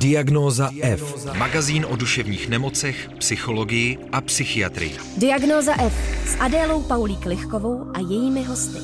Diagnóza 0.00 0.70
F. 0.82 1.26
Magazín 1.38 1.86
o 1.90 1.96
duševních 1.96 2.48
nemocech, 2.48 3.08
psychologii 3.18 3.98
a 4.12 4.20
psychiatrii. 4.20 4.96
Diagnóza 5.16 5.72
F 5.82 5.94
s 6.28 6.40
Adélou 6.40 6.82
Paulík 6.82 7.26
Lichkovou 7.26 7.90
a 7.94 7.98
jejími 7.98 8.44
hosty. 8.44 8.78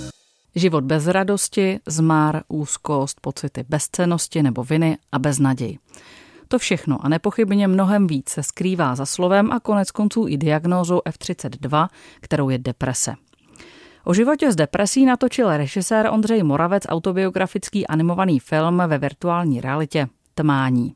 Život 0.54 0.84
bez 0.84 1.06
radosti, 1.06 1.80
zmár, 1.86 2.42
úzkost, 2.48 3.20
pocity 3.20 3.64
bezcenosti 3.68 4.42
nebo 4.42 4.64
viny 4.64 4.98
a 5.12 5.18
beznaděj. 5.18 5.78
To 6.48 6.58
všechno 6.58 6.98
a 7.04 7.08
nepochybně 7.08 7.68
mnohem 7.68 8.06
víc 8.06 8.28
se 8.28 8.42
skrývá 8.42 8.94
za 8.94 9.06
slovem 9.06 9.52
a 9.52 9.60
konec 9.60 9.90
konců 9.90 10.26
i 10.28 10.36
diagnózou 10.36 10.98
F32, 10.98 11.88
kterou 12.20 12.48
je 12.48 12.58
deprese. 12.58 13.14
O 14.04 14.14
životě 14.14 14.52
s 14.52 14.56
depresí 14.56 15.04
natočil 15.04 15.56
režisér 15.56 16.06
Ondřej 16.12 16.42
Moravec 16.42 16.82
autobiografický 16.88 17.86
animovaný 17.86 18.40
film 18.40 18.82
ve 18.86 18.98
virtuální 18.98 19.60
realitě 19.60 20.08
Tmání. 20.34 20.94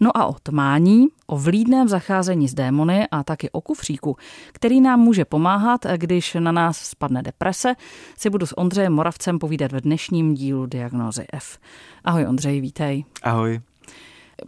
No 0.00 0.16
a 0.16 0.26
o 0.26 0.34
tmání, 0.42 1.06
o 1.26 1.38
vlídném 1.38 1.88
zacházení 1.88 2.48
s 2.48 2.54
démony 2.54 3.06
a 3.10 3.22
taky 3.22 3.50
o 3.50 3.60
kufříku, 3.60 4.16
který 4.52 4.80
nám 4.80 5.00
může 5.00 5.24
pomáhat, 5.24 5.86
když 5.96 6.34
na 6.34 6.52
nás 6.52 6.78
spadne 6.78 7.22
deprese, 7.22 7.74
si 8.18 8.30
budu 8.30 8.46
s 8.46 8.58
Ondřejem 8.58 8.92
Moravcem 8.92 9.38
povídat 9.38 9.72
v 9.72 9.80
dnešním 9.80 10.34
dílu 10.34 10.66
Diagnózy 10.66 11.26
F. 11.32 11.58
Ahoj 12.04 12.26
Ondřej, 12.26 12.60
vítej. 12.60 13.04
Ahoj. 13.22 13.60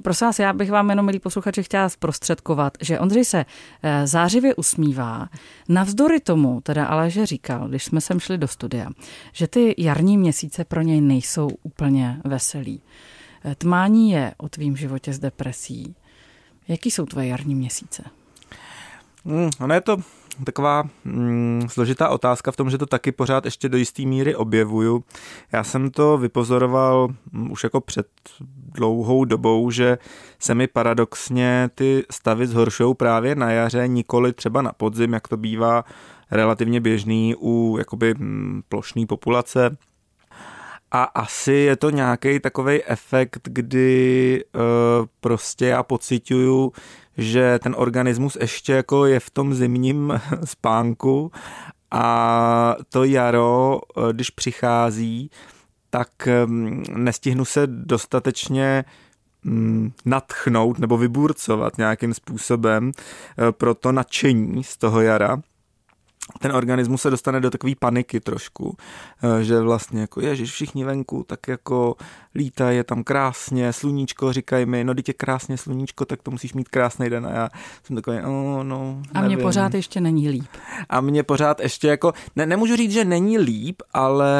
Prosím 0.02 0.26
vás, 0.26 0.38
já 0.38 0.52
bych 0.52 0.70
vám 0.70 0.90
jenom, 0.90 1.06
milí 1.06 1.18
posluchači, 1.18 1.62
chtěla 1.62 1.88
zprostředkovat, 1.88 2.72
že 2.80 3.00
Ondřej 3.00 3.24
se 3.24 3.44
eh, 3.82 4.06
zářivě 4.06 4.54
usmívá, 4.54 5.28
navzdory 5.68 6.20
tomu, 6.20 6.60
teda 6.60 6.86
ale, 6.86 7.10
že 7.10 7.26
říkal, 7.26 7.68
když 7.68 7.84
jsme 7.84 8.00
sem 8.00 8.20
šli 8.20 8.38
do 8.38 8.48
studia, 8.48 8.90
že 9.32 9.46
ty 9.46 9.74
jarní 9.78 10.18
měsíce 10.18 10.64
pro 10.64 10.82
něj 10.82 11.00
nejsou 11.00 11.48
úplně 11.62 12.20
veselý. 12.24 12.82
Tmání 13.54 14.10
je 14.10 14.34
o 14.36 14.48
tvým 14.48 14.76
životě 14.76 15.12
s 15.12 15.18
depresí. 15.18 15.94
Jaký 16.68 16.90
jsou 16.90 17.06
tvoje 17.06 17.26
jarní 17.26 17.54
měsíce? 17.54 18.04
Mm, 19.24 19.50
ono 19.60 19.74
je 19.74 19.80
to 19.80 19.96
taková 20.44 20.84
mm, 21.04 21.66
složitá 21.68 22.08
otázka 22.08 22.52
v 22.52 22.56
tom, 22.56 22.70
že 22.70 22.78
to 22.78 22.86
taky 22.86 23.12
pořád 23.12 23.44
ještě 23.44 23.68
do 23.68 23.76
jisté 23.76 24.02
míry 24.02 24.34
objevuju. 24.34 25.04
Já 25.52 25.64
jsem 25.64 25.90
to 25.90 26.18
vypozoroval 26.18 27.08
mm, 27.32 27.52
už 27.52 27.64
jako 27.64 27.80
před 27.80 28.06
dlouhou 28.74 29.24
dobou, 29.24 29.70
že 29.70 29.98
se 30.38 30.54
mi 30.54 30.66
paradoxně 30.66 31.70
ty 31.74 32.04
stavy 32.10 32.46
zhoršují 32.46 32.94
právě 32.94 33.34
na 33.34 33.50
jaře, 33.50 33.88
nikoli 33.88 34.32
třeba 34.32 34.62
na 34.62 34.72
podzim, 34.72 35.12
jak 35.12 35.28
to 35.28 35.36
bývá 35.36 35.84
relativně 36.30 36.80
běžný 36.80 37.34
u 37.38 37.76
jakoby 37.78 38.14
mm, 38.14 38.62
plošné 38.68 39.06
populace. 39.06 39.76
A 40.96 41.02
asi 41.02 41.52
je 41.52 41.76
to 41.76 41.90
nějaký 41.90 42.40
takový 42.40 42.84
efekt, 42.84 43.40
kdy 43.42 44.44
uh, 44.54 44.60
prostě 45.20 45.66
já 45.66 45.82
pocituju, 45.82 46.72
že 47.16 47.58
ten 47.62 47.74
organismus 47.78 48.36
ještě 48.40 48.72
jako 48.72 49.06
je 49.06 49.20
v 49.20 49.30
tom 49.30 49.54
zimním 49.54 50.20
spánku 50.44 51.32
a 51.90 52.76
to 52.88 53.04
jaro, 53.04 53.80
uh, 53.96 54.12
když 54.12 54.30
přichází, 54.30 55.30
tak 55.90 56.08
um, 56.46 56.82
nestihnu 56.94 57.44
se 57.44 57.66
dostatečně 57.66 58.84
um, 59.46 59.92
natchnout 60.04 60.78
nebo 60.78 60.96
vyburcovat 60.96 61.78
nějakým 61.78 62.14
způsobem 62.14 62.86
uh, 62.86 62.92
pro 63.50 63.74
to 63.74 63.92
nadšení 63.92 64.64
z 64.64 64.76
toho 64.76 65.00
jara 65.00 65.42
ten 66.38 66.52
organismus 66.52 67.02
se 67.02 67.10
dostane 67.10 67.40
do 67.40 67.50
takové 67.50 67.72
paniky 67.78 68.20
trošku, 68.20 68.76
eh, 69.22 69.44
že 69.44 69.60
vlastně 69.60 70.00
jako 70.00 70.20
ježiš, 70.20 70.52
všichni 70.52 70.84
venku, 70.84 71.24
tak 71.28 71.48
jako 71.48 71.96
lítá 72.36 72.70
je 72.70 72.84
tam 72.84 73.04
krásně, 73.04 73.72
sluníčko, 73.72 74.32
říkají 74.32 74.66
mi, 74.66 74.84
no 74.84 74.94
teď 74.94 75.08
je 75.08 75.14
krásně 75.14 75.56
sluníčko, 75.56 76.04
tak 76.04 76.22
to 76.22 76.30
musíš 76.30 76.54
mít 76.54 76.68
krásný 76.68 77.10
den 77.10 77.26
a 77.26 77.30
já 77.30 77.48
jsem 77.84 77.96
takový, 77.96 78.18
oh, 78.18 78.64
no, 78.64 79.02
A 79.14 79.22
mně 79.22 79.36
pořád 79.36 79.74
ještě 79.74 80.00
není 80.00 80.28
líp. 80.28 80.48
A 80.88 81.00
mně 81.00 81.22
pořád 81.22 81.60
ještě 81.60 81.88
jako, 81.88 82.12
ne, 82.36 82.46
nemůžu 82.46 82.76
říct, 82.76 82.92
že 82.92 83.04
není 83.04 83.38
líp, 83.38 83.82
ale, 83.92 84.34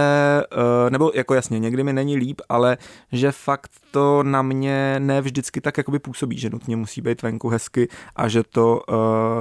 uh, 0.52 0.90
nebo 0.90 1.10
jako 1.14 1.34
jasně, 1.34 1.58
někdy 1.58 1.82
mi 1.82 1.92
není 1.92 2.16
líp, 2.16 2.40
ale 2.48 2.76
že 3.12 3.32
fakt 3.32 3.70
to 3.90 4.22
na 4.22 4.42
mě 4.42 4.96
ne 4.98 5.20
vždycky 5.20 5.60
tak 5.60 5.78
jakoby 5.78 5.98
působí, 5.98 6.38
že 6.38 6.50
nutně 6.50 6.76
musí 6.76 7.00
být 7.00 7.22
venku 7.22 7.48
hezky 7.48 7.88
a 8.16 8.28
že 8.28 8.42
to 8.42 8.80
uh, 8.88 8.96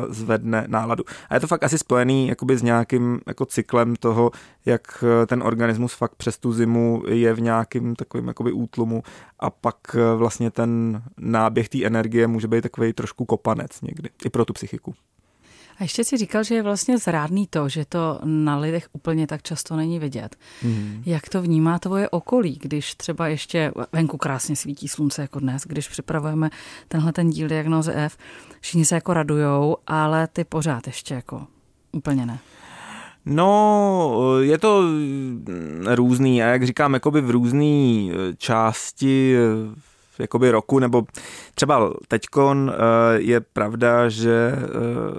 zvedne 0.09 0.65
náladu. 0.67 1.03
A 1.29 1.33
je 1.33 1.39
to 1.39 1.47
fakt 1.47 1.63
asi 1.63 1.77
spojený 1.77 2.27
jakoby 2.27 2.57
s 2.57 2.63
nějakým 2.63 3.19
jako 3.27 3.45
cyklem 3.45 3.95
toho, 3.95 4.31
jak 4.65 5.03
ten 5.27 5.43
organismus 5.43 5.93
fakt 5.93 6.15
přes 6.15 6.37
tu 6.37 6.53
zimu 6.53 7.03
je 7.07 7.33
v 7.33 7.41
nějakým 7.41 7.95
takovým 7.95 8.27
jakoby 8.45 8.63
útlumu 8.63 9.03
a 9.39 9.49
pak 9.49 9.95
vlastně 10.17 10.51
ten 10.51 11.01
náběh 11.17 11.69
té 11.69 11.85
energie 11.85 12.27
může 12.27 12.47
být 12.47 12.61
takový 12.61 12.93
trošku 12.93 13.25
kopanec 13.25 13.81
někdy, 13.81 14.09
i 14.25 14.29
pro 14.29 14.45
tu 14.45 14.53
psychiku. 14.53 14.93
A 15.79 15.83
ještě 15.83 16.03
si 16.03 16.17
říkal, 16.17 16.43
že 16.43 16.55
je 16.55 16.63
vlastně 16.63 16.97
zrádný 16.97 17.47
to, 17.47 17.69
že 17.69 17.85
to 17.85 18.19
na 18.23 18.57
lidech 18.57 18.87
úplně 18.93 19.27
tak 19.27 19.41
často 19.41 19.75
není 19.75 19.99
vidět. 19.99 20.35
Hmm. 20.61 21.03
Jak 21.05 21.29
to 21.29 21.41
vnímá 21.41 21.79
tvoje 21.79 22.09
okolí, 22.09 22.59
když 22.61 22.95
třeba 22.95 23.27
ještě 23.27 23.71
venku 23.91 24.17
krásně 24.17 24.55
svítí 24.55 24.87
slunce 24.87 25.21
jako 25.21 25.39
dnes, 25.39 25.63
když 25.65 25.87
připravujeme 25.87 26.49
tenhle 26.87 27.13
ten 27.13 27.29
díl 27.29 27.47
diagnoze 27.47 27.93
F, 27.95 28.17
všichni 28.59 28.85
se 28.85 28.95
jako 28.95 29.13
radujou, 29.13 29.77
ale 29.87 30.27
ty 30.27 30.43
pořád 30.43 30.87
ještě 30.87 31.13
jako 31.13 31.47
úplně 31.91 32.25
ne. 32.25 32.39
No, 33.25 34.39
je 34.39 34.57
to 34.57 34.83
různý. 35.95 36.43
A 36.43 36.47
jak 36.47 36.65
říkám, 36.65 36.93
jakoby 36.93 37.21
v 37.21 37.29
různé 37.29 38.13
části 38.37 39.35
jakoby 40.19 40.51
roku, 40.51 40.79
nebo 40.79 41.03
třeba 41.55 41.93
teďkon 42.07 42.73
eh, 42.73 42.77
je 43.21 43.39
pravda, 43.39 44.09
že 44.09 44.51
eh, 44.55 44.59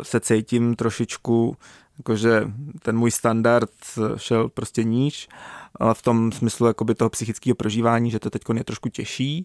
se 0.02 0.20
cítím 0.20 0.76
trošičku, 0.76 1.56
jakože 1.98 2.50
ten 2.82 2.98
můj 2.98 3.10
standard 3.10 3.70
šel 4.16 4.48
prostě 4.48 4.84
níž, 4.84 5.28
v 5.92 6.02
tom 6.02 6.32
smyslu 6.32 6.66
jakoby 6.66 6.94
toho 6.94 7.10
psychického 7.10 7.54
prožívání, 7.54 8.10
že 8.10 8.18
to 8.18 8.30
teď 8.30 8.42
je 8.54 8.64
trošku 8.64 8.88
těžší, 8.88 9.44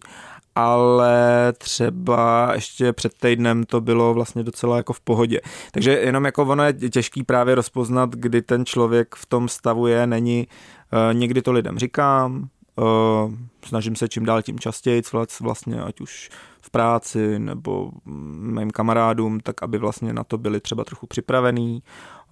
ale 0.54 1.52
třeba 1.58 2.50
ještě 2.54 2.92
před 2.92 3.12
týdnem 3.18 3.64
to 3.64 3.80
bylo 3.80 4.14
vlastně 4.14 4.42
docela 4.42 4.76
jako 4.76 4.92
v 4.92 5.00
pohodě. 5.00 5.40
Takže 5.72 5.90
jenom 5.92 6.24
jako 6.24 6.42
ono 6.42 6.64
je 6.64 6.72
těžký 6.72 7.22
právě 7.22 7.54
rozpoznat, 7.54 8.10
kdy 8.10 8.42
ten 8.42 8.64
člověk 8.66 9.14
v 9.14 9.26
tom 9.26 9.48
stavu 9.48 9.86
je, 9.86 10.06
není, 10.06 10.48
eh, 10.92 11.14
někdy 11.14 11.42
to 11.42 11.52
lidem 11.52 11.78
říkám, 11.78 12.48
Uh, 12.76 13.32
snažím 13.64 13.96
se 13.96 14.08
čím 14.08 14.24
dál 14.24 14.42
tím 14.42 14.58
častěji, 14.58 15.02
vlastně 15.40 15.82
ať 15.82 16.00
už 16.00 16.30
v 16.62 16.70
práci 16.70 17.38
nebo 17.38 17.90
mým 18.04 18.70
kamarádům, 18.70 19.40
tak 19.40 19.62
aby 19.62 19.78
vlastně 19.78 20.12
na 20.12 20.24
to 20.24 20.38
byli 20.38 20.60
třeba 20.60 20.84
trochu 20.84 21.06
připravení 21.06 21.82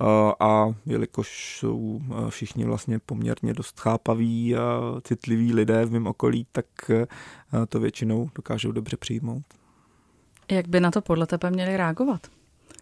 uh, 0.00 0.06
a 0.40 0.74
jelikož 0.86 1.58
jsou 1.58 1.78
uh, 1.78 2.30
všichni 2.30 2.64
vlastně 2.64 2.98
poměrně 2.98 3.54
dost 3.54 3.80
chápaví 3.80 4.56
a 4.56 4.80
citliví 5.02 5.54
lidé 5.54 5.84
v 5.84 5.92
mém 5.92 6.06
okolí, 6.06 6.46
tak 6.52 6.66
to 7.68 7.80
většinou 7.80 8.30
dokážou 8.34 8.72
dobře 8.72 8.96
přijmout. 8.96 9.42
Jak 10.50 10.68
by 10.68 10.80
na 10.80 10.90
to 10.90 11.00
podle 11.00 11.26
tebe 11.26 11.50
měli 11.50 11.76
reagovat? 11.76 12.20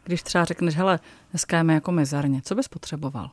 Když 0.04 0.22
třeba 0.22 0.44
řekneš, 0.44 0.76
hele, 0.76 0.98
dneska 1.30 1.58
je 1.58 1.64
jako 1.72 1.92
mizarně, 1.92 2.40
co 2.44 2.54
bys 2.54 2.68
potřeboval? 2.68 3.30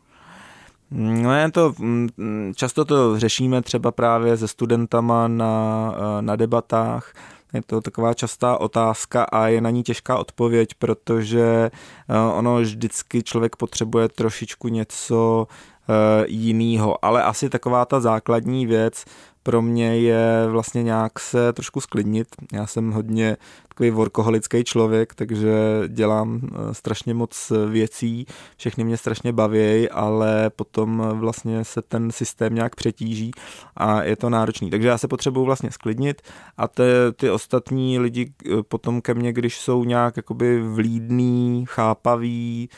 No 0.91 1.35
je 1.35 1.51
to, 1.51 1.73
mm, 1.79 2.53
často 2.55 2.85
to 2.85 3.19
řešíme 3.19 3.61
třeba 3.61 3.91
právě 3.91 4.37
se 4.37 4.47
studentama 4.47 5.27
na, 5.27 5.95
na 6.21 6.35
debatách, 6.35 7.13
je 7.55 7.61
to 7.61 7.81
taková 7.81 8.13
častá 8.13 8.57
otázka 8.57 9.23
a 9.23 9.47
je 9.47 9.61
na 9.61 9.69
ní 9.69 9.83
těžká 9.83 10.17
odpověď, 10.17 10.69
protože 10.79 11.71
eh, 12.09 12.17
ono 12.33 12.55
vždycky 12.55 13.23
člověk 13.23 13.55
potřebuje 13.55 14.09
trošičku 14.09 14.67
něco 14.67 15.47
eh, 15.89 16.25
jiného, 16.27 17.05
ale 17.05 17.23
asi 17.23 17.49
taková 17.49 17.85
ta 17.85 17.99
základní 17.99 18.65
věc 18.65 19.05
pro 19.45 19.61
mě 19.61 19.97
je 19.97 20.47
vlastně 20.47 20.83
nějak 20.83 21.19
se 21.19 21.53
trošku 21.53 21.81
sklidnit. 21.81 22.27
Já 22.53 22.67
jsem 22.67 22.91
hodně 22.91 23.37
takový 23.67 23.89
workoholický 23.89 24.63
člověk, 24.63 25.15
takže 25.15 25.53
dělám 25.87 26.41
eh, 26.43 26.73
strašně 26.73 27.13
moc 27.13 27.51
věcí, 27.69 28.25
všechny 28.57 28.83
mě 28.83 28.97
strašně 28.97 29.33
baví, 29.33 29.89
ale 29.89 30.49
potom 30.49 31.09
vlastně 31.13 31.63
se 31.63 31.81
ten 31.81 32.11
systém 32.11 32.55
nějak 32.55 32.75
přetíží 32.75 33.31
a 33.77 34.03
je 34.03 34.15
to 34.15 34.29
náročný. 34.29 34.69
Takže 34.69 34.87
já 34.87 34.97
se 34.97 35.07
potřebuji 35.07 35.45
vlastně 35.45 35.71
sklidnit 35.71 36.21
a 36.57 36.67
ty, 36.67 36.83
ty 37.15 37.29
ostatní 37.29 37.99
lidi 37.99 38.33
eh, 38.45 38.63
potom 38.63 39.01
ke 39.01 39.13
mně, 39.13 39.33
když 39.33 39.59
jsou 39.59 39.83
nějak 39.83 40.17
jakoby 40.17 40.61
vlídný, 40.61 41.65
chápaví, 41.67 42.69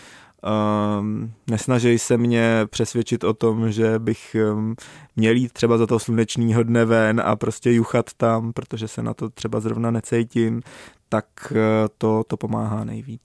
Um, 0.99 1.31
nesnaží 1.49 1.99
se 1.99 2.17
mě 2.17 2.67
přesvědčit 2.69 3.23
o 3.23 3.33
tom, 3.33 3.71
že 3.71 3.99
bych 3.99 4.35
um, 4.53 4.75
měl 5.15 5.35
jít 5.35 5.53
třeba 5.53 5.77
za 5.77 5.87
toho 5.87 5.99
slunečního 5.99 6.63
dne 6.63 6.85
ven 6.85 7.21
a 7.25 7.35
prostě 7.35 7.71
juchat 7.71 8.13
tam, 8.17 8.53
protože 8.53 8.87
se 8.87 9.03
na 9.03 9.13
to 9.13 9.29
třeba 9.29 9.59
zrovna 9.59 9.91
necítím, 9.91 10.61
tak 11.09 11.25
uh, 11.51 11.57
to, 11.97 12.23
to 12.27 12.37
pomáhá 12.37 12.83
nejvíc. 12.83 13.21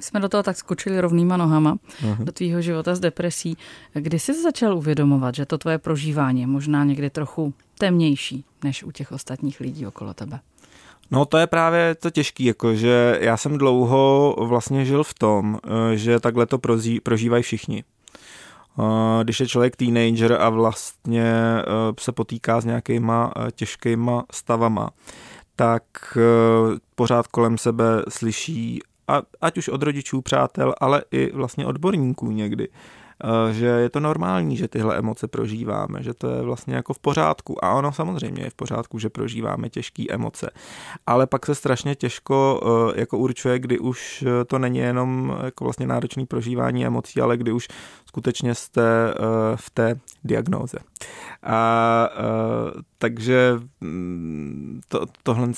Jsme 0.00 0.20
do 0.20 0.28
toho 0.28 0.42
tak 0.42 0.56
skočili 0.56 1.00
rovnýma 1.00 1.36
nohama, 1.36 1.74
uh-huh. 1.74 2.24
do 2.24 2.32
tvýho 2.32 2.60
života 2.62 2.94
s 2.94 3.00
depresí. 3.00 3.56
Kdy 3.92 4.18
jsi 4.18 4.42
začal 4.42 4.76
uvědomovat, 4.76 5.34
že 5.34 5.46
to 5.46 5.58
tvoje 5.58 5.78
prožívání 5.78 6.40
je 6.40 6.46
možná 6.46 6.84
někdy 6.84 7.10
trochu 7.10 7.54
temnější 7.78 8.44
než 8.64 8.84
u 8.84 8.90
těch 8.90 9.12
ostatních 9.12 9.60
lidí 9.60 9.86
okolo 9.86 10.14
tebe? 10.14 10.40
No 11.10 11.24
to 11.24 11.38
je 11.38 11.46
právě 11.46 11.94
to 11.94 12.10
těžký, 12.10 12.44
jako 12.44 12.74
že 12.74 13.18
já 13.20 13.36
jsem 13.36 13.58
dlouho 13.58 14.36
vlastně 14.38 14.84
žil 14.84 15.04
v 15.04 15.14
tom, 15.14 15.58
eh, 15.64 15.96
že 15.96 16.20
takhle 16.20 16.46
to 16.46 16.58
prožívají 17.02 17.42
všichni. 17.42 17.84
Eh, 17.84 19.24
když 19.24 19.40
je 19.40 19.48
člověk 19.48 19.76
teenager 19.76 20.32
a 20.32 20.48
vlastně 20.48 21.32
eh, 21.58 21.64
se 22.00 22.12
potýká 22.12 22.60
s 22.60 22.64
nějakýma 22.64 23.32
těžkýma 23.52 24.24
stavama, 24.32 24.90
tak 25.56 25.82
pořád 26.94 27.26
kolem 27.26 27.58
sebe 27.58 27.84
slyší, 28.08 28.80
ať 29.40 29.58
už 29.58 29.68
od 29.68 29.82
rodičů, 29.82 30.22
přátel, 30.22 30.74
ale 30.80 31.02
i 31.10 31.32
vlastně 31.32 31.66
odborníků 31.66 32.30
někdy, 32.30 32.68
že 33.50 33.66
je 33.66 33.90
to 33.90 34.00
normální, 34.00 34.56
že 34.56 34.68
tyhle 34.68 34.98
emoce 34.98 35.28
prožíváme, 35.28 36.02
že 36.02 36.14
to 36.14 36.30
je 36.30 36.42
vlastně 36.42 36.74
jako 36.74 36.94
v 36.94 36.98
pořádku. 36.98 37.64
A 37.64 37.74
ono 37.74 37.92
samozřejmě 37.92 38.42
je 38.42 38.50
v 38.50 38.54
pořádku, 38.54 38.98
že 38.98 39.08
prožíváme 39.08 39.68
těžké 39.68 40.04
emoce. 40.10 40.50
Ale 41.06 41.26
pak 41.26 41.46
se 41.46 41.54
strašně 41.54 41.94
těžko 41.94 42.60
eh, 42.62 43.00
jako 43.00 43.18
určuje, 43.18 43.58
kdy 43.58 43.78
už 43.78 44.24
eh, 44.26 44.44
to 44.44 44.58
není 44.58 44.78
jenom 44.78 45.38
jako 45.44 45.64
vlastně 45.64 45.86
náročný 45.86 46.26
prožívání 46.26 46.86
emocí, 46.86 47.20
ale 47.20 47.36
kdy 47.36 47.52
už 47.52 47.68
skutečně 48.06 48.54
jste 48.54 49.14
v 49.56 49.70
té 49.70 50.00
diagnóze. 50.24 50.78
A 51.42 52.08
takže 52.98 53.60
mm, 53.80 54.80
to, 54.88 55.06
tohle 55.22 55.48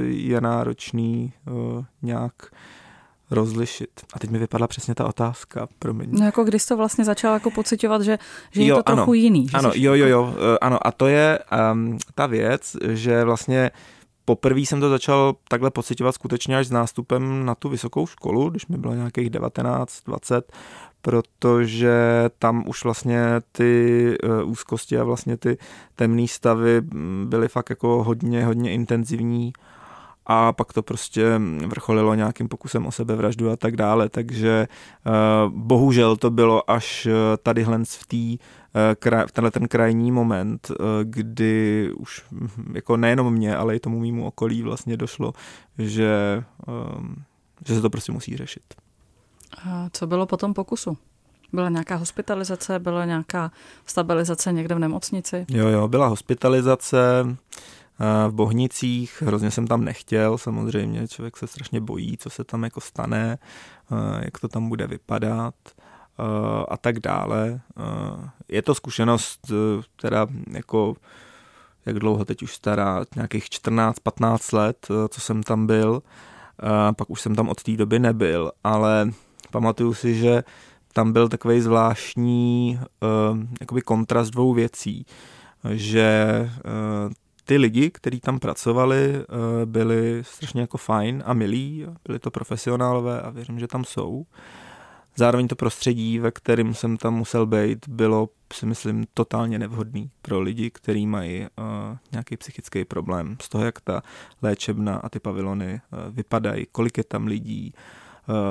je 0.00 0.40
náročný 0.40 1.32
nějak 2.02 2.50
rozlišit. 3.30 3.90
A 4.12 4.18
teď 4.18 4.30
mi 4.30 4.38
vypadla 4.38 4.66
přesně 4.66 4.94
ta 4.94 5.06
otázka, 5.06 5.68
promiň. 5.78 6.08
No 6.12 6.26
jako 6.26 6.44
když 6.44 6.66
to 6.66 6.76
vlastně 6.76 7.04
začal 7.04 7.34
jako 7.34 7.50
pocitovat, 7.50 8.02
že, 8.02 8.18
že 8.50 8.60
jo, 8.60 8.66
je 8.66 8.82
to 8.82 8.88
ano, 8.88 8.96
trochu 8.96 9.14
jiný. 9.14 9.48
Že 9.48 9.56
ano, 9.56 9.70
jo, 9.74 9.94
jo, 9.94 10.06
jo, 10.06 10.34
eh, 10.36 10.58
ano. 10.58 10.86
A 10.86 10.92
to 10.92 11.06
je 11.06 11.38
um, 11.72 11.98
ta 12.14 12.26
věc, 12.26 12.76
že 12.88 13.24
vlastně 13.24 13.70
poprvé 14.24 14.60
jsem 14.60 14.80
to 14.80 14.90
začal 14.90 15.34
takhle 15.48 15.70
pocitovat 15.70 16.14
skutečně 16.14 16.58
až 16.58 16.66
s 16.66 16.70
nástupem 16.70 17.44
na 17.44 17.54
tu 17.54 17.68
vysokou 17.68 18.06
školu, 18.06 18.50
když 18.50 18.66
mi 18.66 18.78
bylo 18.78 18.94
nějakých 18.94 19.30
19, 19.30 20.04
20, 20.06 20.52
protože 21.02 21.94
tam 22.38 22.64
už 22.68 22.84
vlastně 22.84 23.20
ty 23.52 24.16
uh, 24.24 24.50
úzkosti 24.50 24.98
a 24.98 25.04
vlastně 25.04 25.36
ty 25.36 25.58
temné 25.94 26.28
stavy 26.28 26.80
mm, 26.80 27.26
byly 27.28 27.48
fakt 27.48 27.70
jako 27.70 28.04
hodně, 28.04 28.44
hodně 28.44 28.72
intenzivní 28.72 29.52
a 30.28 30.52
pak 30.52 30.72
to 30.72 30.82
prostě 30.82 31.40
vrcholilo 31.66 32.14
nějakým 32.14 32.48
pokusem 32.48 32.86
o 32.86 32.92
sebevraždu 32.92 33.50
a 33.50 33.56
tak 33.56 33.76
dále, 33.76 34.08
takže 34.08 34.68
uh, 35.06 35.52
bohužel 35.52 36.16
to 36.16 36.30
bylo 36.30 36.70
až 36.70 37.06
eh, 37.06 37.36
tady 37.36 37.64
v 37.64 37.68
uh, 37.68 39.26
v 39.26 39.32
tenhle 39.32 39.50
ten 39.50 39.68
krajní 39.68 40.12
moment, 40.12 40.70
kdy 41.02 41.90
už 41.96 42.22
hm, 42.32 42.72
jako 42.74 42.96
nejenom 42.96 43.32
mě, 43.32 43.56
ale 43.56 43.76
i 43.76 43.80
tomu 43.80 44.00
mýmu 44.00 44.26
okolí 44.26 44.62
vlastně 44.62 44.96
došlo, 44.96 45.32
že, 45.78 46.44
že 47.66 47.74
se 47.74 47.80
to 47.80 47.90
prostě 47.90 48.12
musí 48.12 48.36
řešit. 48.36 48.62
A 49.64 49.88
co 49.92 50.06
bylo 50.06 50.26
po 50.26 50.36
tom 50.36 50.54
pokusu? 50.54 50.96
Byla 51.52 51.68
nějaká 51.68 51.96
hospitalizace, 51.96 52.78
byla 52.78 53.04
nějaká 53.04 53.52
stabilizace 53.86 54.52
někde 54.52 54.74
v 54.74 54.78
nemocnici? 54.78 55.46
Jo, 55.48 55.68
jo, 55.68 55.88
byla 55.88 56.06
hospitalizace, 56.06 57.36
v 58.28 58.32
Bohnicích, 58.32 59.22
hrozně 59.26 59.50
jsem 59.50 59.66
tam 59.66 59.84
nechtěl, 59.84 60.38
samozřejmě 60.38 61.08
člověk 61.08 61.36
se 61.36 61.46
strašně 61.46 61.80
bojí, 61.80 62.16
co 62.16 62.30
se 62.30 62.44
tam 62.44 62.64
jako 62.64 62.80
stane, 62.80 63.38
jak 64.20 64.38
to 64.38 64.48
tam 64.48 64.68
bude 64.68 64.86
vypadat 64.86 65.54
a 66.68 66.76
tak 66.76 67.00
dále. 67.00 67.60
Je 68.48 68.62
to 68.62 68.74
zkušenost, 68.74 69.52
teda 70.00 70.26
jako 70.50 70.96
jak 71.86 71.98
dlouho 71.98 72.24
teď 72.24 72.42
už 72.42 72.54
stará, 72.54 73.04
nějakých 73.16 73.44
14-15 73.44 74.56
let, 74.56 74.88
co 75.08 75.20
jsem 75.20 75.42
tam 75.42 75.66
byl, 75.66 76.02
pak 76.96 77.10
už 77.10 77.20
jsem 77.20 77.34
tam 77.34 77.48
od 77.48 77.62
té 77.62 77.76
doby 77.76 77.98
nebyl, 77.98 78.52
ale 78.64 79.10
pamatuju 79.50 79.94
si, 79.94 80.14
že 80.14 80.44
tam 80.92 81.12
byl 81.12 81.28
takový 81.28 81.60
zvláštní 81.60 82.80
jakoby 83.60 83.82
kontrast 83.82 84.30
dvou 84.30 84.54
věcí, 84.54 85.06
že 85.70 86.50
ty 87.48 87.56
lidi, 87.56 87.90
kteří 87.90 88.20
tam 88.20 88.38
pracovali, 88.38 89.14
eh, 89.14 89.66
byli 89.66 90.22
strašně 90.22 90.60
jako 90.60 90.78
fajn 90.78 91.22
a 91.26 91.34
milí, 91.34 91.86
byli 92.04 92.18
to 92.18 92.30
profesionálové 92.30 93.20
a 93.20 93.30
věřím, 93.30 93.58
že 93.58 93.66
tam 93.66 93.84
jsou. 93.84 94.26
Zároveň 95.16 95.48
to 95.48 95.56
prostředí, 95.56 96.18
ve 96.18 96.30
kterém 96.30 96.74
jsem 96.74 96.96
tam 96.96 97.14
musel 97.14 97.46
být, 97.46 97.88
bylo, 97.88 98.28
si 98.52 98.66
myslím, 98.66 99.06
totálně 99.14 99.58
nevhodný 99.58 100.10
pro 100.22 100.40
lidi, 100.40 100.70
kteří 100.70 101.06
mají 101.06 101.40
uh, 101.40 101.46
nějaký 102.12 102.36
psychický 102.36 102.84
problém. 102.84 103.36
Z 103.42 103.48
toho, 103.48 103.64
jak 103.64 103.80
ta 103.80 104.02
léčebna 104.42 104.96
a 104.96 105.08
ty 105.08 105.20
pavilony 105.20 105.80
uh, 105.92 106.14
vypadají, 106.14 106.66
kolik 106.72 106.98
je 106.98 107.04
tam 107.04 107.26
lidí, 107.26 107.72
uh, 107.74 108.07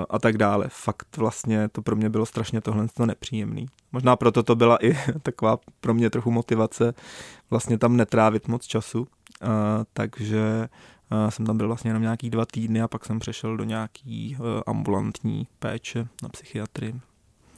a 0.10 0.20
tak 0.20 0.38
dále. 0.38 0.66
Fakt 0.70 1.18
vlastně 1.18 1.70
to 1.70 1.82
pro 1.82 1.96
mě 1.96 2.10
bylo 2.10 2.26
strašně 2.26 2.62
tohle 2.62 2.88
nepříjemný. 3.06 3.66
Možná 3.92 4.16
proto 4.16 4.44
to 4.44 4.56
byla 4.56 4.86
i 4.86 4.98
taková 5.22 5.60
pro 5.80 5.94
mě 5.94 6.10
trochu 6.10 6.32
motivace 6.32 6.94
vlastně 7.50 7.78
tam 7.78 7.98
netrávit 7.98 8.48
moc 8.48 8.66
času, 8.66 9.00
uh, 9.00 9.08
takže 9.94 10.70
uh, 11.12 11.30
jsem 11.30 11.46
tam 11.46 11.58
byl 11.58 11.68
vlastně 11.68 11.90
jenom 11.90 12.04
nějaký 12.04 12.30
dva 12.30 12.46
týdny 12.46 12.82
a 12.82 12.88
pak 12.88 13.06
jsem 13.06 13.20
přešel 13.20 13.58
do 13.58 13.64
nějaký 13.64 14.38
ambulantní 14.68 15.48
péče 15.60 16.08
na 16.24 16.30
psychiatrii. 16.30 17.02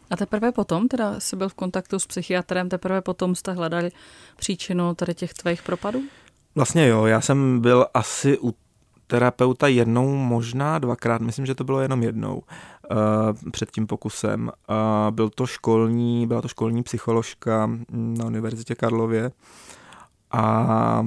A 0.10 0.16
teprve 0.16 0.52
potom, 0.52 0.88
teda 0.88 1.20
jsi 1.20 1.36
byl 1.36 1.50
v 1.50 1.54
kontaktu 1.54 2.00
s 2.00 2.08
psychiatrem, 2.08 2.70
teprve 2.70 3.02
potom 3.02 3.36
jste 3.36 3.54
hledali 3.54 3.92
příčinu 4.36 4.96
tady 4.96 5.14
těch 5.14 5.34
tvých 5.34 5.64
propadů? 5.64 6.02
Vlastně 6.56 6.88
jo, 6.88 7.06
já 7.06 7.22
jsem 7.22 7.60
byl 7.60 7.88
asi 7.94 8.40
u 8.40 8.56
terapeuta 9.10 9.68
jednou, 9.68 10.16
možná 10.16 10.80
dvakrát, 10.80 11.22
myslím, 11.22 11.46
že 11.46 11.56
to 11.56 11.64
bylo 11.64 11.82
jenom 11.82 12.04
jednou 12.04 12.36
uh, 12.36 13.52
před 13.52 13.72
tím 13.72 13.88
pokusem. 13.88 14.52
Byl 15.12 15.30
to 15.30 15.48
školní, 15.48 16.28
byla 16.28 16.42
to 16.42 16.48
školní 16.48 16.84
psycholožka 16.84 17.70
na 17.92 18.26
Univerzitě 18.26 18.76
Karlově 18.76 19.32
a 20.32 21.06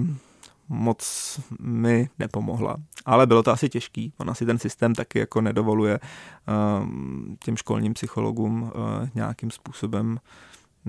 moc 0.68 1.40
mi 1.60 2.08
nepomohla. 2.18 2.76
Ale 3.06 3.26
bylo 3.26 3.42
to 3.42 3.50
asi 3.50 3.68
těžký. 3.68 4.12
On 4.18 4.30
asi 4.30 4.46
ten 4.46 4.58
systém 4.58 4.94
taky 4.94 5.18
jako 5.18 5.40
nedovoluje 5.40 6.00
uh, 6.00 6.86
těm 7.44 7.56
školním 7.56 7.94
psychologům 7.94 8.62
uh, 8.62 8.70
nějakým 9.14 9.50
způsobem 9.50 10.18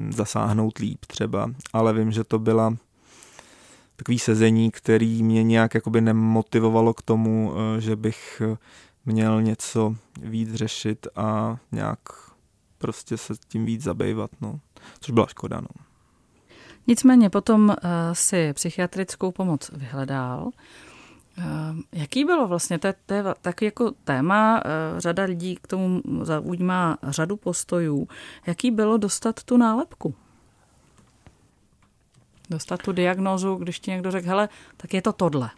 zasáhnout 0.10 0.78
líp 0.78 1.06
třeba. 1.06 1.52
Ale 1.74 1.94
vím, 1.94 2.12
že 2.12 2.24
to 2.24 2.40
byla 2.40 2.74
takový 4.04 4.20
sezení, 4.20 4.72
který 4.72 5.24
mě 5.24 5.44
nějak 5.44 5.74
jakoby 5.74 6.02
nemotivovalo 6.02 6.94
k 6.94 7.02
tomu, 7.02 7.54
eh, 7.56 7.82
že 7.82 7.96
bych 7.96 8.42
eh, 8.46 8.58
měl 9.06 9.42
něco 9.42 9.96
víc 10.22 10.54
řešit 10.54 11.08
a 11.16 11.58
nějak 11.72 12.00
prostě 12.78 13.18
se 13.18 13.34
tím 13.48 13.66
víc 13.66 13.84
zabývat, 13.84 14.32
no. 14.42 14.60
Což 15.00 15.14
byla 15.14 15.28
škoda, 15.28 15.62
no. 15.62 15.84
Nicméně 16.88 17.30
potom 17.30 17.70
uh, 17.70 17.76
si 18.14 18.54
psychiatrickou 18.54 19.32
pomoc 19.32 19.72
vyhledal. 19.74 20.52
Uh, 21.38 21.44
jaký 21.92 22.26
bylo 22.26 22.48
vlastně, 22.48 22.80
to 22.80 22.88
je, 22.88 22.96
taky 23.42 23.66
jako 23.66 23.92
téma, 24.04 24.62
uh, 24.66 25.00
řada 25.00 25.24
lidí 25.24 25.56
k 25.56 25.68
tomu 25.68 26.02
zaujímá 26.22 26.98
řadu 27.04 27.38
postojů. 27.38 28.08
Jaký 28.48 28.72
bylo 28.72 28.98
dostat 28.98 29.44
tu 29.44 29.58
nálepku? 29.58 30.16
Dostat 32.50 32.82
tu 32.82 32.92
diagnózu, 32.92 33.56
když 33.56 33.80
ti 33.80 33.92
někdo 33.92 34.12
řekl, 34.12 34.28
hele, 34.28 34.50
tak 34.78 34.94
je 34.94 35.02
to 35.02 35.14
tohle. 35.14 35.50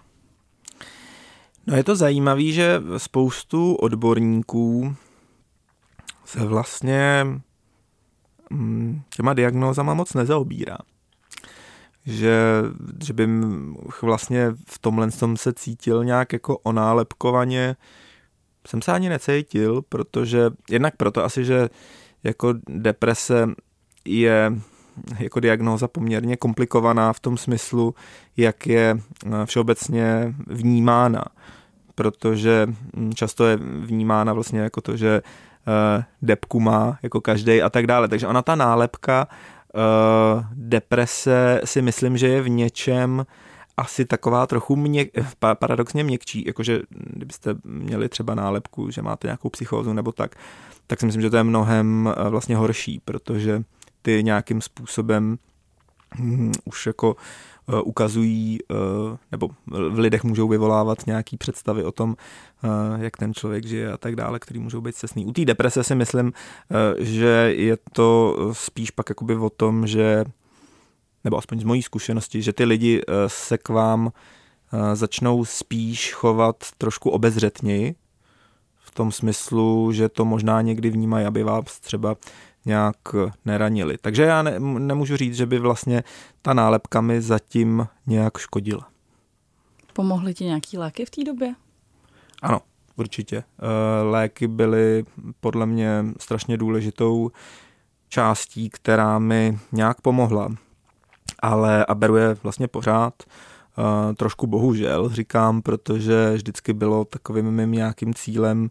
No 1.67 1.75
je 1.75 1.83
to 1.83 1.95
zajímavé, 1.95 2.43
že 2.43 2.81
spoustu 2.97 3.75
odborníků 3.75 4.95
se 6.25 6.45
vlastně 6.45 7.27
mm, 8.49 9.01
těma 9.15 9.33
diagnózama 9.33 9.93
moc 9.93 10.13
nezaobírá. 10.13 10.77
Že, 12.05 12.63
že 13.05 13.13
by 13.13 13.27
vlastně 14.01 14.51
v 14.67 14.79
tomhle 14.79 15.11
tom 15.11 15.37
se 15.37 15.53
cítil 15.53 16.03
nějak 16.03 16.33
jako 16.33 16.57
onálepkovaně, 16.57 17.75
jsem 18.67 18.81
se 18.81 18.91
ani 18.91 19.09
necítil, 19.09 19.81
protože 19.81 20.49
jednak 20.69 20.95
proto 20.95 21.23
asi, 21.23 21.45
že 21.45 21.69
jako 22.23 22.53
deprese 22.67 23.47
je 24.05 24.51
jako 25.19 25.39
diagnóza 25.39 25.87
poměrně 25.87 26.37
komplikovaná 26.37 27.13
v 27.13 27.19
tom 27.19 27.37
smyslu, 27.37 27.95
jak 28.37 28.67
je 28.67 28.97
eh, 29.25 29.45
všeobecně 29.45 30.35
vnímána, 30.47 31.25
protože 31.95 32.67
hm, 32.67 33.13
často 33.13 33.45
je 33.45 33.57
vnímána 33.57 34.33
vlastně 34.33 34.59
jako 34.59 34.81
to, 34.81 34.97
že 34.97 35.21
uh, 35.67 36.03
depku 36.21 36.59
má 36.59 36.99
jako 37.03 37.21
každý 37.21 37.61
a 37.61 37.69
tak 37.69 37.87
dále. 37.87 38.07
Takže 38.07 38.27
ona 38.27 38.41
ta 38.41 38.55
nálepka 38.55 39.27
uh, 39.27 40.43
deprese 40.53 41.61
si 41.65 41.81
myslím, 41.81 42.17
že 42.17 42.27
je 42.27 42.41
v 42.41 42.49
něčem 42.49 43.25
asi 43.77 44.05
taková 44.05 44.47
trochu 44.47 44.75
měk, 44.75 45.09
paradoxně 45.59 46.03
měkčí, 46.03 46.43
jakože 46.47 46.81
kdybyste 46.89 47.55
měli 47.63 48.09
třeba 48.09 48.35
nálepku, 48.35 48.91
že 48.91 49.01
máte 49.01 49.27
nějakou 49.27 49.49
psychózu 49.49 49.93
nebo 49.93 50.11
tak, 50.11 50.35
tak 50.87 50.99
si 50.99 51.05
myslím, 51.05 51.21
že 51.21 51.29
to 51.29 51.37
je 51.37 51.43
mnohem 51.43 52.13
vlastně 52.29 52.55
horší, 52.55 53.01
protože 53.05 53.63
ty 54.05 54.23
nějakým 54.23 54.61
způsobem 54.61 55.37
hm, 56.19 56.51
už 56.65 56.85
jako 56.85 57.15
ukazují, 57.83 58.59
nebo 59.31 59.49
v 59.67 59.99
lidech 59.99 60.23
můžou 60.23 60.47
vyvolávat 60.47 61.07
nějaký 61.07 61.37
představy 61.37 61.83
o 61.83 61.91
tom, 61.91 62.15
jak 62.97 63.17
ten 63.17 63.33
člověk 63.33 63.65
žije 63.65 63.91
a 63.91 63.97
tak 63.97 64.15
dále, 64.15 64.39
který 64.39 64.59
můžou 64.59 64.81
být 64.81 64.95
cestný. 64.95 65.25
U 65.25 65.31
té 65.31 65.45
deprese 65.45 65.83
si 65.83 65.95
myslím, 65.95 66.33
že 66.97 67.53
je 67.55 67.77
to 67.93 68.37
spíš 68.51 68.91
pak 68.91 69.09
jakoby 69.09 69.35
o 69.35 69.49
tom, 69.49 69.87
že 69.87 70.25
nebo 71.23 71.37
aspoň 71.37 71.59
z 71.59 71.63
mojí 71.63 71.81
zkušenosti, 71.81 72.41
že 72.41 72.53
ty 72.53 72.65
lidi 72.65 73.01
se 73.27 73.57
k 73.57 73.69
vám 73.69 74.11
začnou 74.93 75.45
spíš 75.45 76.13
chovat 76.13 76.55
trošku 76.77 77.09
obezřetněji, 77.09 77.95
v 78.79 78.91
tom 78.91 79.11
smyslu, 79.11 79.91
že 79.91 80.09
to 80.09 80.25
možná 80.25 80.61
někdy 80.61 80.89
vnímají, 80.89 81.25
aby 81.25 81.43
vás 81.43 81.79
třeba 81.79 82.15
nějak 82.65 82.95
neranili. 83.45 83.97
Takže 84.01 84.23
já 84.23 84.41
ne, 84.41 84.59
nemůžu 84.59 85.17
říct, 85.17 85.35
že 85.35 85.45
by 85.45 85.59
vlastně 85.59 86.03
ta 86.41 86.53
nálepka 86.53 87.01
mi 87.01 87.21
zatím 87.21 87.87
nějak 88.07 88.37
škodila. 88.37 88.87
Pomohly 89.93 90.33
ti 90.33 90.45
nějaký 90.45 90.77
léky 90.77 91.05
v 91.05 91.09
té 91.09 91.23
době? 91.23 91.55
Ano, 92.41 92.61
určitě. 92.95 93.37
Eh, 93.37 94.03
léky 94.03 94.47
byly 94.47 95.05
podle 95.39 95.65
mě 95.65 96.05
strašně 96.19 96.57
důležitou 96.57 97.31
částí, 98.09 98.69
která 98.69 99.19
mi 99.19 99.59
nějak 99.71 100.01
pomohla. 100.01 100.49
Ale 101.39 101.85
a 101.85 101.95
beru 101.95 102.15
je 102.15 102.37
vlastně 102.43 102.67
pořád. 102.67 103.13
Uh, 103.77 104.15
trošku 104.15 104.47
bohužel 104.47 105.09
říkám, 105.09 105.61
protože 105.61 106.33
vždycky 106.33 106.73
bylo 106.73 107.05
takovým 107.05 107.51
mým 107.51 107.71
nějakým 107.71 108.13
cílem 108.13 108.69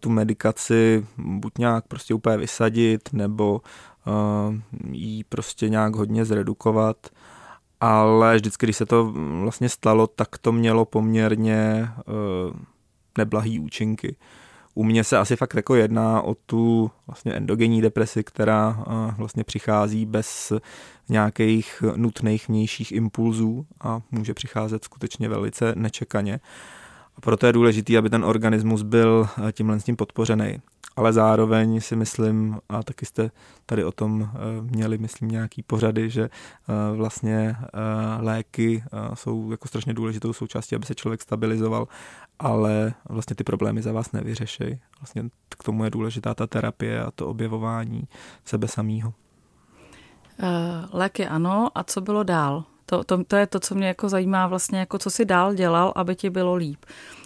tu 0.00 0.10
medikaci 0.10 1.06
buď 1.18 1.52
nějak 1.58 1.86
prostě 1.88 2.14
úplně 2.14 2.36
vysadit, 2.36 3.12
nebo 3.12 3.60
uh, 4.06 4.54
jí 4.92 5.24
prostě 5.24 5.68
nějak 5.68 5.96
hodně 5.96 6.24
zredukovat. 6.24 6.96
Ale 7.80 8.36
vždycky, 8.36 8.66
když 8.66 8.76
se 8.76 8.86
to 8.86 9.12
vlastně 9.40 9.68
stalo, 9.68 10.06
tak 10.06 10.38
to 10.38 10.52
mělo 10.52 10.84
poměrně 10.84 11.88
neblahý 13.18 13.58
účinky. 13.58 14.16
U 14.74 14.84
mě 14.84 15.04
se 15.04 15.18
asi 15.18 15.36
fakt 15.36 15.54
jako 15.54 15.74
jedná 15.74 16.22
o 16.22 16.34
tu 16.34 16.90
vlastně 17.06 17.32
endogenní 17.32 17.82
depresi, 17.82 18.24
která 18.24 18.84
vlastně 19.18 19.44
přichází 19.44 20.06
bez 20.06 20.52
nějakých 21.08 21.84
nutných 21.96 22.48
vnějších 22.48 22.92
impulzů 22.92 23.66
a 23.80 24.00
může 24.10 24.34
přicházet 24.34 24.84
skutečně 24.84 25.28
velice 25.28 25.72
nečekaně. 25.76 26.40
A 27.16 27.20
proto 27.20 27.46
je 27.46 27.52
důležité, 27.52 27.98
aby 27.98 28.10
ten 28.10 28.24
organismus 28.24 28.82
byl 28.82 29.28
tímhle 29.52 29.80
s 29.80 29.84
tím 29.84 29.96
podpořený. 29.96 30.62
Ale 30.96 31.12
zároveň 31.12 31.80
si 31.80 31.96
myslím, 31.96 32.58
a 32.68 32.82
taky 32.82 33.06
jste 33.06 33.30
tady 33.66 33.84
o 33.84 33.92
tom 33.92 34.30
měli, 34.60 34.98
myslím, 34.98 35.28
nějaký 35.28 35.62
pořady, 35.62 36.10
že 36.10 36.30
vlastně 36.94 37.56
léky 38.20 38.84
jsou 39.14 39.50
jako 39.50 39.68
strašně 39.68 39.94
důležitou 39.94 40.32
součástí, 40.32 40.76
aby 40.76 40.86
se 40.86 40.94
člověk 40.94 41.22
stabilizoval 41.22 41.88
ale 42.38 42.94
vlastně 43.08 43.36
ty 43.36 43.44
problémy 43.44 43.82
za 43.82 43.92
vás 43.92 44.12
nevyřešej. 44.12 44.78
Vlastně 45.00 45.30
k 45.48 45.64
tomu 45.64 45.84
je 45.84 45.90
důležitá 45.90 46.34
ta 46.34 46.46
terapie 46.46 47.04
a 47.04 47.10
to 47.10 47.26
objevování 47.28 48.08
sebe 48.44 48.68
samého. 48.68 49.14
Léky 50.92 51.26
ano, 51.26 51.68
a 51.74 51.84
co 51.84 52.00
bylo 52.00 52.22
dál? 52.22 52.64
To, 52.86 53.04
to, 53.04 53.24
to 53.24 53.36
je 53.36 53.46
to, 53.46 53.60
co 53.60 53.74
mě 53.74 53.86
jako 53.86 54.08
zajímá 54.08 54.46
vlastně, 54.46 54.78
jako 54.78 54.98
co 54.98 55.10
si 55.10 55.24
dál 55.24 55.54
dělal, 55.54 55.92
aby 55.96 56.16
ti 56.16 56.30
bylo 56.30 56.54
líp. 56.54 56.78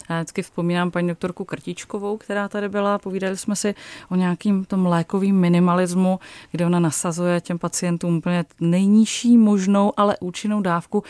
Já 0.09 0.17
vždycky 0.17 0.41
vzpomínám 0.41 0.91
paní 0.91 1.07
doktorku 1.07 1.45
Krtičkovou, 1.45 2.17
která 2.17 2.47
tady 2.47 2.69
byla, 2.69 2.97
povídali 2.97 3.37
jsme 3.37 3.55
si 3.55 3.75
o 4.09 4.15
nějakým 4.15 4.65
tom 4.65 4.85
lékovým 4.85 5.35
minimalismu, 5.39 6.19
kde 6.51 6.65
ona 6.65 6.79
nasazuje 6.79 7.41
těm 7.41 7.59
pacientům 7.59 8.17
úplně 8.17 8.45
nejnižší 8.59 9.37
možnou, 9.37 9.93
ale 9.97 10.17
účinnou 10.19 10.61
dávku, 10.61 11.03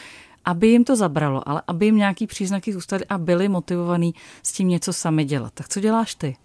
aby 0.45 0.67
jim 0.67 0.83
to 0.83 0.95
zabralo, 0.95 1.49
ale 1.49 1.61
aby 1.67 1.85
jim 1.85 1.97
nějaký 1.97 2.27
příznaky 2.27 2.73
zůstaly 2.73 3.05
a 3.05 3.17
byli 3.17 3.49
motivovaní 3.49 4.15
s 4.43 4.51
tím 4.51 4.67
něco 4.67 4.93
sami 4.93 5.25
dělat. 5.25 5.53
Tak 5.53 5.69
co 5.69 5.79
děláš 5.79 6.15
ty? 6.15 6.35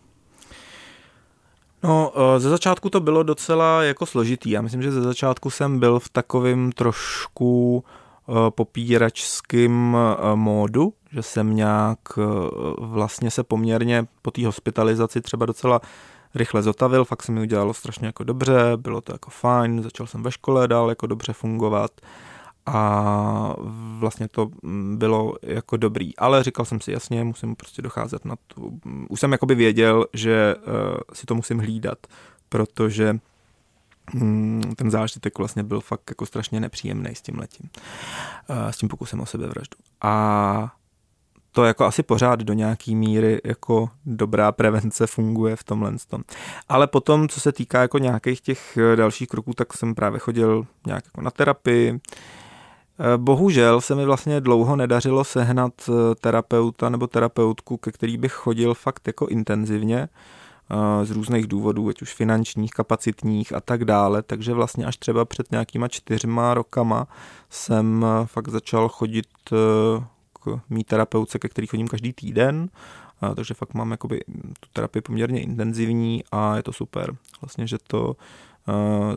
No, 1.86 2.12
eh, 2.16 2.40
ze 2.40 2.50
začátku 2.50 2.90
to 2.90 3.00
bylo 3.00 3.22
docela 3.22 3.82
jako 3.82 4.06
složitý. 4.06 4.50
Já 4.50 4.62
myslím, 4.62 4.82
že 4.82 4.92
ze 4.92 5.02
začátku 5.02 5.50
jsem 5.50 5.78
byl 5.78 5.98
v 5.98 6.08
takovém 6.08 6.72
trošku 6.72 7.84
eh, 8.28 8.32
popíračským 8.50 9.96
eh, 9.96 10.36
módu, 10.36 10.92
že 11.12 11.22
jsem 11.22 11.56
nějak 11.56 11.98
vlastně 12.78 13.30
se 13.30 13.42
poměrně 13.42 14.06
po 14.22 14.30
té 14.30 14.46
hospitalizaci 14.46 15.20
třeba 15.20 15.46
docela 15.46 15.80
rychle 16.34 16.62
zotavil, 16.62 17.04
fakt 17.04 17.22
se 17.22 17.32
mi 17.32 17.40
udělalo 17.40 17.74
strašně 17.74 18.06
jako 18.06 18.24
dobře, 18.24 18.72
bylo 18.76 19.00
to 19.00 19.12
jako 19.12 19.30
fajn, 19.30 19.82
začal 19.82 20.06
jsem 20.06 20.22
ve 20.22 20.32
škole 20.32 20.68
dál 20.68 20.88
jako 20.88 21.06
dobře 21.06 21.32
fungovat 21.32 21.90
a 22.66 23.54
vlastně 23.98 24.28
to 24.28 24.50
bylo 24.94 25.34
jako 25.42 25.76
dobrý. 25.76 26.16
Ale 26.16 26.42
říkal 26.42 26.64
jsem 26.64 26.80
si 26.80 26.92
jasně, 26.92 27.24
musím 27.24 27.56
prostě 27.56 27.82
docházet 27.82 28.24
na 28.24 28.36
to. 28.46 28.70
Už 29.08 29.20
jsem 29.20 29.32
jakoby 29.32 29.54
věděl, 29.54 30.06
že 30.12 30.54
uh, 30.56 30.62
si 31.12 31.26
to 31.26 31.34
musím 31.34 31.58
hlídat, 31.58 31.98
protože 32.48 33.18
um, 34.14 34.60
ten 34.76 34.90
zážitek 34.90 35.38
vlastně 35.38 35.62
byl 35.62 35.80
fakt 35.80 36.10
jako 36.10 36.26
strašně 36.26 36.60
nepříjemný 36.60 37.14
s 37.14 37.22
tím 37.22 37.38
letím. 37.38 37.70
Uh, 38.50 38.56
s 38.70 38.76
tím 38.76 38.88
pokusem 38.88 39.20
o 39.20 39.26
sebevraždu. 39.26 39.76
A 40.00 40.74
to 41.52 41.64
jako 41.64 41.84
asi 41.84 42.02
pořád 42.02 42.40
do 42.40 42.52
nějaký 42.52 42.96
míry 42.96 43.40
jako 43.44 43.90
dobrá 44.06 44.52
prevence 44.52 45.06
funguje 45.06 45.56
v 45.56 45.64
tomhle 45.64 45.92
tom. 46.08 46.22
Ale 46.68 46.86
potom, 46.86 47.28
co 47.28 47.40
se 47.40 47.52
týká 47.52 47.80
jako 47.80 47.98
nějakých 47.98 48.40
těch 48.40 48.78
dalších 48.94 49.28
kroků, 49.28 49.52
tak 49.54 49.74
jsem 49.74 49.94
právě 49.94 50.18
chodil 50.18 50.66
nějak 50.86 51.04
jako 51.04 51.20
na 51.20 51.30
terapii, 51.30 52.00
Eh, 52.00 52.00
bohužel 53.16 53.80
se 53.80 53.94
mi 53.94 54.04
vlastně 54.04 54.40
dlouho 54.40 54.76
nedařilo 54.76 55.24
sehnat 55.24 55.72
eh, 55.88 56.14
terapeuta 56.14 56.88
nebo 56.88 57.06
terapeutku, 57.06 57.76
ke 57.76 57.92
který 57.92 58.16
bych 58.16 58.32
chodil 58.32 58.74
fakt 58.74 59.06
jako 59.06 59.26
intenzivně 59.26 60.08
eh, 60.70 61.04
z 61.04 61.10
různých 61.10 61.46
důvodů, 61.46 61.88
ať 61.88 62.02
už 62.02 62.14
finančních, 62.14 62.70
kapacitních 62.70 63.52
a 63.52 63.60
tak 63.60 63.84
dále, 63.84 64.22
takže 64.22 64.54
vlastně 64.54 64.86
až 64.86 64.96
třeba 64.96 65.24
před 65.24 65.50
nějakýma 65.50 65.88
čtyřma 65.88 66.54
rokama 66.54 67.06
jsem 67.50 68.06
fakt 68.24 68.48
začal 68.48 68.88
chodit 68.88 69.26
k 70.32 70.60
mý 70.70 70.84
terapeutce, 70.84 71.38
ke 71.38 71.48
který 71.48 71.66
chodím 71.66 71.88
každý 71.88 72.12
týden, 72.12 72.68
takže 73.36 73.54
fakt 73.54 73.74
mám 73.74 73.90
jakoby 73.90 74.20
tu 74.60 74.68
terapii 74.72 75.02
poměrně 75.02 75.40
intenzivní 75.40 76.24
a 76.32 76.56
je 76.56 76.62
to 76.62 76.72
super. 76.72 77.16
Vlastně, 77.40 77.66
že 77.66 77.78
to 77.86 78.16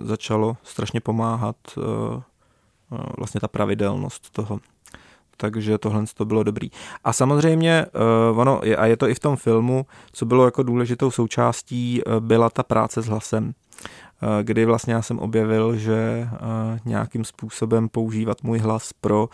začalo 0.04 0.58
strašně 0.64 1.02
pomáhat 1.02 1.56
Eh, 1.78 2.22
vlastně 3.18 3.42
ta 3.42 3.48
pravidelnost 3.48 4.30
toho. 4.30 4.60
Takže 5.38 5.78
tohle 5.78 6.04
to 6.14 6.26
bylo 6.26 6.44
dobrý. 6.44 6.70
A 7.04 7.14
samozřejmě, 7.14 7.86
uh, 8.32 8.40
ono, 8.40 8.62
a 8.78 8.86
je 8.86 8.98
to 8.98 9.10
i 9.10 9.14
v 9.14 9.20
tom 9.20 9.36
filmu, 9.36 9.86
co 10.12 10.26
bylo 10.26 10.46
jako 10.46 10.64
důležitou 10.64 11.12
součástí, 11.12 12.02
uh, 12.04 12.20
byla 12.20 12.50
ta 12.50 12.64
práce 12.64 13.02
s 13.02 13.06
hlasem. 13.06 13.54
Kdy 14.44 14.66
vlastně 14.66 14.94
já 14.94 15.02
jsem 15.02 15.20
objevil, 15.20 15.78
že 15.78 16.30
nějakým 16.86 17.24
způsobem 17.24 17.90
používat 17.90 18.44
můj 18.44 18.60
hlas 18.60 18.94
pro 18.94 19.30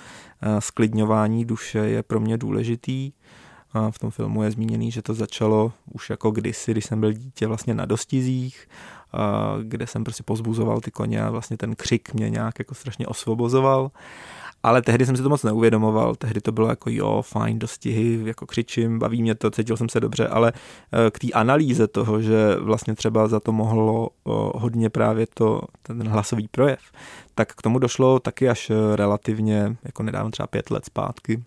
sklidňování 0.59 1.45
duše 1.45 1.79
je 1.79 2.03
pro 2.03 2.19
mě 2.19 2.37
důležitý. 2.37 3.11
V 3.89 3.99
tom 3.99 4.11
filmu 4.11 4.43
je 4.43 4.51
zmíněný, 4.51 4.91
že 4.91 5.01
to 5.01 5.13
začalo 5.13 5.73
už 5.93 6.09
jako 6.09 6.31
kdysi, 6.31 6.71
když 6.71 6.85
jsem 6.85 6.99
byl 6.99 7.13
dítě 7.13 7.47
vlastně 7.47 7.73
na 7.73 7.85
dostizích 7.85 8.67
kde 9.63 9.87
jsem 9.87 10.03
prostě 10.03 10.23
pozbuzoval 10.23 10.81
ty 10.81 10.91
koně 10.91 11.23
a 11.23 11.29
vlastně 11.29 11.57
ten 11.57 11.75
křik 11.75 12.13
mě 12.13 12.29
nějak 12.29 12.59
jako 12.59 12.75
strašně 12.75 13.07
osvobozoval. 13.07 13.91
Ale 14.63 14.81
tehdy 14.81 15.05
jsem 15.05 15.17
si 15.17 15.23
to 15.23 15.29
moc 15.29 15.43
neuvědomoval, 15.43 16.15
tehdy 16.15 16.41
to 16.41 16.51
bylo 16.51 16.69
jako 16.69 16.89
jo, 16.89 17.21
fajn, 17.21 17.59
dostihy, 17.59 18.19
jako 18.25 18.45
křičím, 18.45 18.99
baví 18.99 19.21
mě 19.21 19.35
to, 19.35 19.51
cítil 19.51 19.77
jsem 19.77 19.89
se 19.89 19.99
dobře, 19.99 20.27
ale 20.27 20.53
e, 21.07 21.11
k 21.11 21.19
té 21.19 21.27
analýze 21.31 21.87
toho, 21.87 22.21
že 22.21 22.55
vlastně 22.59 22.95
třeba 22.95 23.27
za 23.27 23.39
to 23.39 23.51
mohlo 23.51 24.09
hodně 24.55 24.89
právě 24.89 25.27
to, 25.33 25.61
ten 25.83 26.07
hlasový 26.07 26.47
projev, 26.47 26.79
tak 27.35 27.53
k 27.53 27.61
tomu 27.61 27.79
došlo 27.79 28.19
taky 28.19 28.49
až 28.49 28.71
relativně, 28.95 29.75
jako 29.83 30.03
nedávno 30.03 30.31
třeba 30.31 30.47
pět 30.47 30.71
let 30.71 30.85
zpátky, 30.85 31.43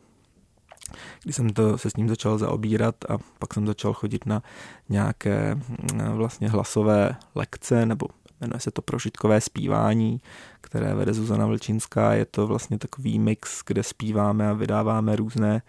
kdy 1.24 1.32
jsem 1.32 1.50
to 1.50 1.78
se 1.78 1.90
s 1.90 1.96
ním 1.96 2.08
začal 2.08 2.38
zaobírat 2.38 2.94
a 3.08 3.18
pak 3.38 3.54
jsem 3.54 3.66
začal 3.66 3.92
chodit 3.92 4.26
na 4.26 4.42
nějaké 4.88 5.54
mm, 5.54 6.12
vlastně 6.12 6.48
hlasové 6.48 7.16
lekce, 7.34 7.86
nebo 7.86 8.06
jmenuje 8.40 8.60
se 8.60 8.70
to 8.70 8.82
prožitkové 8.82 9.40
zpívání, 9.40 10.20
které 10.60 10.94
vede 10.94 11.14
Zuzana 11.14 11.46
Vlčinská. 11.46 12.12
Je 12.12 12.24
to 12.24 12.46
vlastně 12.46 12.78
takový 12.78 13.18
mix, 13.18 13.62
kde 13.66 13.82
zpíváme 13.82 14.50
a 14.50 14.52
vydáváme 14.52 15.16
různé 15.16 15.62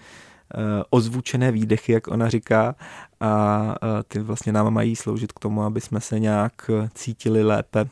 uh, 0.56 0.62
ozvučené 0.90 1.52
výdechy, 1.52 1.92
jak 1.92 2.08
ona 2.08 2.30
říká, 2.30 2.76
a 3.20 3.64
uh, 3.64 3.90
ty 4.08 4.20
vlastně 4.20 4.52
nám 4.52 4.74
mají 4.74 4.96
sloužit 4.96 5.32
k 5.32 5.40
tomu, 5.40 5.64
aby 5.64 5.82
jsme 5.82 6.02
se 6.02 6.20
nějak 6.20 6.72
cítili 6.94 7.44
lépe 7.44 7.90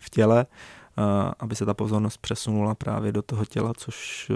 v 0.00 0.10
těle, 0.10 0.46
uh, 0.98 1.04
aby 1.38 1.54
se 1.54 1.66
ta 1.66 1.74
pozornost 1.74 2.16
přesunula 2.16 2.74
právě 2.74 3.12
do 3.12 3.22
toho 3.22 3.44
těla, 3.44 3.72
což 3.76 4.30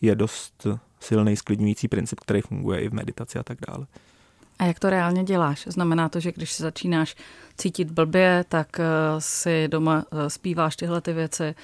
je 0.00 0.14
dost 0.14 0.66
silný 1.06 1.36
sklidňující 1.36 1.88
princip, 1.88 2.20
který 2.20 2.40
funguje 2.40 2.80
i 2.80 2.88
v 2.88 2.94
meditaci 2.94 3.38
a 3.38 3.42
tak 3.42 3.58
dále. 3.68 3.86
A 4.58 4.64
jak 4.64 4.78
to 4.78 4.90
reálně 4.90 5.24
děláš? 5.24 5.64
Znamená 5.66 6.08
to, 6.08 6.20
že 6.20 6.32
když 6.32 6.52
se 6.52 6.62
začínáš 6.62 7.16
cítit 7.56 7.90
blbě, 7.90 8.44
tak 8.48 8.80
eh, 8.80 8.84
si 9.18 9.68
doma 9.68 10.04
eh, 10.12 10.30
zpíváš 10.30 10.76
tyhle 10.76 11.00
ty 11.00 11.12
věci, 11.12 11.54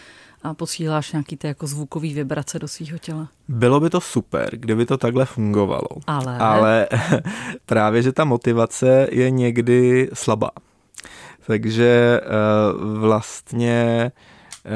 a 0.43 0.55
posíláš 0.55 1.13
nějaký 1.13 1.37
ty 1.37 1.47
jako 1.47 1.67
zvukový 1.67 2.15
vibrace 2.15 2.59
do 2.59 2.69
svého 2.69 2.99
těla. 2.99 3.29
Bylo 3.49 3.81
by 3.81 3.91
to 3.91 4.01
super, 4.01 4.57
kdyby 4.57 4.87
to 4.87 4.99
takhle 4.99 5.25
fungovalo. 5.25 5.89
Ale... 6.07 6.39
Ale 6.39 6.89
právě, 7.67 8.03
že 8.03 8.13
ta 8.13 8.25
motivace 8.25 9.09
je 9.11 9.31
někdy 9.31 10.11
slabá. 10.15 10.51
Takže 11.47 12.21
eh, 12.23 12.29
vlastně 12.99 14.13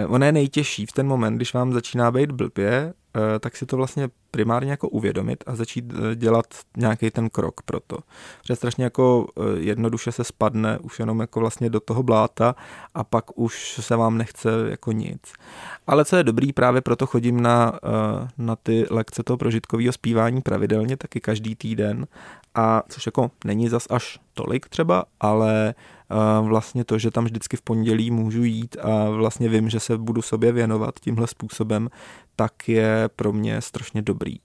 ona 0.08 0.26
je 0.26 0.32
nejtěžší 0.32 0.87
v 0.87 0.92
ten 0.92 1.06
moment, 1.06 1.37
když 1.37 1.54
vám 1.54 1.73
začíná 1.73 2.11
být 2.11 2.30
blbě, 2.30 2.92
tak 3.40 3.56
si 3.56 3.66
to 3.66 3.76
vlastně 3.76 4.08
primárně 4.30 4.70
jako 4.70 4.88
uvědomit 4.88 5.44
a 5.46 5.56
začít 5.56 5.92
eh, 5.92 6.16
dělat 6.16 6.46
nějaký 6.76 7.11
ten 7.11 7.30
krok 7.30 7.62
pro 7.62 7.80
to. 7.80 7.99
Protože 8.42 8.56
strašně 8.56 8.85
jako 8.85 9.26
eh, 9.37 9.42
jednoduše 9.58 10.12
se 10.12 10.25
spadne 10.25 10.78
už 10.78 10.99
jenom 10.99 11.20
jako 11.20 11.40
vlastně 11.40 11.70
do 11.70 11.80
toho 11.80 12.02
bláta 12.02 12.54
a 12.94 13.04
pak 13.04 13.38
už 13.38 13.80
se 13.80 13.96
vám 13.96 14.18
nechce 14.18 14.50
jako 14.68 14.92
nic. 14.92 15.32
Ale 15.87 16.04
co 16.04 16.16
je 16.16 16.25
dobrý, 16.25 16.52
právě 16.52 16.80
proto 16.80 17.06
chodím 17.06 17.40
na, 17.40 17.80
na 18.38 18.56
ty 18.56 18.87
lekce 18.90 19.23
toho 19.23 19.37
prožitkového 19.37 19.92
zpívání 19.92 20.42
pravidelně, 20.42 20.96
taky 20.96 21.20
každý 21.20 21.54
týden 21.54 22.06
a 22.56 22.82
což 22.88 23.06
jako 23.06 23.30
není 23.44 23.68
zas 23.68 23.86
až 23.90 24.18
tolik 24.34 24.68
třeba, 24.68 25.04
ale 25.20 25.75
vlastně 26.42 26.84
to, 26.84 26.98
že 26.98 27.10
tam 27.10 27.25
vždycky 27.25 27.56
v 27.56 27.62
pondělí 27.62 28.10
můžu 28.10 28.44
jít 28.44 28.76
a 28.82 29.10
vlastně 29.10 29.48
vím, 29.48 29.68
že 29.68 29.80
se 29.80 29.98
budu 29.98 30.22
sobě 30.22 30.52
věnovat 30.52 31.00
tímhle 31.00 31.26
způsobem, 31.26 31.88
tak 32.36 32.68
je 32.68 33.08
pro 33.16 33.32
mě 33.32 33.60
strašně 33.60 34.02
dobrý. 34.02 34.36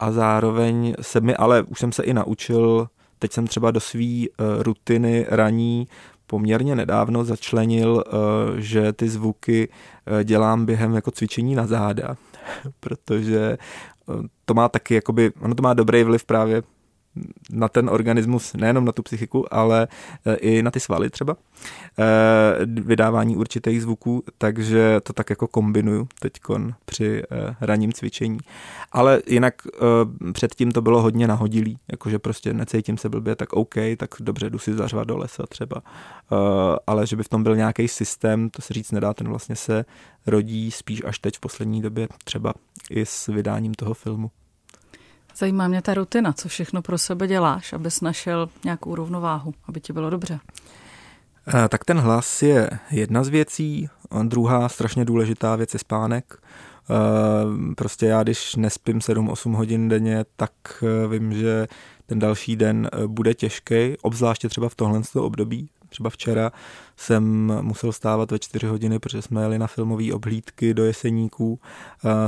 A 0.00 0.12
zároveň 0.12 0.94
se 1.00 1.20
mi, 1.20 1.36
ale 1.36 1.62
už 1.62 1.78
jsem 1.78 1.92
se 1.92 2.02
i 2.02 2.14
naučil, 2.14 2.88
teď 3.18 3.32
jsem 3.32 3.46
třeba 3.46 3.70
do 3.70 3.80
své 3.80 4.04
e, 4.04 4.26
rutiny 4.58 5.26
raní 5.28 5.88
poměrně 6.26 6.76
nedávno 6.76 7.24
začlenil, 7.24 8.04
že 8.56 8.92
ty 8.92 9.08
zvuky 9.08 9.68
dělám 10.24 10.66
během 10.66 10.94
jako 10.94 11.10
cvičení 11.10 11.54
na 11.54 11.66
záda, 11.66 12.16
protože 12.80 13.58
to 14.44 14.54
má 14.54 14.68
taky, 14.68 14.94
jakoby, 14.94 15.32
ono 15.40 15.54
to 15.54 15.62
má 15.62 15.74
dobrý 15.74 16.04
vliv 16.04 16.24
právě 16.24 16.62
na 17.50 17.68
ten 17.68 17.90
organismus, 17.90 18.54
nejenom 18.54 18.84
na 18.84 18.92
tu 18.92 19.02
psychiku, 19.02 19.54
ale 19.54 19.88
e, 20.26 20.34
i 20.34 20.62
na 20.62 20.70
ty 20.70 20.80
svaly 20.80 21.10
třeba, 21.10 21.36
e, 21.98 22.66
vydávání 22.66 23.36
určitých 23.36 23.82
zvuků, 23.82 24.24
takže 24.38 25.00
to 25.02 25.12
tak 25.12 25.30
jako 25.30 25.46
kombinuju 25.46 26.08
teď 26.20 26.32
při 26.84 27.22
e, 27.22 27.56
ranním 27.60 27.92
cvičení. 27.92 28.38
Ale 28.92 29.22
jinak 29.26 29.54
předtím 30.32 30.72
to 30.72 30.82
bylo 30.82 31.02
hodně 31.02 31.26
nahodilý, 31.26 31.78
jakože 31.90 32.18
prostě 32.18 32.54
necítím 32.54 32.98
se 32.98 33.08
blbě, 33.08 33.36
tak 33.36 33.52
OK, 33.52 33.74
tak 33.96 34.10
dobře, 34.20 34.50
jdu 34.50 34.58
si 34.58 34.74
zařvat 34.74 35.08
do 35.08 35.16
lesa 35.16 35.46
třeba. 35.46 35.82
Ale 36.86 37.06
že 37.06 37.16
by 37.16 37.22
v 37.22 37.28
tom 37.28 37.42
byl 37.42 37.56
nějaký 37.56 37.88
systém, 37.88 38.50
to 38.50 38.62
se 38.62 38.74
říct 38.74 38.92
nedá, 38.92 39.14
ten 39.14 39.28
vlastně 39.28 39.56
se 39.56 39.84
rodí 40.26 40.70
spíš 40.70 41.02
až 41.04 41.18
teď 41.18 41.36
v 41.36 41.40
poslední 41.40 41.82
době, 41.82 42.08
třeba 42.24 42.54
i 42.90 43.06
s 43.06 43.26
vydáním 43.26 43.74
toho 43.74 43.94
filmu. 43.94 44.30
Zajímá 45.36 45.68
mě 45.68 45.82
ta 45.82 45.94
rutina, 45.94 46.32
co 46.32 46.48
všechno 46.48 46.82
pro 46.82 46.98
sebe 46.98 47.26
děláš, 47.26 47.72
abys 47.72 48.00
našel 48.00 48.48
nějakou 48.64 48.94
rovnováhu, 48.94 49.54
aby 49.68 49.80
ti 49.80 49.92
bylo 49.92 50.10
dobře. 50.10 50.40
Eh, 51.48 51.68
tak 51.68 51.84
ten 51.84 51.98
hlas 51.98 52.42
je 52.42 52.70
jedna 52.90 53.24
z 53.24 53.28
věcí, 53.28 53.88
druhá 54.22 54.68
strašně 54.68 55.04
důležitá 55.04 55.56
věc 55.56 55.72
je 55.74 55.78
spánek. 55.78 56.34
Eh, 56.90 57.74
prostě 57.74 58.06
já, 58.06 58.22
když 58.22 58.56
nespím 58.56 59.00
7-8 59.00 59.52
hodin 59.52 59.88
denně, 59.88 60.24
tak 60.36 60.52
eh, 60.82 61.08
vím, 61.08 61.32
že 61.32 61.66
ten 62.06 62.18
další 62.18 62.56
den 62.56 62.90
bude 63.06 63.34
těžký, 63.34 63.96
obzvláště 64.02 64.48
třeba 64.48 64.68
v 64.68 64.74
tohle 64.74 65.00
období, 65.14 65.68
Třeba 65.94 66.10
včera 66.10 66.52
jsem 66.96 67.52
musel 67.62 67.92
stávat 67.92 68.30
ve 68.30 68.38
čtyři 68.38 68.66
hodiny, 68.66 68.98
protože 68.98 69.22
jsme 69.22 69.42
jeli 69.42 69.58
na 69.58 69.66
filmové 69.66 70.12
obhlídky 70.12 70.74
do 70.74 70.84
Jeseníků. 70.84 71.60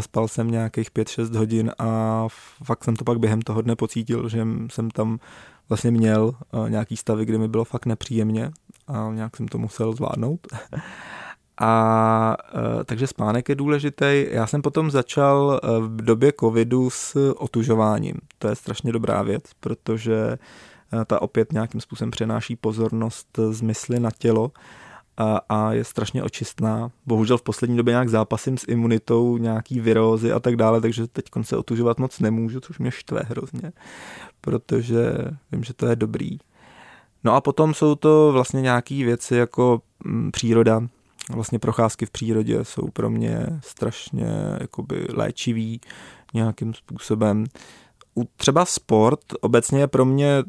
Spal 0.01 0.29
jsem 0.29 0.51
nějakých 0.51 0.91
5-6 0.93 1.37
hodin 1.39 1.73
a 1.79 2.27
fakt 2.65 2.85
jsem 2.85 2.97
to 2.97 3.05
pak 3.05 3.19
během 3.19 3.43
toho 3.43 3.63
dne 3.63 3.77
pocítil, 3.77 4.29
že 4.29 4.47
jsem 4.71 4.91
tam 4.91 5.19
vlastně 5.69 5.91
měl 5.91 6.33
nějaký 6.69 6.97
stavy, 6.97 7.25
kde 7.25 7.39
mi 7.39 7.49
bylo 7.49 7.65
fakt 7.65 7.87
nepříjemně 7.87 8.51
a 8.87 9.11
nějak 9.13 9.37
jsem 9.37 9.49
to 9.49 9.59
musel 9.59 9.93
zvládnout. 9.93 10.47
A 11.61 12.37
takže 12.85 13.07
spánek 13.07 13.49
je 13.49 13.55
důležitý. 13.55 14.27
Já 14.31 14.47
jsem 14.47 14.63
potom 14.63 14.91
začal 14.91 15.61
v 15.81 16.03
době 16.03 16.33
covidu 16.41 16.91
s 16.91 17.33
otužováním. 17.37 18.15
To 18.39 18.49
je 18.49 18.55
strašně 18.55 18.93
dobrá 18.93 19.23
věc, 19.23 19.43
protože 19.61 20.39
ta 21.07 21.23
opět 21.23 21.53
nějakým 21.53 21.81
způsobem 21.81 22.11
přenáší 22.11 22.57
pozornost 22.57 23.39
z 23.51 23.61
mysli 23.61 24.01
na 24.01 24.11
tělo 24.19 24.53
a, 25.17 25.41
a 25.49 25.73
je 25.73 25.85
strašně 25.85 26.23
očistná. 26.23 26.91
Bohužel 27.07 27.39
v 27.39 27.43
poslední 27.43 27.77
době 27.77 27.93
nějak 27.93 28.09
zápasím 28.09 28.59
s 28.59 28.69
imunitou, 28.69 29.37
nějaký 29.37 29.81
virózy 29.81 30.33
a 30.33 30.41
tak 30.41 30.57
dále, 30.57 30.81
takže 30.81 31.07
teď 31.07 31.25
se 31.43 31.57
otužovat 31.57 31.99
moc 31.99 32.21
nemůžu, 32.21 32.61
což 32.61 32.79
mě 32.79 32.91
štve 32.91 33.21
hrozně, 33.25 33.73
protože 34.41 35.15
vím, 35.53 35.65
že 35.65 35.75
to 35.75 35.87
je 35.87 35.97
dobrý. 35.97 36.39
No 37.25 37.35
a 37.35 37.41
potom 37.41 37.75
jsou 37.75 37.95
to 37.95 38.33
vlastně 38.33 38.63
nějaké 38.63 38.95
věci 38.95 39.37
jako 39.37 39.83
mm, 40.05 40.31
příroda, 40.31 40.83
vlastně 41.31 41.59
procházky 41.59 42.07
v 42.07 42.11
přírodě 42.11 42.65
jsou 42.65 42.89
pro 42.93 43.11
mě 43.11 43.47
strašně 43.61 44.27
jakoby 44.61 45.07
léčivý 45.13 45.81
nějakým 46.35 46.75
způsobem 46.75 47.45
třeba 48.37 48.65
sport 48.65 49.21
obecně 49.41 49.81
je 49.81 49.87
pro 49.87 50.05
mě, 50.05 50.45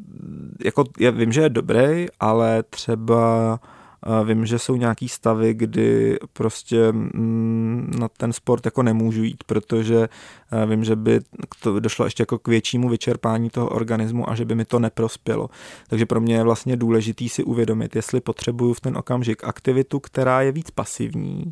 jako 0.65 0.83
já 0.99 1.11
vím, 1.11 1.31
že 1.31 1.41
je 1.41 1.49
dobrý, 1.49 2.05
ale 2.19 2.63
třeba 2.63 3.59
Vím, 4.23 4.45
že 4.45 4.59
jsou 4.59 4.75
nějaký 4.75 5.09
stavy, 5.09 5.53
kdy 5.53 6.17
prostě 6.33 6.91
mm, 6.91 7.93
na 7.99 8.07
ten 8.07 8.33
sport 8.33 8.65
jako 8.65 8.83
nemůžu 8.83 9.23
jít, 9.23 9.43
protože 9.43 10.09
vím, 10.65 10.83
že 10.83 10.95
by 10.95 11.19
to 11.61 11.79
došlo 11.79 12.05
ještě 12.05 12.21
jako 12.21 12.39
k 12.39 12.47
většímu 12.47 12.89
vyčerpání 12.89 13.49
toho 13.49 13.69
organismu 13.69 14.29
a 14.29 14.35
že 14.35 14.45
by 14.45 14.55
mi 14.55 14.65
to 14.65 14.79
neprospělo. 14.79 15.49
Takže 15.87 16.05
pro 16.05 16.21
mě 16.21 16.35
je 16.35 16.43
vlastně 16.43 16.75
důležitý 16.77 17.29
si 17.29 17.43
uvědomit, 17.43 17.95
jestli 17.95 18.21
potřebuju 18.21 18.73
v 18.73 18.81
ten 18.81 18.97
okamžik 18.97 19.43
aktivitu, 19.43 19.99
která 19.99 20.41
je 20.41 20.51
víc 20.51 20.71
pasivní, 20.71 21.51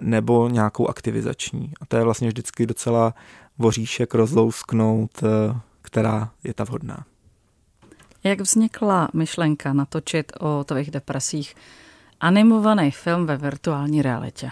nebo 0.00 0.48
nějakou 0.48 0.88
aktivizační. 0.88 1.72
A 1.80 1.86
to 1.86 1.96
je 1.96 2.04
vlastně 2.04 2.28
vždycky 2.28 2.66
docela 2.66 3.14
voříšek 3.58 4.14
rozlousknout, 4.14 5.10
eh, 5.22 5.60
která 5.82 6.30
je 6.44 6.54
ta 6.54 6.64
vhodná. 6.64 7.04
Jak 8.24 8.40
vznikla 8.40 9.08
myšlenka 9.14 9.72
natočit 9.72 10.32
o 10.40 10.64
tvých 10.64 10.90
depresích 10.90 11.54
animovaný 12.20 12.90
film 12.90 13.26
ve 13.26 13.36
virtuální 13.36 14.02
realitě? 14.02 14.50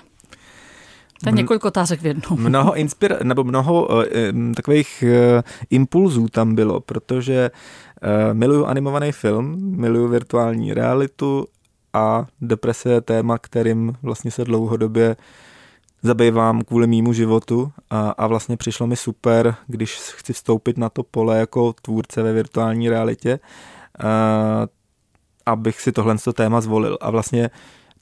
To 1.22 1.28
je 1.28 1.32
několik 1.32 1.64
otázek 1.64 2.00
v 2.00 2.06
jednom. 2.06 2.40
Mnoho 2.40 2.74
inspir, 2.76 3.24
nebo 3.24 3.44
mnoho 3.44 3.86
uh, 3.86 4.04
takových 4.56 5.04
uh, 5.06 5.42
impulzů 5.70 6.28
tam 6.28 6.54
bylo, 6.54 6.80
protože 6.80 7.50
uh, 7.50 8.34
miluju 8.34 8.64
animovaný 8.64 9.12
film, 9.12 9.56
miluju 9.80 10.08
virtuální 10.08 10.74
realitu 10.74 11.46
a 11.94 12.26
deprese 12.40 12.90
je 12.90 13.00
téma, 13.00 13.38
kterým 13.38 13.96
vlastně 14.02 14.30
se 14.30 14.44
dlouhodobě 14.44 15.16
zabývám 16.02 16.62
kvůli 16.62 16.86
mýmu 16.86 17.12
životu 17.12 17.72
a, 17.90 18.10
a 18.10 18.26
vlastně 18.26 18.56
přišlo 18.56 18.86
mi 18.86 18.96
super, 18.96 19.54
když 19.66 19.96
chci 19.96 20.32
vstoupit 20.32 20.78
na 20.78 20.88
to 20.88 21.02
pole 21.02 21.38
jako 21.38 21.72
tvůrce 21.82 22.22
ve 22.22 22.32
virtuální 22.32 22.88
realitě, 22.88 23.40
a, 23.98 24.66
abych 25.46 25.80
si 25.80 25.92
tohle 25.92 26.16
téma 26.34 26.60
zvolil. 26.60 26.98
A 27.00 27.10
vlastně 27.10 27.50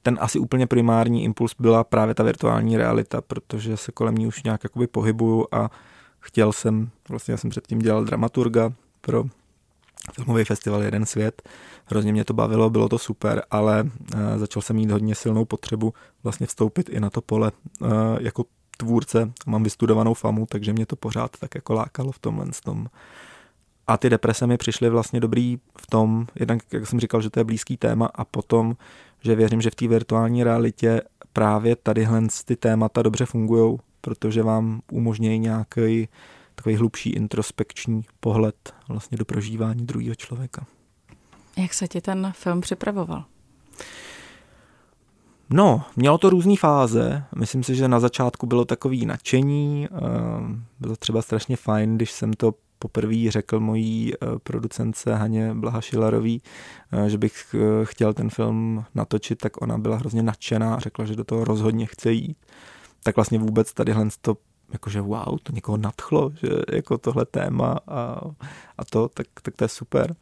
ten 0.03 0.19
asi 0.21 0.39
úplně 0.39 0.67
primární 0.67 1.25
impuls 1.25 1.55
byla 1.59 1.85
právě 1.85 2.15
ta 2.15 2.23
virtuální 2.23 2.77
realita, 2.77 3.21
protože 3.21 3.77
se 3.77 3.93
kolem 3.93 4.15
ní 4.15 4.27
už 4.27 4.43
nějak 4.43 4.65
jakoby 4.65 4.87
pohybuju 4.87 5.47
a 5.53 5.71
chtěl 6.21 6.53
jsem, 6.53 6.91
vlastně 7.09 7.33
já 7.33 7.39
jsem 7.39 7.51
předtím 7.51 7.79
dělal 7.79 8.05
dramaturga 8.05 8.73
pro 9.01 9.25
filmový 10.13 10.45
festival 10.45 10.83
Jeden 10.83 11.07
svět. 11.07 11.43
Hrozně 11.85 12.13
mě 12.13 12.25
to 12.25 12.35
bavilo, 12.35 12.71
bylo 12.71 12.89
to 12.89 12.99
super, 12.99 13.43
ale 13.51 13.83
uh, 13.83 14.21
začal 14.37 14.63
jsem 14.63 14.77
mít 14.77 14.91
hodně 14.91 15.15
silnou 15.15 15.45
potřebu 15.45 15.95
vlastně 16.23 16.47
vstoupit 16.47 16.89
i 16.89 17.01
na 17.01 17.11
to 17.11 17.21
pole 17.21 17.53
uh, 17.81 17.89
jako 18.21 18.45
tvůrce. 18.77 19.33
Mám 19.47 19.63
vystudovanou 19.63 20.15
famu, 20.15 20.47
takže 20.47 20.73
mě 20.73 20.87
to 20.87 20.97
pořád 20.97 21.31
tak 21.41 21.55
jako 21.55 21.75
lákalo 21.75 22.13
v 22.13 22.19
tomhle 22.19 22.47
tom. 22.65 22.87
A 23.87 23.97
ty 23.97 24.11
deprese 24.11 24.47
mi 24.47 24.57
přišly 24.57 24.91
vlastně 24.91 25.21
dobrý 25.21 25.59
v 25.81 25.87
tom, 25.87 26.27
jednak, 26.35 26.63
jak 26.73 26.87
jsem 26.87 27.01
říkal, 27.01 27.21
že 27.21 27.31
to 27.31 27.41
je 27.41 27.45
blízký 27.45 27.77
téma 27.77 28.07
a 28.15 28.25
potom, 28.25 28.77
že 29.21 29.35
věřím, 29.35 29.61
že 29.61 29.71
v 29.71 29.75
té 29.75 29.89
virtuální 29.89 30.45
realitě 30.45 31.03
právě 31.33 31.77
tadyhle 31.77 32.23
ty 32.45 32.57
témata 32.57 33.03
dobře 33.03 33.27
fungují, 33.27 33.79
protože 34.01 34.43
vám 34.43 34.81
umožňují 34.93 35.39
nějaký 35.39 36.09
takový 36.55 36.77
hlubší 36.77 37.11
introspekční 37.11 38.03
pohled 38.21 38.75
vlastně 38.89 39.19
do 39.19 39.25
prožívání 39.25 39.87
druhého 39.87 40.15
člověka. 40.15 40.67
Jak 41.57 41.75
se 41.75 41.89
ti 41.89 42.01
ten 42.01 42.33
film 42.37 42.61
připravoval? 42.61 43.25
No, 45.51 45.83
mělo 45.97 46.19
to 46.19 46.31
různé 46.31 46.57
fáze. 46.57 47.25
Myslím 47.37 47.63
si, 47.63 47.75
že 47.75 47.89
na 47.89 48.01
začátku 48.01 48.47
bylo 48.47 48.65
takový 48.65 49.07
nadšení. 49.07 49.89
Bylo 50.81 50.97
třeba 50.97 51.23
strašně 51.23 51.57
fajn, 51.57 51.97
když 51.97 52.13
jsem 52.13 52.33
to 52.33 52.55
poprvé 52.79 53.31
řekl 53.31 53.61
mojí 53.61 54.13
producence 54.43 55.15
Haně 55.15 55.55
Blaha 55.55 55.81
Šilarový, 55.81 56.43
že 57.07 57.19
bych 57.19 57.55
chtěl 57.85 58.15
ten 58.15 58.31
film 58.31 58.85
natočit, 58.95 59.39
tak 59.39 59.63
ona 59.63 59.79
byla 59.79 59.97
hrozně 59.97 60.23
nadšená 60.23 60.75
a 60.75 60.79
řekla, 60.79 61.05
že 61.05 61.17
do 61.17 61.25
toho 61.25 61.45
rozhodně 61.45 61.87
chce 61.87 62.13
jít. 62.13 62.37
Tak 63.03 63.17
vlastně 63.17 63.39
vůbec 63.39 63.73
tadyhle 63.73 64.09
to 64.21 64.37
jakože 64.73 65.01
wow, 65.01 65.39
to 65.43 65.53
někoho 65.53 65.77
nadchlo, 65.77 66.33
že 66.43 66.49
jako 66.73 66.99
tohle 66.99 67.27
téma 67.27 67.79
a, 67.89 68.21
a 68.79 68.85
to, 68.91 69.09
tak, 69.09 69.27
tak 69.43 69.57
to 69.57 69.65
je 69.65 69.69
super. 69.69 70.17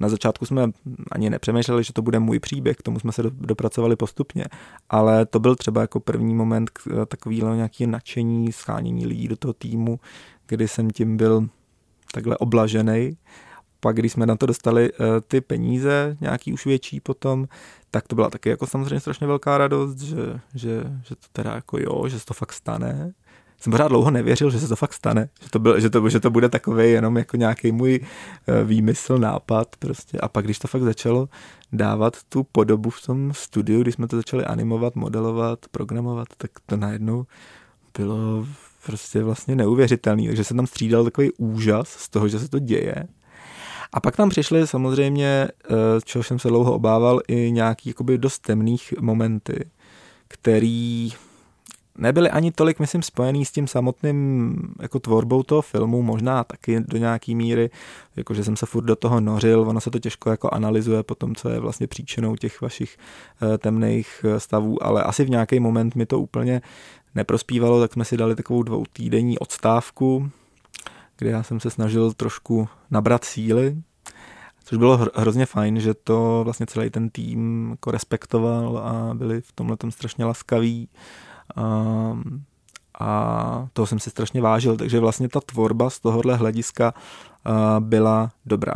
Na 0.00 0.08
začátku 0.08 0.46
jsme 0.46 0.70
ani 1.12 1.30
nepřemýšleli, 1.30 1.84
že 1.84 1.92
to 1.92 2.02
bude 2.02 2.18
můj 2.18 2.38
příběh, 2.38 2.76
k 2.76 2.82
tomu 2.82 3.00
jsme 3.00 3.12
se 3.12 3.22
dopracovali 3.22 3.96
postupně, 3.96 4.44
ale 4.90 5.26
to 5.26 5.40
byl 5.40 5.56
třeba 5.56 5.80
jako 5.80 6.00
první 6.00 6.34
moment 6.34 6.70
takového 7.08 7.54
nějaké 7.54 7.86
nadšení, 7.86 8.52
schánění 8.52 9.06
lidí 9.06 9.28
do 9.28 9.36
toho 9.36 9.52
týmu, 9.52 10.00
kdy 10.46 10.68
jsem 10.68 10.90
tím 10.90 11.16
byl 11.16 11.48
takhle 12.12 12.36
oblažený. 12.36 13.16
Pak, 13.80 13.96
když 13.96 14.12
jsme 14.12 14.26
na 14.26 14.36
to 14.36 14.46
dostali 14.46 14.92
uh, 14.92 15.06
ty 15.28 15.40
peníze, 15.40 16.16
nějaký 16.20 16.52
už 16.52 16.66
větší 16.66 17.00
potom, 17.00 17.48
tak 17.90 18.08
to 18.08 18.14
byla 18.14 18.30
taky 18.30 18.48
jako 18.48 18.66
samozřejmě 18.66 19.00
strašně 19.00 19.26
velká 19.26 19.58
radost, 19.58 19.98
že, 19.98 20.40
že, 20.54 20.84
že 21.02 21.14
to 21.14 21.26
teda 21.32 21.54
jako 21.54 21.78
jo, 21.78 22.08
že 22.08 22.18
se 22.18 22.26
to 22.26 22.34
fakt 22.34 22.52
stane 22.52 23.12
jsem 23.60 23.70
pořád 23.70 23.88
dlouho 23.88 24.10
nevěřil, 24.10 24.50
že 24.50 24.60
se 24.60 24.68
to 24.68 24.76
fakt 24.76 24.92
stane, 24.92 25.28
že 25.42 25.50
to, 25.50 25.58
byl, 25.58 25.80
že 25.80 25.90
to, 25.90 26.08
že 26.08 26.20
to 26.20 26.30
bude 26.30 26.48
takový 26.48 26.90
jenom 26.90 27.16
jako 27.16 27.36
nějaký 27.36 27.72
můj 27.72 28.00
eh, 28.46 28.64
výmysl, 28.64 29.18
nápad 29.18 29.76
prostě. 29.78 30.18
A 30.18 30.28
pak, 30.28 30.44
když 30.44 30.58
to 30.58 30.68
fakt 30.68 30.82
začalo 30.82 31.28
dávat 31.72 32.16
tu 32.28 32.44
podobu 32.44 32.90
v 32.90 33.02
tom 33.02 33.32
studiu, 33.34 33.82
když 33.82 33.94
jsme 33.94 34.08
to 34.08 34.16
začali 34.16 34.44
animovat, 34.44 34.96
modelovat, 34.96 35.58
programovat, 35.70 36.28
tak 36.36 36.50
to 36.66 36.76
najednou 36.76 37.26
bylo 37.98 38.46
prostě 38.86 39.22
vlastně 39.22 39.56
neuvěřitelný. 39.56 40.26
Takže 40.26 40.44
se 40.44 40.54
tam 40.54 40.66
střídal 40.66 41.04
takový 41.04 41.32
úžas 41.32 41.88
z 41.88 42.08
toho, 42.08 42.28
že 42.28 42.38
se 42.38 42.48
to 42.48 42.58
děje. 42.58 43.04
A 43.92 44.00
pak 44.00 44.16
tam 44.16 44.28
přišly 44.28 44.66
samozřejmě, 44.66 45.48
eh, 45.64 45.74
čeho 46.04 46.22
jsem 46.22 46.38
se 46.38 46.48
dlouho 46.48 46.74
obával, 46.74 47.20
i 47.28 47.50
nějaký 47.52 47.90
jakoby 47.90 48.18
dost 48.18 48.38
temných 48.38 48.94
momenty, 49.00 49.70
který 50.28 51.12
nebyly 51.98 52.30
ani 52.30 52.52
tolik, 52.52 52.80
myslím, 52.80 53.02
spojený 53.02 53.44
s 53.44 53.52
tím 53.52 53.66
samotným 53.66 54.56
jako 54.82 54.98
tvorbou 54.98 55.42
toho 55.42 55.62
filmu, 55.62 56.02
možná 56.02 56.44
taky 56.44 56.80
do 56.80 56.98
nějaký 56.98 57.34
míry, 57.34 57.70
jakože 58.16 58.44
jsem 58.44 58.56
se 58.56 58.66
furt 58.66 58.84
do 58.84 58.96
toho 58.96 59.20
nořil, 59.20 59.60
ono 59.60 59.80
se 59.80 59.90
to 59.90 59.98
těžko 59.98 60.30
jako 60.30 60.50
analyzuje 60.50 61.02
po 61.02 61.14
tom, 61.14 61.34
co 61.34 61.48
je 61.48 61.60
vlastně 61.60 61.86
příčinou 61.86 62.36
těch 62.36 62.60
vašich 62.60 62.96
eh, 63.42 63.58
temných 63.58 64.24
eh, 64.24 64.40
stavů, 64.40 64.82
ale 64.82 65.02
asi 65.02 65.24
v 65.24 65.30
nějaký 65.30 65.60
moment 65.60 65.94
mi 65.94 66.06
to 66.06 66.20
úplně 66.20 66.62
neprospívalo, 67.14 67.80
tak 67.80 67.92
jsme 67.92 68.04
si 68.04 68.16
dali 68.16 68.36
takovou 68.36 68.62
dvou 68.62 68.84
týdenní 68.92 69.38
odstávku, 69.38 70.30
kde 71.18 71.30
já 71.30 71.42
jsem 71.42 71.60
se 71.60 71.70
snažil 71.70 72.12
trošku 72.12 72.68
nabrat 72.90 73.24
síly, 73.24 73.76
což 74.64 74.78
bylo 74.78 75.10
hrozně 75.14 75.46
fajn, 75.46 75.80
že 75.80 75.94
to 75.94 76.40
vlastně 76.44 76.66
celý 76.66 76.90
ten 76.90 77.10
tým 77.10 77.70
jako 77.70 77.90
respektoval 77.90 78.78
a 78.78 79.14
byli 79.14 79.40
v 79.40 79.52
tomhle 79.52 79.76
strašně 79.88 80.24
laskaví 80.24 80.88
Um, 81.56 82.44
a 83.00 83.68
toho 83.72 83.86
jsem 83.86 83.98
si 83.98 84.10
strašně 84.10 84.40
vážil, 84.40 84.76
takže 84.76 85.00
vlastně 85.00 85.28
ta 85.28 85.40
tvorba 85.40 85.90
z 85.90 86.00
tohohle 86.00 86.36
hlediska 86.36 86.94
uh, 86.94 87.54
byla 87.80 88.30
dobrá. 88.46 88.74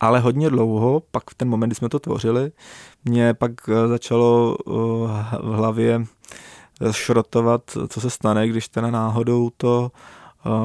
Ale 0.00 0.20
hodně 0.20 0.50
dlouho, 0.50 1.02
pak 1.10 1.30
v 1.30 1.34
ten 1.34 1.48
moment, 1.48 1.68
kdy 1.68 1.74
jsme 1.74 1.88
to 1.88 1.98
tvořili, 1.98 2.52
mě 3.04 3.34
pak 3.34 3.52
uh, 3.68 3.88
začalo 3.88 4.56
uh, 4.64 4.74
v 5.42 5.54
hlavě 5.54 6.04
šrotovat, 6.90 7.62
co 7.88 8.00
se 8.00 8.10
stane, 8.10 8.48
když 8.48 8.68
teda 8.68 8.90
náhodou 8.90 9.50
to 9.56 9.90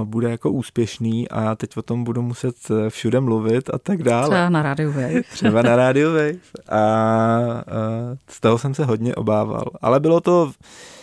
bude 0.03 0.29
jako 0.29 0.51
úspěšný 0.51 1.29
a 1.29 1.41
já 1.41 1.55
teď 1.55 1.77
o 1.77 1.81
tom 1.81 2.03
budu 2.03 2.21
muset 2.21 2.55
všude 2.89 3.19
mluvit 3.19 3.69
a 3.73 3.77
tak 3.77 4.03
dále. 4.03 4.27
Třeba 4.27 4.49
na 4.49 4.61
rádiu 4.61 4.91
Wave. 4.91 5.21
Třeba 5.31 5.61
na 5.61 5.75
rádiu 5.75 6.09
Wave. 6.09 6.39
A, 6.69 6.77
a 6.77 7.63
z 8.29 8.39
toho 8.39 8.57
jsem 8.57 8.73
se 8.73 8.85
hodně 8.85 9.15
obával. 9.15 9.65
Ale 9.81 9.99
bylo 9.99 10.21
to 10.21 10.51
Eh, 10.51 10.98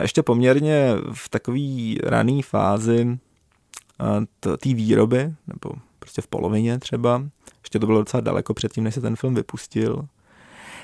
ještě 0.00 0.22
poměrně 0.22 0.94
v 1.12 1.28
takové 1.28 1.94
rané 2.02 2.42
fázi 2.42 3.18
eh, 4.00 4.56
té 4.56 4.74
výroby, 4.74 5.34
nebo 5.46 5.74
prostě 5.98 6.22
v 6.22 6.26
polovině 6.26 6.78
třeba, 6.78 7.22
ještě 7.62 7.78
to 7.78 7.86
bylo 7.86 7.98
docela 7.98 8.20
daleko 8.20 8.54
předtím, 8.54 8.84
než 8.84 8.94
se 8.94 9.00
ten 9.00 9.16
film 9.16 9.34
vypustil. 9.34 10.08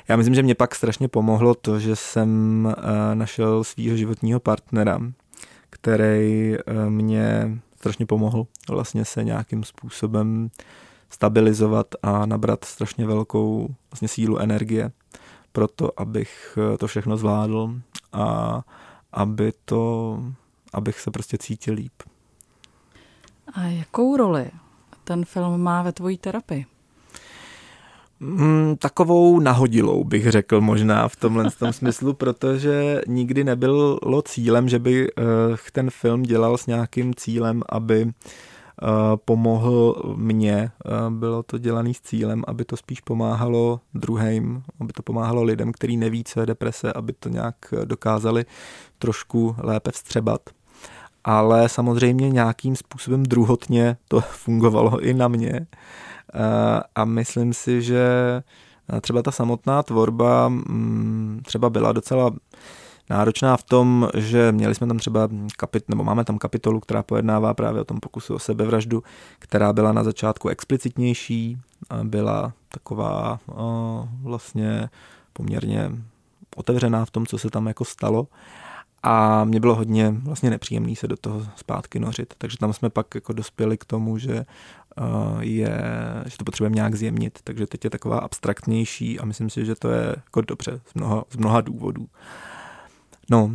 Já 0.09 0.17
myslím, 0.17 0.35
že 0.35 0.43
mě 0.43 0.55
pak 0.55 0.75
strašně 0.75 1.09
pomohlo 1.09 1.55
to, 1.55 1.81
že 1.81 1.97
jsem 1.97 2.69
eh, 2.79 3.15
našel 3.15 3.65
svého 3.65 3.97
životního 3.97 4.41
partnera, 4.41 5.01
který 5.71 6.57
mě 6.89 7.59
strašně 7.77 8.07
pomohl 8.07 8.47
vlastně 8.69 9.05
se 9.05 9.25
nějakým 9.25 9.65
způsobem 9.65 10.51
stabilizovat 11.11 11.87
a 12.03 12.27
nabrat 12.27 12.65
strašně 12.65 13.07
velkou 13.07 13.75
vlastně 13.91 14.09
sílu 14.09 14.39
energie 14.39 14.91
pro 15.53 15.69
to, 15.69 16.01
abych 16.01 16.59
to 16.79 16.87
všechno 16.87 17.17
zvládl 17.17 17.81
a 18.17 18.63
aby 19.13 19.53
to, 19.65 20.19
abych 20.73 21.01
se 21.01 21.11
prostě 21.11 21.39
cítil 21.39 21.75
líp. 21.75 21.93
A 23.53 23.63
jakou 23.63 24.17
roli 24.17 24.51
ten 25.05 25.25
film 25.25 25.61
má 25.61 25.83
ve 25.83 25.93
tvojí 25.93 26.19
terapii? 26.19 26.67
Mm, 28.21 28.77
takovou 28.77 29.41
nahodilou 29.41 30.05
bych 30.05 30.31
řekl 30.31 30.61
možná 30.61 31.09
v 31.09 31.17
tomhle 31.17 31.51
tom 31.51 31.73
smyslu, 31.73 32.13
protože 32.15 33.01
nikdy 33.07 33.45
nebylo 33.45 34.23
cílem, 34.23 34.69
že 34.69 34.79
by 34.79 35.13
uh, 35.13 35.25
ten 35.73 35.91
film 35.91 36.23
dělal 36.23 36.59
s 36.59 36.67
nějakým 36.67 37.15
cílem, 37.15 37.63
aby 37.69 38.05
uh, 38.05 38.11
Eh, 38.11 38.56
pomohl 39.25 40.03
mě. 40.17 40.71
Eh, 40.87 41.11
bylo 41.11 41.43
to 41.43 41.59
dělané 41.59 41.95
s 41.95 42.01
cílem, 42.01 42.45
aby 42.47 42.65
to 42.65 42.77
spíš 42.77 43.01
pomáhalo 43.01 43.81
druhým, 43.95 44.63
aby 44.81 44.93
to 44.93 45.03
pomáhalo 45.03 45.43
lidem, 45.43 45.73
kteří 45.73 45.97
neví, 45.97 46.25
co 46.25 46.41
je 46.41 46.47
deprese, 46.47 46.93
aby 46.93 47.13
to 47.13 47.29
nějak 47.29 47.55
dokázali 47.85 48.45
trošku 48.99 49.57
lépe 49.59 49.91
vstřebat. 49.91 50.41
Ale 51.25 51.69
samozřejmě 51.69 52.31
nějakým 52.31 52.77
způsobem 52.77 53.23
druhotně 53.23 53.97
to 54.09 54.21
fungovalo 54.31 55.01
i 55.01 55.15
na 55.15 55.29
mě. 55.29 55.67
Eh, 56.35 56.83
a 56.95 57.05
myslím 57.05 57.53
si, 57.53 57.83
že 57.83 58.09
třeba 59.01 59.23
ta 59.23 59.31
samotná 59.31 59.83
tvorba 59.83 60.49
mm, 60.49 61.41
třeba 61.45 61.71
byla 61.71 61.93
docela 61.93 62.31
náročná 63.11 63.57
v 63.57 63.63
tom, 63.63 64.09
že 64.15 64.53
měli 64.53 64.75
jsme 64.75 64.87
tam 64.87 64.99
třeba 64.99 65.29
kapit, 65.57 65.89
nebo 65.89 66.05
máme 66.05 66.25
tam 66.25 66.39
kapitolu, 66.39 66.81
která 66.81 67.03
pojednává 67.03 67.55
právě 67.55 67.81
o 67.81 67.85
tom 67.85 68.01
pokusu 68.01 68.35
o 68.35 68.39
sebevraždu, 68.39 69.03
která 69.39 69.73
byla 69.73 69.93
na 69.93 70.05
začátku 70.05 70.49
explicitnější, 70.49 71.59
byla 72.03 72.53
taková 72.69 73.41
vlastně 74.23 74.89
poměrně 75.33 75.91
otevřená 76.57 77.05
v 77.05 77.11
tom, 77.11 77.27
co 77.27 77.39
se 77.39 77.51
tam 77.51 77.67
jako 77.67 77.85
stalo. 77.85 78.29
A 79.03 79.45
mě 79.45 79.61
bylo 79.61 79.75
hodně 79.75 80.11
vlastně 80.11 80.51
nepříjemný 80.51 80.97
se 80.97 81.09
do 81.09 81.17
toho 81.17 81.47
zpátky 81.57 81.99
nořit, 81.99 82.35
takže 82.39 82.59
tam 82.59 82.73
jsme 82.73 82.91
pak 82.91 83.15
jako 83.15 83.33
dospěli 83.33 83.79
k 83.79 83.85
tomu, 83.85 84.19
že 84.19 84.47
je, 85.41 85.83
že 86.27 86.37
to 86.37 86.45
potřebujeme 86.45 86.75
nějak 86.75 86.95
zjemnit, 86.95 87.39
takže 87.45 87.67
teď 87.67 87.85
je 87.85 87.91
taková 87.91 88.19
abstraktnější 88.19 89.21
a 89.21 89.25
myslím 89.25 89.51
si, 89.51 89.67
že 89.67 89.75
to 89.75 89.91
je 89.91 90.07
jako 90.09 90.41
dobře 90.41 90.81
z 90.87 90.95
mnoha, 90.95 91.25
z 91.31 91.37
mnoha 91.37 91.61
důvodů. 91.61 92.07
No, 93.31 93.53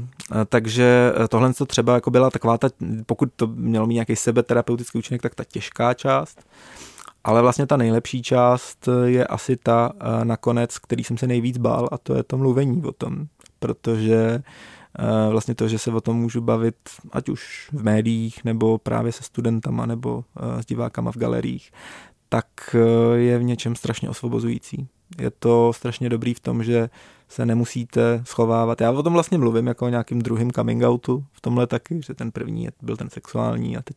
takže 0.49 1.13
e, 1.23 1.27
tohle 1.27 1.53
to 1.53 1.65
třeba 1.65 1.93
jako 1.93 2.11
byla 2.11 2.29
taková 2.29 2.57
ta, 2.57 2.69
pokud 3.05 3.29
to 3.35 3.47
mělo 3.47 3.87
mít 3.87 3.93
nějaký 3.93 4.15
sebeterapeutický 4.15 4.97
účinek, 4.97 5.21
tak 5.21 5.35
ta 5.35 5.43
těžká 5.43 5.93
část. 5.93 6.45
Ale 7.23 7.41
vlastně 7.41 7.67
ta 7.67 7.77
nejlepší 7.77 8.21
část 8.21 8.89
je 9.05 9.27
asi 9.27 9.57
ta 9.57 9.91
e, 9.99 10.25
nakonec, 10.25 10.79
který 10.79 11.03
jsem 11.03 11.17
se 11.17 11.27
nejvíc 11.27 11.57
bál 11.57 11.89
a 11.91 11.97
to 11.97 12.15
je 12.15 12.23
to 12.23 12.37
mluvení 12.37 12.83
o 12.83 12.91
tom. 12.91 13.27
Protože 13.59 14.43
e, 14.99 15.29
vlastně 15.29 15.55
to, 15.55 15.67
že 15.67 15.79
se 15.79 15.91
o 15.91 16.01
tom 16.01 16.17
můžu 16.17 16.41
bavit 16.41 16.75
ať 17.11 17.29
už 17.29 17.69
v 17.73 17.83
médiích, 17.83 18.43
nebo 18.43 18.77
právě 18.77 19.11
se 19.11 19.23
studentama, 19.23 19.85
nebo 19.85 20.23
s 20.59 20.65
divákama 20.65 21.11
v 21.11 21.17
galeriích, 21.17 21.71
tak 22.29 22.75
je 23.15 23.37
v 23.39 23.43
něčem 23.43 23.75
strašně 23.75 24.09
osvobozující. 24.09 24.87
Je 25.19 25.31
to 25.31 25.73
strašně 25.73 26.09
dobrý 26.09 26.33
v 26.33 26.39
tom, 26.39 26.63
že 26.63 26.89
se 27.29 27.45
nemusíte 27.45 28.21
schovávat. 28.25 28.81
Já 28.81 28.91
o 28.91 29.03
tom 29.03 29.13
vlastně 29.13 29.37
mluvím 29.37 29.67
jako 29.67 29.85
o 29.85 29.89
nějakým 29.89 30.21
druhým 30.21 30.51
coming 30.51 30.83
outu 30.83 31.25
v 31.31 31.41
tomhle 31.41 31.67
taky, 31.67 32.01
že 32.01 32.13
ten 32.13 32.31
první 32.31 32.67
byl 32.81 32.97
ten 32.97 33.09
sexuální 33.09 33.77
a 33.77 33.81
teď 33.81 33.95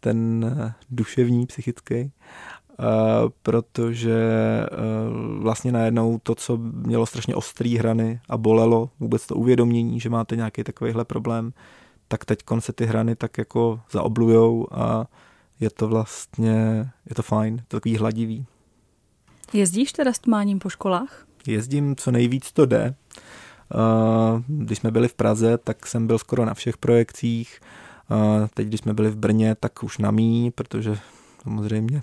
ten 0.00 0.44
eh, 0.58 0.72
duševní, 0.90 1.46
psychický. 1.46 2.12
Uh, 2.80 2.86
protože 3.42 4.20
uh, 4.72 5.42
vlastně 5.42 5.72
najednou 5.72 6.18
to, 6.22 6.34
co 6.34 6.56
mělo 6.56 7.06
strašně 7.06 7.34
ostrý 7.34 7.76
hrany 7.76 8.20
a 8.28 8.36
bolelo, 8.36 8.90
vůbec 9.00 9.26
to 9.26 9.34
uvědomění, 9.34 10.00
že 10.00 10.10
máte 10.10 10.36
nějaký 10.36 10.64
takovýhle 10.64 11.04
problém, 11.04 11.52
tak 12.08 12.24
teď 12.24 12.38
se 12.58 12.72
ty 12.72 12.86
hrany 12.86 13.16
tak 13.16 13.38
jako 13.38 13.80
zaoblujou 13.92 14.66
a 14.70 15.06
je 15.60 15.70
to 15.70 15.88
vlastně, 15.88 16.90
je 17.08 17.14
to 17.14 17.22
fajn, 17.22 17.56
to 17.68 17.76
takový 17.76 17.96
hladivý. 17.96 18.46
Jezdíš 19.52 19.92
teda 19.92 20.12
s 20.12 20.18
tmáním 20.18 20.58
po 20.58 20.68
školách? 20.68 21.26
Jezdím, 21.46 21.96
co 21.96 22.10
nejvíc 22.10 22.52
to 22.52 22.66
jde. 22.66 22.94
Když 24.46 24.78
jsme 24.78 24.90
byli 24.90 25.08
v 25.08 25.14
Praze, 25.14 25.58
tak 25.58 25.86
jsem 25.86 26.06
byl 26.06 26.18
skoro 26.18 26.44
na 26.44 26.54
všech 26.54 26.76
projekcích. 26.76 27.60
Teď, 28.54 28.66
když 28.66 28.80
jsme 28.80 28.94
byli 28.94 29.10
v 29.10 29.16
Brně, 29.16 29.54
tak 29.60 29.82
už 29.82 29.98
na 29.98 30.10
mý, 30.10 30.50
protože 30.50 30.98
samozřejmě 31.42 32.02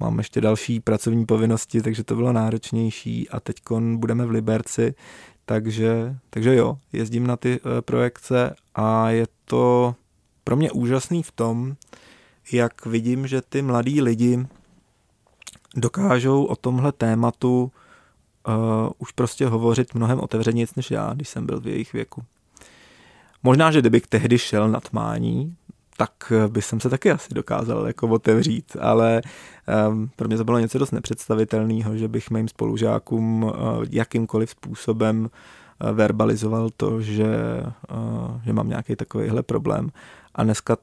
mám 0.00 0.18
ještě 0.18 0.40
další 0.40 0.80
pracovní 0.80 1.26
povinnosti, 1.26 1.82
takže 1.82 2.04
to 2.04 2.14
bylo 2.14 2.32
náročnější 2.32 3.28
a 3.28 3.40
teď 3.40 3.56
budeme 3.94 4.26
v 4.26 4.30
Liberci, 4.30 4.94
takže, 5.46 6.16
takže 6.30 6.54
jo, 6.54 6.78
jezdím 6.92 7.26
na 7.26 7.36
ty 7.36 7.60
uh, 7.60 7.70
projekce 7.80 8.54
a 8.74 9.10
je 9.10 9.26
to 9.44 9.94
pro 10.44 10.56
mě 10.56 10.70
úžasný 10.70 11.22
v 11.22 11.32
tom, 11.32 11.76
jak 12.52 12.86
vidím, 12.86 13.26
že 13.26 13.42
ty 13.42 13.62
mladí 13.62 14.02
lidi 14.02 14.46
dokážou 15.76 16.44
o 16.44 16.56
tomhle 16.56 16.92
tématu 16.92 17.72
uh, 18.48 18.54
už 18.98 19.12
prostě 19.12 19.46
hovořit 19.46 19.94
mnohem 19.94 20.20
otevřeněji 20.20 20.66
než 20.76 20.90
já, 20.90 21.14
když 21.14 21.28
jsem 21.28 21.46
byl 21.46 21.60
v 21.60 21.66
jejich 21.66 21.92
věku. 21.92 22.24
Možná, 23.42 23.70
že 23.70 23.80
kdybych 23.80 24.06
tehdy 24.06 24.38
šel 24.38 24.68
na 24.68 24.80
tmání, 24.80 25.56
tak 25.96 26.32
by 26.48 26.62
jsem 26.62 26.80
se 26.80 26.90
taky 26.90 27.10
asi 27.10 27.34
dokázal 27.34 27.86
jako 27.86 28.08
otevřít, 28.08 28.76
ale 28.80 29.22
um, 29.88 30.10
pro 30.16 30.28
mě 30.28 30.36
to 30.36 30.44
bylo 30.44 30.58
něco 30.58 30.78
dost 30.78 30.90
nepředstavitelného, 30.90 31.96
že 31.96 32.08
bych 32.08 32.30
mým 32.30 32.48
spolužákům 32.48 33.42
uh, 33.42 33.52
jakýmkoliv 33.90 34.50
způsobem 34.50 35.20
uh, 35.20 35.90
verbalizoval 35.90 36.70
to, 36.76 37.00
že, 37.00 37.26
uh, 37.90 38.42
že 38.44 38.52
mám 38.52 38.68
nějaký 38.68 38.96
takovýhle 38.96 39.42
problém. 39.42 39.90
A 40.34 40.44
dneska 40.44 40.76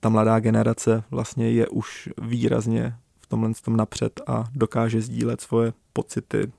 ta 0.00 0.08
mladá 0.08 0.40
generace 0.40 1.02
vlastně 1.10 1.50
je 1.50 1.68
už 1.68 2.08
výrazně 2.22 2.96
tomhle 3.30 3.50
tom 3.64 3.76
napřed 3.76 4.20
a 4.26 4.44
dokáže 4.54 5.00
sdílet 5.00 5.40
svoje 5.40 5.72
pocity, 5.92 6.52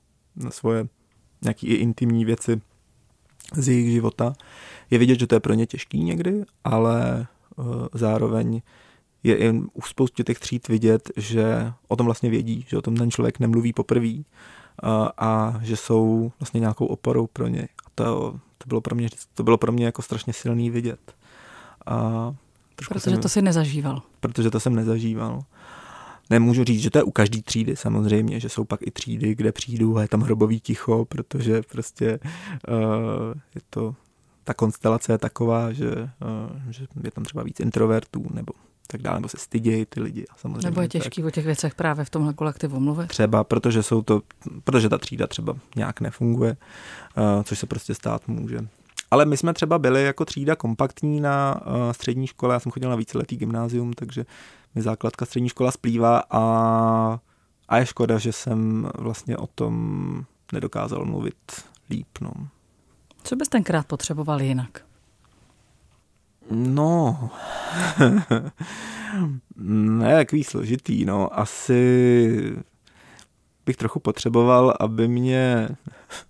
svoje 0.50 0.88
nějaký 1.42 1.68
i 1.68 1.74
intimní 1.74 2.26
věci 2.26 2.62
z 3.54 3.68
jejich 3.68 3.92
života. 3.92 4.34
Je 4.90 4.98
vidět, 4.98 5.20
že 5.20 5.28
to 5.28 5.36
je 5.36 5.40
pro 5.40 5.54
ně 5.54 5.66
těžký 5.66 6.04
někdy, 6.04 6.44
ale 6.64 7.28
uh, 7.56 7.66
zároveň 7.94 8.62
je 9.24 9.38
i 9.38 9.52
u 9.74 9.82
spoustě 9.82 10.24
těch 10.24 10.40
tříd 10.40 10.68
vidět, 10.68 11.12
že 11.18 11.74
o 11.88 11.96
tom 11.96 12.06
vlastně 12.06 12.30
vědí, 12.30 12.66
že 12.68 12.78
o 12.78 12.82
tom 12.82 12.96
ten 12.96 13.12
člověk 13.12 13.40
nemluví 13.40 13.74
poprvé 13.74 14.14
uh, 14.14 14.24
a 15.18 15.60
že 15.62 15.78
jsou 15.78 16.32
vlastně 16.40 16.60
nějakou 16.60 16.86
oporou 16.86 17.28
pro 17.28 17.48
něj. 17.48 17.68
A 17.86 17.90
to, 17.96 18.40
to, 18.58 18.68
bylo 18.68 18.82
pro 18.82 18.96
mě, 18.96 19.10
to 19.34 19.44
bylo 19.44 19.58
pro 19.58 19.72
mě 19.72 19.86
jako 19.86 20.02
strašně 20.02 20.34
silný 20.34 20.70
vidět. 20.70 21.16
A 21.86 22.36
protože 22.76 23.00
jsem, 23.00 23.22
to 23.22 23.30
si 23.30 23.42
nezažíval. 23.42 24.02
Protože 24.20 24.52
to 24.52 24.60
jsem 24.60 24.76
nezažíval. 24.76 25.44
Nemůžu 26.32 26.64
říct, 26.64 26.82
že 26.82 26.90
to 26.90 26.98
je 26.98 27.04
u 27.04 27.12
každé 27.12 27.42
třídy 27.42 27.76
samozřejmě, 27.76 28.40
že 28.40 28.50
jsou 28.50 28.64
pak 28.64 28.80
i 28.82 28.92
třídy, 28.92 29.36
kde 29.36 29.52
přijdu 29.52 29.98
a 29.98 30.02
je 30.02 30.08
tam 30.08 30.22
hrobový 30.22 30.60
ticho, 30.60 31.06
protože 31.06 31.62
prostě 31.62 32.20
uh, 32.68 32.76
je 33.56 33.62
to, 33.70 33.96
ta 34.44 34.54
konstelace 34.54 35.12
je 35.12 35.18
taková, 35.18 35.74
že, 35.74 35.92
uh, 35.92 36.70
že 36.70 36.88
je 37.04 37.12
tam 37.12 37.24
třeba 37.24 37.44
víc 37.44 37.60
introvertů 37.60 38.26
nebo 38.34 38.54
tak 38.88 39.02
dále, 39.02 39.18
nebo 39.18 39.30
se 39.30 39.38
stydějí 39.38 39.86
ty 39.86 40.02
lidi. 40.02 40.26
A 40.30 40.38
samozřejmě 40.38 40.68
nebo 40.68 40.82
je 40.82 40.88
těžký 40.88 41.22
tak. 41.22 41.28
o 41.28 41.32
těch 41.32 41.46
věcech 41.46 41.76
právě 41.76 42.06
v 42.06 42.10
tomhle 42.10 42.34
kolektivu 42.34 42.80
mluvit? 42.80 43.08
Třeba, 43.08 43.44
protože 43.44 43.84
jsou 43.84 44.02
to, 44.02 44.22
protože 44.64 44.90
ta 44.90 44.98
třída 44.98 45.28
třeba 45.28 45.56
nějak 45.76 46.02
nefunguje, 46.02 46.58
uh, 47.18 47.44
což 47.44 47.60
se 47.60 47.66
prostě 47.66 47.94
stát 47.94 48.28
může. 48.28 48.60
Ale 49.12 49.26
my 49.26 49.38
jsme 49.38 49.54
třeba 49.54 49.80
byli 49.80 50.04
jako 50.04 50.26
třída 50.26 50.56
kompaktní 50.56 51.22
na 51.22 51.62
uh, 51.66 51.92
střední 51.92 52.28
škole, 52.28 52.56
já 52.56 52.60
jsem 52.60 52.72
chodil 52.72 52.90
na 52.90 52.96
víceletý 52.96 53.38
gymnázium, 53.38 53.94
takže 53.94 54.26
mi 54.76 54.82
základka 54.82 55.26
střední 55.26 55.50
škola 55.50 55.72
splývá 55.72 56.24
a, 56.30 57.20
a 57.70 57.78
je 57.78 57.86
škoda, 57.86 58.18
že 58.18 58.32
jsem 58.32 58.90
vlastně 58.96 59.38
o 59.38 59.48
tom 59.48 60.26
nedokázal 60.54 61.06
mluvit 61.06 61.36
líp. 61.90 62.08
No. 62.22 62.32
Co 63.24 63.36
bys 63.36 63.50
tenkrát 63.50 63.88
potřeboval 63.88 64.42
jinak? 64.42 64.86
No, 66.52 67.30
ne, 69.56 70.16
takový 70.16 70.44
složitý, 70.44 71.06
no, 71.06 71.40
asi 71.40 72.56
bych 73.72 73.78
trochu 73.78 74.00
potřeboval, 74.00 74.74
aby 74.80 75.08
mě 75.08 75.70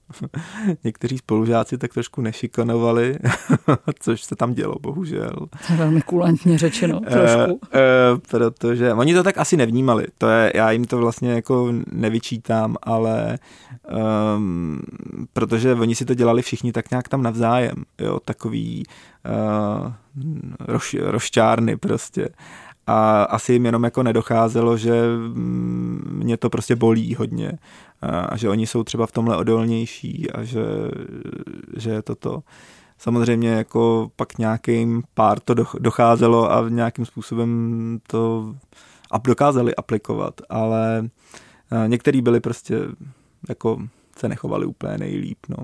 někteří 0.84 1.18
spolužáci 1.18 1.78
tak 1.78 1.94
trošku 1.94 2.22
nešikanovali, 2.22 3.18
což 4.00 4.24
se 4.24 4.36
tam 4.36 4.54
dělo, 4.54 4.76
bohužel. 4.82 5.32
To 5.68 5.74
je 5.74 5.78
velmi 5.78 6.02
kulantně 6.02 6.58
řečeno, 6.58 7.02
eh, 7.08 7.10
trošku. 7.10 7.60
E, 7.72 7.80
e, 7.80 8.18
protože 8.30 8.94
oni 8.94 9.14
to 9.14 9.24
tak 9.24 9.38
asi 9.38 9.58
nevnímali, 9.58 10.06
to 10.18 10.30
je, 10.30 10.52
já 10.56 10.72
jim 10.72 10.86
to 10.86 10.98
vlastně 10.98 11.32
jako 11.32 11.74
nevyčítám, 11.92 12.76
ale 12.84 13.38
um, 14.36 14.82
protože 15.34 15.74
oni 15.74 15.96
si 15.96 16.06
to 16.06 16.14
dělali 16.14 16.42
všichni 16.42 16.72
tak 16.72 16.92
nějak 16.92 17.08
tam 17.08 17.24
navzájem, 17.24 17.84
jo, 18.00 18.20
takový 18.26 18.84
uh, 19.26 19.92
roš, 20.60 20.96
rošťárny 21.00 21.78
prostě 21.78 22.30
a 22.92 23.24
asi 23.24 23.54
jim 23.54 23.66
jenom 23.66 23.84
jako 23.84 24.04
nedocházelo, 24.04 24.78
že 24.78 24.92
mm, 25.18 26.20
mě 26.24 26.38
to 26.38 26.50
prostě 26.50 26.76
bolí 26.76 27.16
hodně 27.16 27.52
a 28.02 28.38
že 28.38 28.50
oni 28.50 28.68
jsou 28.68 28.84
třeba 28.84 29.08
v 29.08 29.12
tomhle 29.12 29.38
odolnější 29.38 30.32
a 30.32 30.44
že, 30.44 30.64
že 31.78 31.90
je 31.90 32.02
to 32.02 32.16
to. 32.16 32.44
Samozřejmě 32.98 33.50
jako 33.50 34.12
pak 34.16 34.38
nějakým 34.38 35.04
pár 35.14 35.40
to 35.40 35.54
docházelo 35.80 36.52
a 36.52 36.70
nějakým 36.70 37.06
způsobem 37.06 38.00
to 38.08 38.56
dokázali 39.24 39.76
aplikovat, 39.76 40.42
ale 40.50 41.10
některý 41.88 42.22
byli 42.22 42.40
prostě 42.40 42.80
jako 43.50 43.78
se 44.18 44.30
nechovali 44.30 44.66
úplně 44.66 44.98
nejlíp, 44.98 45.38
no. 45.50 45.58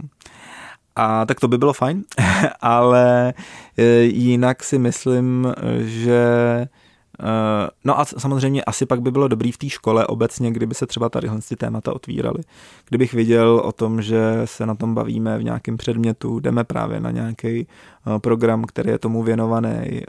A 0.95 1.25
tak 1.25 1.39
to 1.39 1.47
by 1.47 1.57
bylo 1.57 1.73
fajn, 1.73 2.03
ale 2.61 3.33
e, 3.77 3.83
jinak 4.01 4.63
si 4.63 4.79
myslím, 4.79 5.53
že 5.81 6.27
no 7.83 7.99
a 7.99 8.05
samozřejmě 8.05 8.63
asi 8.63 8.85
pak 8.85 9.01
by 9.01 9.11
bylo 9.11 9.27
dobrý 9.27 9.51
v 9.51 9.57
té 9.57 9.69
škole 9.69 10.07
obecně, 10.07 10.51
kdyby 10.51 10.75
se 10.75 10.87
třeba 10.87 11.09
tady 11.09 11.29
ty 11.49 11.55
témata 11.55 11.93
otvíraly. 11.93 12.43
Kdybych 12.89 13.13
viděl 13.13 13.61
o 13.65 13.71
tom, 13.71 14.01
že 14.01 14.41
se 14.45 14.65
na 14.65 14.75
tom 14.75 14.95
bavíme 14.95 15.37
v 15.37 15.43
nějakém 15.43 15.77
předmětu, 15.77 16.39
jdeme 16.39 16.63
právě 16.63 16.99
na 16.99 17.11
nějaký 17.11 17.67
eh, 17.67 18.19
program, 18.19 18.63
který 18.63 18.89
je 18.89 18.99
tomu 18.99 19.23
věnovaný 19.23 19.69
eh, 19.69 20.03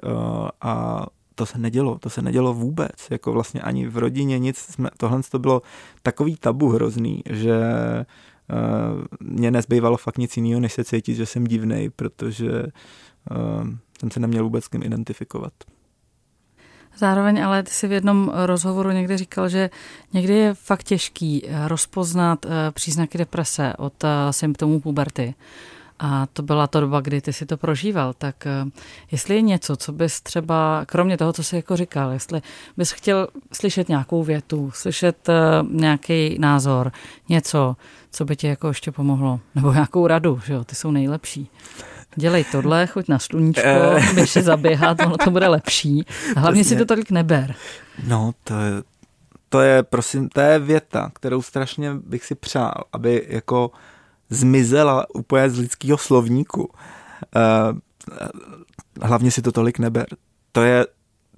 a 0.61 1.07
to 1.35 1.47
se 1.47 1.59
nedělo, 1.59 1.99
to 1.99 2.11
se 2.11 2.23
nedělo 2.23 2.55
vůbec, 2.55 3.11
jako 3.11 3.33
vlastně 3.33 3.61
ani 3.61 3.87
v 3.87 3.99
rodině 3.99 4.38
nic, 4.38 4.59
jsme, 4.59 4.90
tohle 4.97 5.21
to 5.31 5.38
bylo 5.38 5.62
takový 6.03 6.37
tabu 6.37 6.68
hrozný, 6.68 7.23
že 7.31 7.61
mě 9.21 9.51
nezbývalo 9.51 9.97
fakt 9.97 10.18
nic 10.18 10.37
jiného, 10.37 10.61
než 10.61 10.73
se 10.73 10.85
cítit, 10.85 11.14
že 11.14 11.27
jsem 11.27 11.44
divnej, 11.44 11.90
protože 11.90 12.51
jsem 14.01 14.11
se 14.11 14.21
neměl 14.21 14.44
vůbec 14.44 14.64
s 14.64 14.68
kým 14.68 14.83
identifikovat. 14.83 15.53
Zároveň 16.98 17.44
ale 17.44 17.62
ty 17.62 17.70
si 17.70 17.88
v 17.88 17.92
jednom 17.92 18.32
rozhovoru 18.34 18.90
někdy 18.90 19.16
říkal, 19.16 19.48
že 19.48 19.70
někdy 20.12 20.34
je 20.34 20.54
fakt 20.54 20.82
těžký 20.82 21.46
eh, 21.46 21.68
rozpoznat 21.68 22.46
eh, 22.46 22.48
příznaky 22.70 23.18
deprese 23.18 23.72
od 23.78 24.04
eh, 24.04 24.08
symptomů 24.30 24.80
puberty. 24.80 25.34
A 25.98 26.26
to 26.32 26.42
byla 26.42 26.66
ta 26.66 26.80
doba, 26.80 27.00
kdy 27.00 27.20
ty 27.20 27.32
si 27.32 27.46
to 27.46 27.56
prožíval. 27.56 28.12
Tak 28.18 28.44
jestli 29.11 29.34
je 29.34 29.42
něco, 29.42 29.76
co 29.76 29.92
bys 29.92 30.20
třeba, 30.20 30.82
kromě 30.87 31.16
toho, 31.16 31.32
co 31.32 31.44
jsi 31.44 31.56
jako 31.56 31.76
říkal, 31.76 32.11
jestli 32.11 32.42
bys 32.76 32.92
chtěl 32.92 33.28
slyšet 33.52 33.88
nějakou 33.88 34.22
větu, 34.22 34.70
slyšet 34.74 35.28
nějaký 35.70 36.38
názor, 36.38 36.92
něco, 37.28 37.76
co 38.11 38.24
by 38.24 38.37
ti 38.37 38.46
jako 38.46 38.68
ještě 38.68 38.92
pomohlo, 38.92 39.40
nebo 39.54 39.72
nějakou 39.72 40.06
radu, 40.06 40.40
že 40.46 40.52
jo, 40.52 40.64
ty 40.64 40.74
jsou 40.74 40.90
nejlepší 40.90 41.50
dělej 42.18 42.44
tohle, 42.44 42.87
choď 42.87 43.09
na 43.09 43.18
sluníčko, 43.18 43.66
eh. 43.66 44.12
běž 44.14 44.31
se 44.31 44.42
zaběhat, 44.42 45.00
ono 45.00 45.16
to 45.16 45.31
bude 45.31 45.48
lepší. 45.48 46.04
A 46.37 46.40
hlavně 46.40 46.62
Přesně. 46.62 46.76
si 46.76 46.78
to 46.78 46.87
tolik 46.87 47.11
neber. 47.11 47.54
No, 48.07 48.33
to 48.44 48.61
je, 48.61 48.72
to 49.48 49.61
je, 49.61 49.83
prosím, 49.83 50.28
to 50.28 50.40
je 50.40 50.59
věta, 50.59 51.11
kterou 51.14 51.42
strašně 51.42 51.94
bych 51.94 52.24
si 52.24 52.35
přál, 52.35 52.85
aby 52.92 53.26
jako 53.28 53.70
zmizela 54.31 55.07
úplně 55.14 55.50
z 55.50 55.59
lidského 55.59 55.98
slovníku. 55.98 56.62
Uh, 56.62 57.78
hlavně 59.02 59.31
si 59.31 59.42
to 59.42 59.52
tolik 59.52 59.78
neber. 59.78 60.07
To 60.52 60.62
je, 60.62 60.87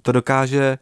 to 0.01 0.11
dokáže, 0.11 0.77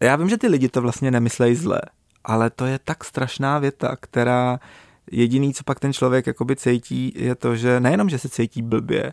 já 0.00 0.16
vím, 0.16 0.28
že 0.28 0.38
ty 0.38 0.48
lidi 0.48 0.68
to 0.68 0.82
vlastně 0.82 1.10
nemyslejí 1.10 1.54
zle, 1.54 1.80
ale 2.24 2.50
to 2.50 2.66
je 2.66 2.78
tak 2.78 3.04
strašná 3.04 3.58
věta, 3.58 3.96
která 4.00 4.58
Jediný, 5.12 5.54
co 5.54 5.64
pak 5.64 5.80
ten 5.80 5.92
člověk 5.92 6.26
jakoby 6.26 6.56
cítí, 6.56 7.12
je 7.16 7.34
to, 7.34 7.56
že 7.56 7.80
nejenom, 7.80 8.08
že 8.08 8.18
se 8.18 8.28
cítí 8.28 8.62
blbě, 8.62 9.12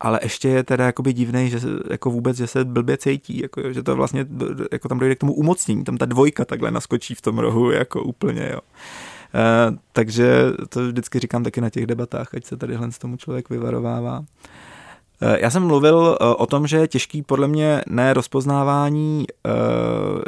ale 0.00 0.20
ještě 0.22 0.48
je 0.48 0.62
teda 0.62 0.86
jakoby 0.86 1.12
divný, 1.12 1.50
že 1.50 1.60
se, 1.60 1.68
jako 1.90 2.10
vůbec, 2.10 2.36
že 2.36 2.46
se 2.46 2.64
blbě 2.64 2.96
cítí, 2.96 3.40
jako, 3.42 3.72
že 3.72 3.82
to 3.82 3.96
vlastně, 3.96 4.26
jako 4.72 4.88
tam 4.88 4.98
dojde 4.98 5.14
k 5.14 5.18
tomu 5.18 5.32
umocnění, 5.32 5.84
tam 5.84 5.96
ta 5.96 6.06
dvojka 6.06 6.44
takhle 6.44 6.70
naskočí 6.70 7.14
v 7.14 7.20
tom 7.20 7.38
rohu, 7.38 7.70
jako 7.70 8.02
úplně, 8.02 8.48
jo. 8.52 8.60
E, 9.34 9.76
takže 9.92 10.44
to 10.68 10.86
vždycky 10.86 11.18
říkám 11.18 11.44
taky 11.44 11.60
na 11.60 11.70
těch 11.70 11.86
debatách, 11.86 12.34
ať 12.34 12.44
se 12.44 12.56
tady 12.56 12.78
z 12.90 12.98
tomu 12.98 13.16
člověk 13.16 13.50
vyvarovává. 13.50 14.24
Eh, 15.22 15.38
já 15.40 15.50
jsem 15.50 15.66
mluvil 15.66 16.18
eh, 16.20 16.24
o 16.24 16.46
tom, 16.46 16.66
že 16.66 16.76
je 16.76 16.88
těžký 16.88 17.22
podle 17.22 17.48
mě 17.48 17.82
ne 17.88 18.14
rozpoznávání 18.14 19.26
eh, 19.28 19.50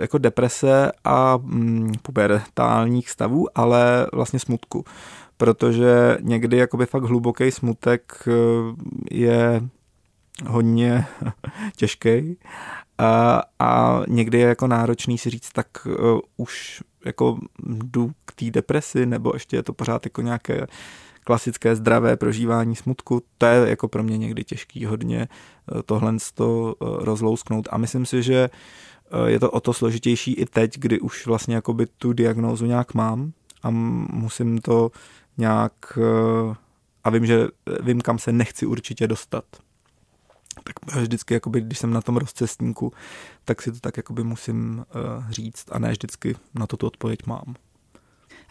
jako 0.01 0.19
deprese 0.19 0.93
a 1.05 1.37
mm, 1.37 1.93
pubertálních 2.03 3.11
stavů, 3.11 3.59
ale 3.59 4.07
vlastně 4.13 4.39
smutku. 4.39 4.85
Protože 5.37 6.17
někdy 6.21 6.57
jakoby 6.57 6.87
fakt 6.87 7.05
hluboký 7.05 7.51
smutek 7.51 8.25
je 9.11 9.63
hodně 10.47 11.07
těžký 11.77 12.39
A, 12.99 13.43
a 13.59 14.03
někdy 14.09 14.39
je 14.39 14.49
jako 14.49 14.67
náročný 14.67 15.19
si 15.19 15.31
říct, 15.31 15.53
tak 15.53 15.67
už 16.37 16.83
jako 17.05 17.39
jdu 17.67 18.11
k 18.25 18.33
té 18.33 18.51
depresi, 18.51 19.07
nebo 19.07 19.31
ještě 19.35 19.57
je 19.57 19.63
to 19.63 19.73
pořád 19.73 20.07
jako 20.07 20.23
nějaké 20.23 20.67
klasické 21.25 21.77
zdravé 21.77 22.17
prožívání 22.17 22.77
smutku, 22.77 23.23
to 23.39 23.47
je 23.47 23.71
jako 23.71 23.89
pro 23.89 24.03
mě 24.03 24.19
někdy 24.19 24.45
těžký 24.45 24.85
hodně 24.85 25.29
tohle 25.87 26.17
to 26.35 26.75
rozlousknout 26.81 27.69
a 27.71 27.79
myslím 27.79 28.07
si, 28.07 28.23
že 28.23 28.51
je 29.27 29.41
to 29.41 29.51
o 29.51 29.61
to 29.61 29.73
složitější 29.73 30.33
i 30.33 30.47
teď, 30.47 30.79
kdy 30.79 31.01
už 31.01 31.27
vlastně 31.27 31.55
jakoby 31.55 31.87
tu 31.87 32.13
diagnózu 32.13 32.67
nějak 32.67 32.95
mám 32.95 33.33
a 33.63 33.71
musím 33.71 34.59
to 34.59 34.91
nějak 35.39 35.99
a 37.05 37.11
vím, 37.11 37.27
že 37.27 37.49
vím, 37.81 38.01
kam 38.01 38.19
se 38.19 38.33
nechci 38.33 38.67
určitě 38.67 39.07
dostat. 39.07 39.45
Tak 40.65 40.97
vždycky, 40.97 41.35
jakoby, 41.35 41.61
když 41.61 41.79
jsem 41.79 41.93
na 41.93 42.01
tom 42.01 42.17
rozcestníku, 42.17 42.93
tak 43.45 43.63
si 43.63 43.73
to 43.73 43.81
tak 43.81 43.97
jakoby 43.97 44.25
musím 44.25 44.85
říct 45.31 45.65
a 45.73 45.79
ne 45.79 45.91
vždycky 45.91 46.37
na 46.55 46.67
to 46.67 46.77
tu 46.77 46.87
odpověď 46.87 47.27
mám. 47.27 47.55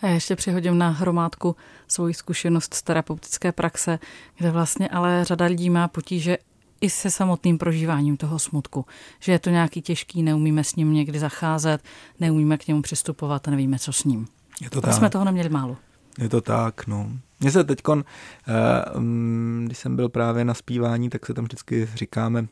A 0.02 0.08
já 0.08 0.14
ještě 0.14 0.36
přihodím 0.36 0.78
na 0.78 0.90
hromádku 0.90 1.56
svoji 1.88 2.14
zkušenost 2.14 2.74
z 2.74 2.82
terapeutické 2.82 3.52
praxe, 3.52 4.00
kde 4.38 4.52
vlastně 4.52 4.90
ale 4.90 5.26
řada 5.26 5.46
lidí 5.46 5.70
má 5.70 5.88
potíže 5.88 6.38
i 6.82 6.90
se 6.90 7.12
samotným 7.12 7.58
prožíváním 7.58 8.18
toho 8.18 8.40
smutku. 8.40 8.86
Že 9.20 9.32
je 9.32 9.40
to 9.40 9.50
nějaký 9.50 9.82
těžký, 9.82 10.24
neumíme 10.24 10.64
s 10.64 10.76
ním 10.76 10.94
někdy 10.94 11.20
zacházet, 11.20 11.84
neumíme 12.20 12.58
k 12.58 12.68
němu 12.68 12.82
přistupovat 12.82 13.48
a 13.48 13.52
nevíme, 13.52 13.80
co 13.80 13.94
s 13.94 14.04
ním. 14.04 14.28
Je 14.62 14.70
to 14.70 14.82
tak. 14.82 14.94
jsme 14.94 15.10
toho 15.10 15.26
neměli 15.26 15.50
málo. 15.50 15.78
Je 16.18 16.30
to 16.30 16.42
tak, 16.42 16.88
no. 16.88 17.12
Mně 17.40 17.52
se 17.52 17.64
teď, 17.64 17.80
eh, 17.88 19.00
mm, 19.00 19.64
když 19.66 19.78
jsem 19.78 19.96
byl 19.96 20.10
právě 20.10 20.46
na 20.46 20.54
zpívání, 20.54 21.10
tak 21.10 21.26
se 21.26 21.34
tam 21.34 21.44
vždycky 21.44 21.90
říkáme, 21.96 22.48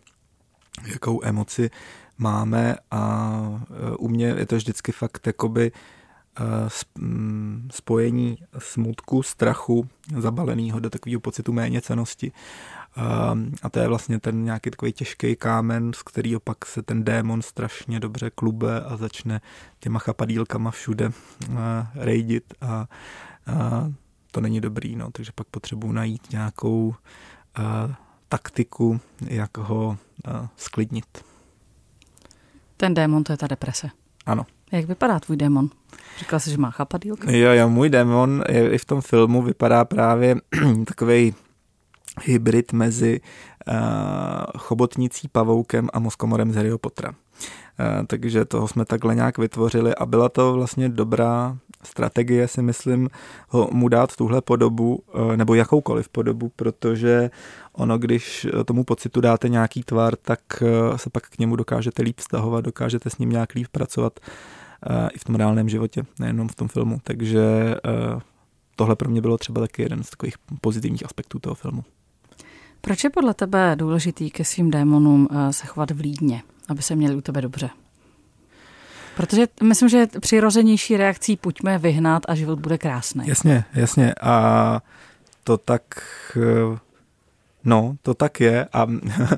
jakou 0.86 1.20
emoci 1.24 1.70
máme 2.18 2.76
a 2.92 3.34
eh, 3.62 3.96
u 3.96 4.08
mě 4.08 4.28
je 4.28 4.46
to 4.46 4.56
vždycky 4.56 4.92
fakt 4.92 5.28
jakoby 5.28 5.72
mm, 5.72 5.99
spojení 7.72 8.38
smutku, 8.58 9.24
strachu, 9.24 9.90
zabaleného 10.18 10.80
do 10.80 10.90
takového 10.90 11.20
pocitu 11.20 11.54
méněcenosti. 11.54 12.32
A 13.64 13.70
to 13.70 13.80
je 13.80 13.88
vlastně 13.88 14.20
ten 14.20 14.44
nějaký 14.44 14.70
takový 14.70 14.94
těžký 14.94 15.36
kámen, 15.36 15.94
z 15.94 16.04
kterého 16.04 16.40
pak 16.40 16.66
se 16.66 16.82
ten 16.82 17.04
démon 17.04 17.42
strašně 17.42 18.00
dobře 18.00 18.30
klube 18.30 18.82
a 18.82 18.98
začne 18.98 19.42
těma 19.80 20.00
chapadílkama 20.00 20.72
všude 20.72 21.12
rejdit 21.96 22.54
a, 22.62 22.68
a 22.68 22.88
to 24.32 24.42
není 24.42 24.62
dobrý, 24.62 24.96
no, 24.96 25.12
takže 25.12 25.32
pak 25.36 25.48
potřebuji 25.48 25.92
najít 25.92 26.32
nějakou 26.32 26.88
uh, 26.88 26.96
taktiku, 28.30 29.00
jak 29.28 29.58
ho 29.58 29.88
uh, 29.88 30.48
sklidnit. 30.58 31.26
Ten 32.78 32.94
démon, 32.94 33.24
to 33.24 33.34
je 33.34 33.38
ta 33.38 33.48
deprese. 33.48 33.90
Ano. 34.26 34.46
Jak 34.72 34.86
vypadá 34.86 35.20
tvůj 35.20 35.38
démon? 35.38 35.70
Říkal 36.20 36.40
jsi, 36.40 36.52
že 36.52 36.58
má 36.58 36.72
chapadílka? 36.72 37.32
Jo, 37.32 37.54
jo, 37.54 37.70
můj 37.70 37.90
démon 37.90 38.44
je, 38.50 38.72
i 38.72 38.78
v 38.78 38.86
tom 38.86 39.02
filmu 39.02 39.42
vypadá 39.42 39.86
právě 39.86 40.36
takový 40.86 41.34
hybrid 42.24 42.74
mezi 42.74 43.22
uh, 43.68 43.76
chobotnicí, 44.58 45.28
pavoukem 45.28 45.90
a 45.94 46.00
moskomorem 46.00 46.52
z 46.52 46.56
Harryho 46.56 46.78
Pottera. 46.78 47.10
Uh, 47.10 48.06
takže 48.08 48.46
toho 48.46 48.68
jsme 48.68 48.86
takhle 48.86 49.16
nějak 49.16 49.38
vytvořili 49.38 49.96
a 49.96 50.06
byla 50.06 50.30
to 50.30 50.54
vlastně 50.54 50.90
dobrá 50.90 51.58
strategie, 51.84 52.48
si 52.48 52.62
myslím, 52.62 53.10
ho, 53.50 53.70
mu 53.72 53.88
dát 53.90 54.16
tuhle 54.16 54.42
podobu, 54.42 54.96
uh, 55.14 55.36
nebo 55.36 55.54
jakoukoliv 55.54 56.10
podobu, 56.10 56.52
protože 56.56 57.32
ono, 57.74 57.98
když 57.98 58.48
tomu 58.66 58.84
pocitu 58.84 59.22
dáte 59.22 59.50
nějaký 59.50 59.84
tvar, 59.84 60.16
tak 60.16 60.40
uh, 60.62 60.98
se 60.98 61.10
pak 61.10 61.30
k 61.30 61.40
němu 61.40 61.56
dokážete 61.56 62.04
líp 62.04 62.20
vztahovat, 62.20 62.66
dokážete 62.66 63.10
s 63.10 63.18
ním 63.18 63.30
nějak 63.30 63.54
líp 63.54 63.68
pracovat 63.72 64.20
i 65.14 65.20
v 65.20 65.24
tom 65.24 65.36
reálném 65.36 65.70
životě, 65.70 66.04
nejenom 66.20 66.48
v 66.48 66.56
tom 66.56 66.68
filmu. 66.68 67.00
Takže 67.04 67.76
tohle 68.76 68.96
pro 68.96 69.10
mě 69.10 69.22
bylo 69.22 69.38
třeba 69.38 69.62
taky 69.62 69.82
jeden 69.82 70.04
z 70.04 70.10
takových 70.10 70.36
pozitivních 70.62 71.06
aspektů 71.06 71.40
toho 71.40 71.56
filmu. 71.56 71.84
Proč 72.82 73.04
je 73.04 73.10
podle 73.10 73.34
tebe 73.34 73.76
důležitý 73.76 74.32
ke 74.32 74.46
svým 74.46 74.72
démonům 74.72 75.28
eh, 75.32 75.54
se 75.54 75.68
chovat 75.68 75.92
vlídně, 75.92 76.44
aby 76.70 76.82
se 76.82 76.96
měli 76.96 77.16
u 77.16 77.22
tebe 77.22 77.42
dobře? 77.42 77.70
Protože 79.16 79.48
myslím, 79.64 79.90
že 79.90 79.98
je 79.98 80.08
přirozenější 80.08 80.98
reakcí 80.98 81.38
pojďme 81.38 81.78
vyhnat 81.78 82.24
a 82.28 82.36
život 82.36 82.60
bude 82.60 82.78
krásný. 82.78 83.24
Jasně, 83.28 83.64
jasně. 83.74 84.14
A 84.22 84.82
to 85.44 85.58
tak, 85.58 85.82
eh, 86.38 86.80
no, 87.70 87.96
to 88.02 88.14
tak 88.14 88.40
je. 88.40 88.68
A 88.74 88.88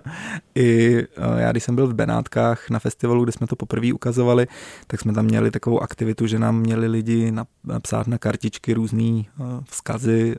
i 0.56 0.98
eh, 1.00 1.42
já, 1.42 1.52
když 1.52 1.64
jsem 1.64 1.76
byl 1.76 1.88
v 1.88 1.94
Benátkách 1.94 2.70
na 2.70 2.80
festivalu, 2.80 3.24
kde 3.24 3.32
jsme 3.32 3.48
to 3.48 3.56
poprvé 3.56 3.94
ukazovali, 3.94 4.48
tak 4.88 5.00
jsme 5.00 5.14
tam 5.14 5.26
měli 5.26 5.52
takovou 5.52 5.80
aktivitu, 5.80 6.28
že 6.28 6.40
nám 6.40 6.60
měli 6.60 6.88
lidi 6.88 7.34
napsat 7.64 8.08
na 8.08 8.18
kartičky 8.18 8.74
různý 8.74 9.28
vzkazy 9.70 10.36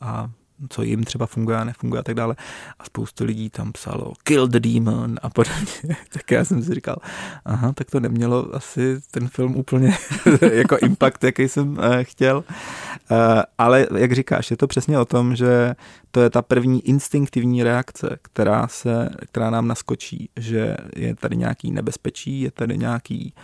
a 0.00 0.30
co 0.68 0.82
jim 0.82 1.04
třeba 1.04 1.26
funguje 1.26 1.56
a 1.56 1.64
nefunguje 1.64 2.00
a 2.00 2.02
tak 2.02 2.14
dále. 2.14 2.36
A 2.78 2.84
spoustu 2.84 3.24
lidí 3.24 3.50
tam 3.50 3.72
psalo 3.72 4.12
kill 4.22 4.48
the 4.48 4.60
demon 4.60 5.16
a 5.22 5.30
podobně. 5.30 5.96
tak 6.12 6.30
já 6.30 6.44
jsem 6.44 6.62
si 6.62 6.74
říkal, 6.74 6.96
aha, 7.44 7.72
tak 7.72 7.90
to 7.90 8.00
nemělo 8.00 8.54
asi 8.54 9.00
ten 9.10 9.28
film 9.28 9.56
úplně 9.56 9.96
jako 10.52 10.76
impact, 10.78 11.24
jaký 11.24 11.48
jsem 11.48 11.70
uh, 11.70 11.78
chtěl. 12.02 12.36
Uh, 12.36 13.16
ale 13.58 13.86
jak 13.96 14.12
říkáš, 14.12 14.50
je 14.50 14.56
to 14.56 14.66
přesně 14.66 14.98
o 14.98 15.04
tom, 15.04 15.36
že 15.36 15.74
to 16.10 16.20
je 16.20 16.30
ta 16.30 16.42
první 16.42 16.88
instinktivní 16.88 17.62
reakce, 17.62 18.18
která, 18.22 18.68
se, 18.68 19.08
která 19.30 19.50
nám 19.50 19.68
naskočí, 19.68 20.30
že 20.36 20.76
je 20.96 21.14
tady 21.14 21.36
nějaký 21.36 21.70
nebezpečí, 21.70 22.40
je 22.40 22.50
tady 22.50 22.78
nějaký 22.78 23.34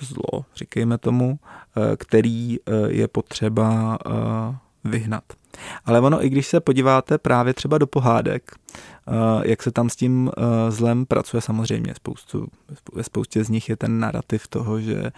zlo, 0.00 0.44
říkejme 0.56 0.98
tomu, 0.98 1.38
eh, 1.76 1.96
který 1.96 2.58
je 2.88 3.08
potřeba 3.08 3.98
vyhnat. 4.84 5.24
Ale 5.84 6.00
ono, 6.00 6.24
i 6.24 6.28
když 6.28 6.46
se 6.46 6.60
podíváte 6.60 7.18
právě 7.18 7.54
třeba 7.54 7.78
do 7.78 7.86
pohádek, 7.86 8.52
eh, 8.52 9.12
jak 9.44 9.62
se 9.62 9.70
tam 9.70 9.90
s 9.90 9.96
tím 9.96 10.30
eh, 10.36 10.70
zlem 10.70 11.06
pracuje 11.06 11.40
samozřejmě, 11.40 11.94
spoustu, 11.94 12.46
ve 12.94 13.02
spoustě 13.02 13.44
z 13.44 13.48
nich 13.48 13.68
je 13.68 13.76
ten 13.76 13.98
narrativ 13.98 14.48
toho, 14.48 14.80
že 14.80 15.02
eh, 15.04 15.12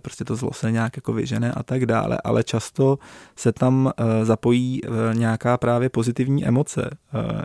prostě 0.00 0.24
to 0.24 0.36
zlo 0.36 0.52
se 0.52 0.72
nějak 0.72 0.96
jako 0.96 1.12
vyžene 1.12 1.52
a 1.52 1.62
tak 1.62 1.86
dále, 1.86 2.18
ale 2.24 2.44
často 2.44 2.98
se 3.36 3.52
tam 3.52 3.92
zapojí 4.22 4.80
nějaká 5.12 5.58
právě 5.58 5.88
pozitivní 5.88 6.46
emoce, 6.46 6.90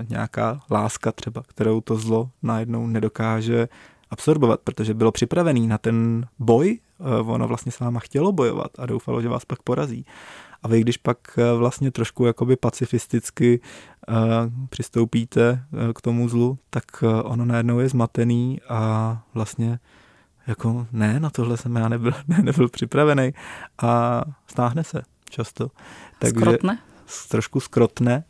nějaká 0.10 0.60
láska 0.72 1.12
třeba, 1.12 1.44
kterou 1.48 1.82
to 1.82 1.96
zlo 1.96 2.30
najednou 2.44 2.88
nedokáže 2.88 3.68
absorbovat, 4.12 4.60
protože 4.64 4.94
bylo 4.94 5.12
připravený 5.12 5.68
na 5.68 5.78
ten 5.78 6.26
boj, 6.40 6.80
ono 7.26 7.48
vlastně 7.48 7.72
s 7.72 7.80
váma 7.80 8.00
chtělo 8.00 8.32
bojovat 8.32 8.72
a 8.78 8.86
doufalo, 8.86 9.22
že 9.22 9.30
vás 9.30 9.46
pak 9.46 9.62
porazí. 9.62 10.06
A 10.65 10.67
vy, 10.67 10.82
když 10.82 10.97
pak 10.97 11.17
eh, 11.38 11.54
vlastně 11.54 11.91
trošku 11.91 12.25
jakoby 12.25 12.56
pacifisticky 12.56 13.60
uh, 14.08 14.15
přistoupíte 14.69 15.51
uh, 15.71 15.93
k 15.93 16.01
tomu 16.01 16.30
zlu, 16.30 16.60
tak 16.69 17.04
ono 17.23 17.45
najednou 17.45 17.80
je 17.80 17.89
zmatený 17.89 18.62
a 18.69 19.21
vlastně 19.34 19.80
jako 20.47 20.88
ne, 20.91 21.19
na 21.19 21.30
tohle 21.30 21.58
jsem 21.58 21.75
já 21.75 21.89
nebyl, 21.89 22.12
ne, 22.28 22.38
nebyl 22.41 22.69
připravený 22.69 23.34
a 23.78 24.21
stáhne 24.47 24.84
se 24.84 25.01
často. 25.30 25.71
Takže 26.19 26.39
skrotne? 26.39 26.80
Trošku 27.30 27.60
skrotne. 27.60 28.23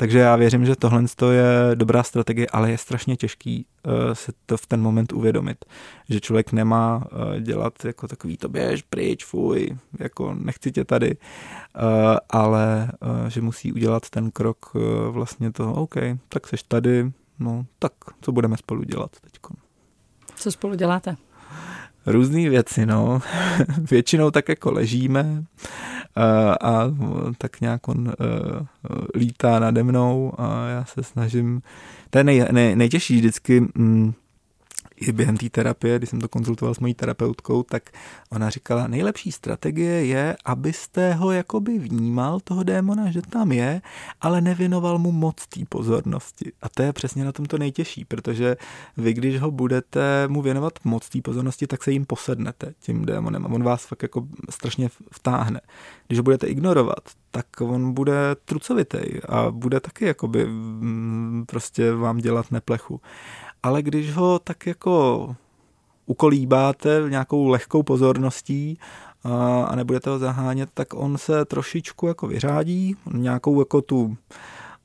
Takže 0.00 0.18
já 0.18 0.36
věřím, 0.36 0.66
že 0.66 0.76
tohle 0.76 1.04
je 1.30 1.70
dobrá 1.74 2.02
strategie, 2.02 2.46
ale 2.52 2.70
je 2.70 2.78
strašně 2.78 3.16
těžký 3.16 3.66
uh, 3.86 3.92
se 4.12 4.32
to 4.46 4.56
v 4.56 4.66
ten 4.66 4.82
moment 4.82 5.12
uvědomit, 5.12 5.64
že 6.08 6.20
člověk 6.20 6.52
nemá 6.52 6.96
uh, 6.96 7.40
dělat 7.40 7.84
jako 7.84 8.08
takový 8.08 8.36
to 8.36 8.48
běž 8.48 8.82
pryč, 8.82 9.24
fuj, 9.24 9.76
jako 9.98 10.34
nechci 10.34 10.72
tě 10.72 10.84
tady, 10.84 11.16
uh, 11.16 11.82
ale 12.30 12.92
uh, 13.02 13.28
že 13.28 13.40
musí 13.40 13.72
udělat 13.72 14.10
ten 14.10 14.30
krok 14.30 14.74
uh, 14.74 14.82
vlastně 15.08 15.52
to, 15.52 15.72
OK, 15.72 15.94
tak 16.28 16.46
seš 16.46 16.62
tady, 16.62 17.12
no 17.38 17.66
tak 17.78 17.92
co 18.20 18.32
budeme 18.32 18.56
spolu 18.56 18.82
dělat 18.82 19.10
teď? 19.20 19.32
Co 20.36 20.52
spolu 20.52 20.74
děláte? 20.74 21.16
Různé 22.06 22.50
věci, 22.50 22.86
no. 22.86 23.20
Většinou 23.90 24.30
tak 24.30 24.48
jako 24.48 24.72
ležíme, 24.72 25.44
a 26.60 26.84
tak 27.38 27.60
nějak 27.60 27.88
on 27.88 27.98
uh, 28.08 28.14
lítá 29.14 29.58
nade 29.58 29.82
mnou 29.82 30.32
a 30.38 30.68
já 30.68 30.84
se 30.84 31.02
snažím, 31.02 31.62
to 32.10 32.18
je 32.18 32.24
nej, 32.24 32.44
nej, 32.52 32.76
nejtěžší 32.76 33.16
vždycky, 33.16 33.60
mm, 33.60 34.12
i 35.00 35.12
během 35.12 35.36
té 35.36 35.48
terapie, 35.48 35.98
když 35.98 36.10
jsem 36.10 36.20
to 36.20 36.28
konzultoval 36.28 36.74
s 36.74 36.78
mojí 36.78 36.94
terapeutkou, 36.94 37.62
tak 37.62 37.90
ona 38.30 38.50
říkala, 38.50 38.86
nejlepší 38.86 39.32
strategie 39.32 40.06
je, 40.06 40.36
abyste 40.44 41.12
ho 41.12 41.30
jakoby 41.30 41.78
vnímal, 41.78 42.40
toho 42.40 42.62
démona, 42.62 43.10
že 43.10 43.22
tam 43.22 43.52
je, 43.52 43.82
ale 44.20 44.40
nevěnoval 44.40 44.98
mu 44.98 45.12
moc 45.12 45.46
té 45.46 45.60
pozornosti. 45.68 46.52
A 46.62 46.68
to 46.68 46.82
je 46.82 46.92
přesně 46.92 47.24
na 47.24 47.32
tom 47.32 47.46
to 47.46 47.58
nejtěžší, 47.58 48.04
protože 48.04 48.56
vy, 48.96 49.14
když 49.14 49.40
ho 49.40 49.50
budete 49.50 50.28
mu 50.28 50.42
věnovat 50.42 50.72
moc 50.84 51.08
té 51.08 51.20
pozornosti, 51.20 51.66
tak 51.66 51.84
se 51.84 51.92
jim 51.92 52.04
posednete 52.04 52.74
tím 52.80 53.04
démonem 53.04 53.46
a 53.46 53.48
on 53.48 53.62
vás 53.62 53.86
fakt 53.86 54.02
jako 54.02 54.26
strašně 54.50 54.88
vtáhne. 55.12 55.60
Když 56.06 56.18
ho 56.18 56.22
budete 56.22 56.46
ignorovat, 56.46 57.20
tak 57.30 57.46
on 57.60 57.92
bude 57.94 58.14
trucovitý 58.44 59.22
a 59.28 59.50
bude 59.50 59.80
taky 59.80 60.04
jakoby 60.04 60.46
mm, 60.46 61.44
prostě 61.46 61.92
vám 61.92 62.18
dělat 62.18 62.50
neplechu. 62.50 63.00
Ale 63.62 63.82
když 63.82 64.12
ho 64.12 64.38
tak 64.38 64.66
jako 64.66 65.36
ukolíbáte 66.06 67.02
nějakou 67.08 67.48
lehkou 67.48 67.82
pozorností 67.82 68.78
a, 69.24 69.64
a 69.64 69.76
nebudete 69.76 70.10
ho 70.10 70.18
zahánět, 70.18 70.70
tak 70.74 70.94
on 70.94 71.18
se 71.18 71.44
trošičku 71.44 72.06
jako 72.06 72.26
vyřádí, 72.26 72.96
nějakou 73.12 73.60
jako 73.60 73.80
tu 73.80 74.16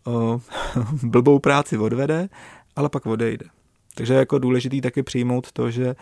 uh, 0.06 0.42
blbou 1.04 1.40
práci 1.40 1.78
odvede, 1.78 2.30
ale 2.76 2.90
pak 2.90 3.06
odejde. 3.06 3.46
Takže 3.96 4.14
je 4.14 4.20
jako 4.20 4.40
důležitý 4.40 4.82
taky 4.82 5.04
přijmout 5.04 5.52
to, 5.52 5.72
že 5.72 5.96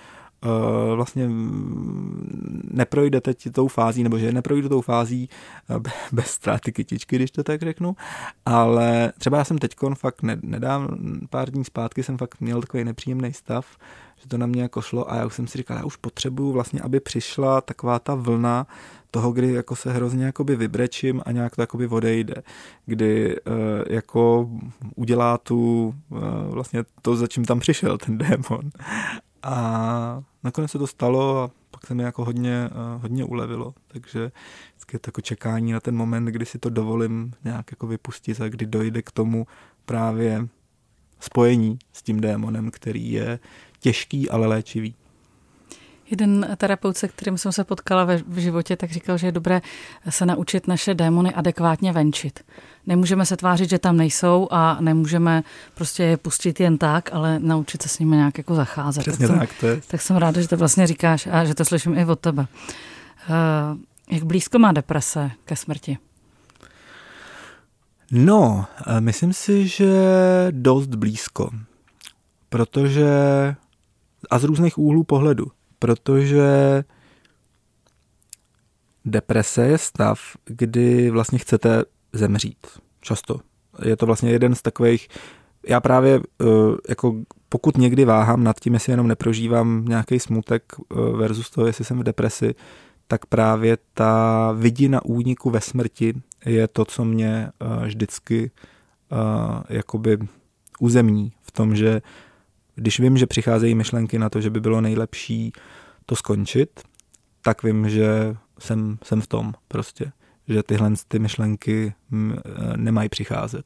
vlastně 0.96 1.30
neprojde 2.64 3.22
teď 3.22 3.52
tou 3.52 3.68
fází, 3.68 4.04
nebo 4.04 4.18
že 4.18 4.32
neprojdu 4.32 4.70
tou 4.70 4.82
fází 4.82 5.30
uh, 5.70 5.78
bez 6.12 6.28
ztráty 6.28 6.72
kytičky, 6.72 7.16
když 7.16 7.32
to 7.32 7.44
tak 7.44 7.62
řeknu, 7.62 7.96
ale 8.46 9.14
třeba 9.18 9.38
já 9.38 9.44
jsem 9.44 9.58
teď 9.58 9.76
fakt 9.94 10.22
nedám, 10.42 10.88
pár 11.30 11.52
dní 11.52 11.66
zpátky 11.66 12.04
jsem 12.04 12.18
fakt 12.18 12.42
měl 12.42 12.62
takový 12.62 12.84
nepříjemný 12.84 13.34
stav, 13.34 13.66
že 14.22 14.28
to 14.28 14.38
na 14.38 14.46
mě 14.46 14.62
jako 14.62 14.82
šlo 14.82 15.12
a 15.12 15.16
já 15.16 15.26
už 15.26 15.34
jsem 15.34 15.48
si 15.48 15.58
říkal, 15.58 15.78
já 15.78 15.84
už 15.84 15.96
potřebuju 15.96 16.52
vlastně, 16.52 16.82
aby 16.82 17.00
přišla 17.00 17.62
taková 17.62 18.00
ta 18.00 18.16
vlna 18.16 18.68
toho, 19.12 19.32
kdy 19.32 19.54
jako 19.54 19.76
se 19.76 19.94
hrozně 19.94 20.26
jakoby 20.26 20.56
vybrečím 20.56 21.22
a 21.26 21.32
nějak 21.32 21.56
to 21.56 21.62
jakoby 21.62 21.88
odejde, 21.88 22.36
kdy 22.86 23.36
uh, 23.36 23.54
jako 23.90 24.50
udělá 24.96 25.38
tu 25.38 25.94
uh, 26.10 26.20
vlastně 26.50 26.84
to, 27.02 27.16
za 27.16 27.28
čím 27.28 27.46
tam 27.46 27.60
přišel 27.60 27.98
ten 27.98 28.18
démon. 28.18 28.72
A 29.44 30.24
nakonec 30.44 30.72
se 30.72 30.78
to 30.80 30.88
stalo 30.88 31.44
a 31.44 31.52
pak 31.72 31.88
se 31.88 31.96
mi 31.96 32.04
jako 32.04 32.26
hodně, 32.26 32.70
uh, 32.72 33.02
hodně 33.02 33.26
ulevilo, 33.26 33.74
takže 33.88 34.32
vždycky 34.72 34.96
je 34.96 35.00
to 35.00 35.08
jako 35.08 35.22
čekání 35.22 35.72
na 35.72 35.80
ten 35.80 35.96
moment, 35.96 36.26
kdy 36.26 36.46
si 36.46 36.60
to 36.60 36.70
dovolím 36.70 37.34
nějak 37.44 37.72
jako 37.72 37.88
vypustit 37.88 38.42
a 38.42 38.50
kdy 38.50 38.66
dojde 38.66 39.02
k 39.02 39.12
tomu 39.12 39.48
právě 39.86 40.48
spojení 41.20 41.80
s 41.94 42.04
tím 42.04 42.20
démonem, 42.20 42.72
který 42.72 43.12
je 43.12 43.40
těžký, 43.80 44.30
ale 44.30 44.48
léčivý. 44.48 44.96
Jeden 46.14 46.48
terapeut, 46.58 46.98
se 46.98 47.08
kterým 47.08 47.38
jsem 47.38 47.52
se 47.52 47.64
potkala 47.64 48.04
ve, 48.04 48.18
v 48.28 48.38
životě, 48.38 48.76
tak 48.76 48.92
říkal, 48.92 49.18
že 49.18 49.28
je 49.28 49.32
dobré 49.32 49.62
se 50.10 50.26
naučit 50.26 50.68
naše 50.68 50.94
démony 50.94 51.34
adekvátně 51.34 51.92
venčit. 51.92 52.40
Nemůžeme 52.88 53.26
se 53.26 53.38
tvářit, 53.38 53.70
že 53.70 53.80
tam 53.80 53.98
nejsou 53.98 54.48
a 54.52 54.78
nemůžeme 54.82 55.44
prostě 55.74 56.04
je 56.04 56.18
pustit 56.18 56.60
jen 56.60 56.78
tak, 56.78 57.10
ale 57.14 57.40
naučit 57.40 57.82
se 57.82 57.90
s 57.90 58.00
nimi 58.00 58.16
nějak 58.16 58.38
jako 58.38 58.56
zacházet. 58.56 59.04
Přesně 59.04 59.28
tak, 59.28 59.40
tak, 59.40 59.50
to 59.60 59.68
je. 59.68 59.82
tak 59.88 60.02
jsem 60.02 60.16
ráda, 60.16 60.42
že 60.42 60.48
to 60.48 60.58
vlastně 60.58 60.88
říkáš 60.88 61.28
a 61.32 61.46
že 61.46 61.56
to 61.56 61.66
slyším 61.66 61.98
i 61.98 62.06
od 62.06 62.20
tebe. 62.20 62.46
Uh, 63.30 63.78
jak 64.12 64.24
blízko 64.24 64.60
má 64.60 64.72
deprese 64.72 65.32
ke 65.46 65.56
smrti? 65.56 65.98
No, 68.12 68.66
eh, 68.88 69.02
myslím 69.02 69.34
si, 69.34 69.68
že 69.68 69.92
dost 70.52 70.88
blízko, 70.88 71.50
protože 72.50 73.10
a 74.30 74.40
z 74.40 74.44
různých 74.44 74.78
úhlů 74.78 75.04
pohledu 75.04 75.48
protože 75.84 76.84
deprese 79.06 79.68
je 79.68 79.78
stav, 79.78 80.20
kdy 80.46 81.10
vlastně 81.10 81.40
chcete 81.40 81.84
zemřít. 82.14 82.68
Často. 83.02 83.40
Je 83.86 83.98
to 83.98 84.06
vlastně 84.06 84.32
jeden 84.32 84.56
z 84.56 84.62
takových, 84.62 85.08
já 85.68 85.82
právě 85.82 86.20
eh, 86.42 86.46
jako 86.90 87.16
pokud 87.50 87.78
někdy 87.78 88.06
váhám 88.06 88.44
nad 88.44 88.60
tím, 88.60 88.74
jestli 88.74 88.94
jenom 88.94 89.08
neprožívám 89.08 89.86
nějaký 89.88 90.20
smutek 90.20 90.64
eh, 90.80 90.96
versus 91.18 91.50
to, 91.50 91.66
jestli 91.68 91.86
jsem 91.86 92.00
v 92.00 92.04
depresi, 92.04 92.56
tak 93.08 93.26
právě 93.26 93.78
ta 93.94 94.52
vidina 94.52 95.06
úniku 95.06 95.50
ve 95.50 95.62
smrti 95.62 96.14
je 96.46 96.68
to, 96.68 96.86
co 96.86 97.06
mě 97.06 97.48
eh, 97.48 97.86
vždycky 97.86 98.52
jakoby 99.70 100.18
uzemní 100.80 101.32
v 101.42 101.52
tom, 101.52 101.76
že 101.76 102.02
když 102.76 103.00
vím, 103.00 103.18
že 103.18 103.28
přicházejí 103.28 103.76
myšlenky 103.76 104.20
na 104.20 104.30
to, 104.30 104.42
že 104.42 104.50
by 104.50 104.62
bylo 104.62 104.82
nejlepší 104.82 105.54
to 106.06 106.16
skončit, 106.16 106.70
tak 107.42 107.64
vím, 107.64 107.90
že 107.90 108.36
jsem, 108.60 108.98
jsem 109.04 109.22
v 109.22 109.28
tom 109.28 109.54
prostě. 109.68 110.12
Že 110.48 110.64
tyhle 110.64 110.92
ty 111.08 111.20
myšlenky 111.20 111.94
mm, 112.10 112.34
eh, 112.34 112.78
nemají 112.78 113.10
přicházet. 113.10 113.66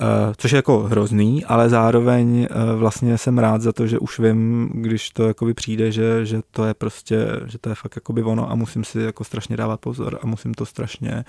Uh, 0.00 0.32
což 0.36 0.50
je 0.52 0.56
jako 0.56 0.78
hrozný, 0.78 1.44
ale 1.44 1.68
zároveň 1.68 2.48
uh, 2.50 2.78
vlastně 2.78 3.18
jsem 3.18 3.38
rád 3.38 3.62
za 3.62 3.72
to, 3.72 3.86
že 3.86 3.98
už 3.98 4.18
vím, 4.18 4.70
když 4.74 5.10
to 5.10 5.28
jakoby 5.28 5.54
přijde, 5.54 5.92
že, 5.92 6.26
že 6.26 6.40
to 6.50 6.64
je 6.64 6.74
prostě, 6.74 7.26
že 7.46 7.58
to 7.58 7.68
je 7.68 7.74
fakt 7.74 7.96
jakoby 7.96 8.22
ono 8.22 8.50
a 8.50 8.54
musím 8.54 8.84
si 8.84 9.00
jako 9.00 9.24
strašně 9.24 9.56
dávat 9.56 9.80
pozor 9.80 10.18
a 10.22 10.26
musím 10.26 10.54
to 10.54 10.66
strašně 10.66 11.24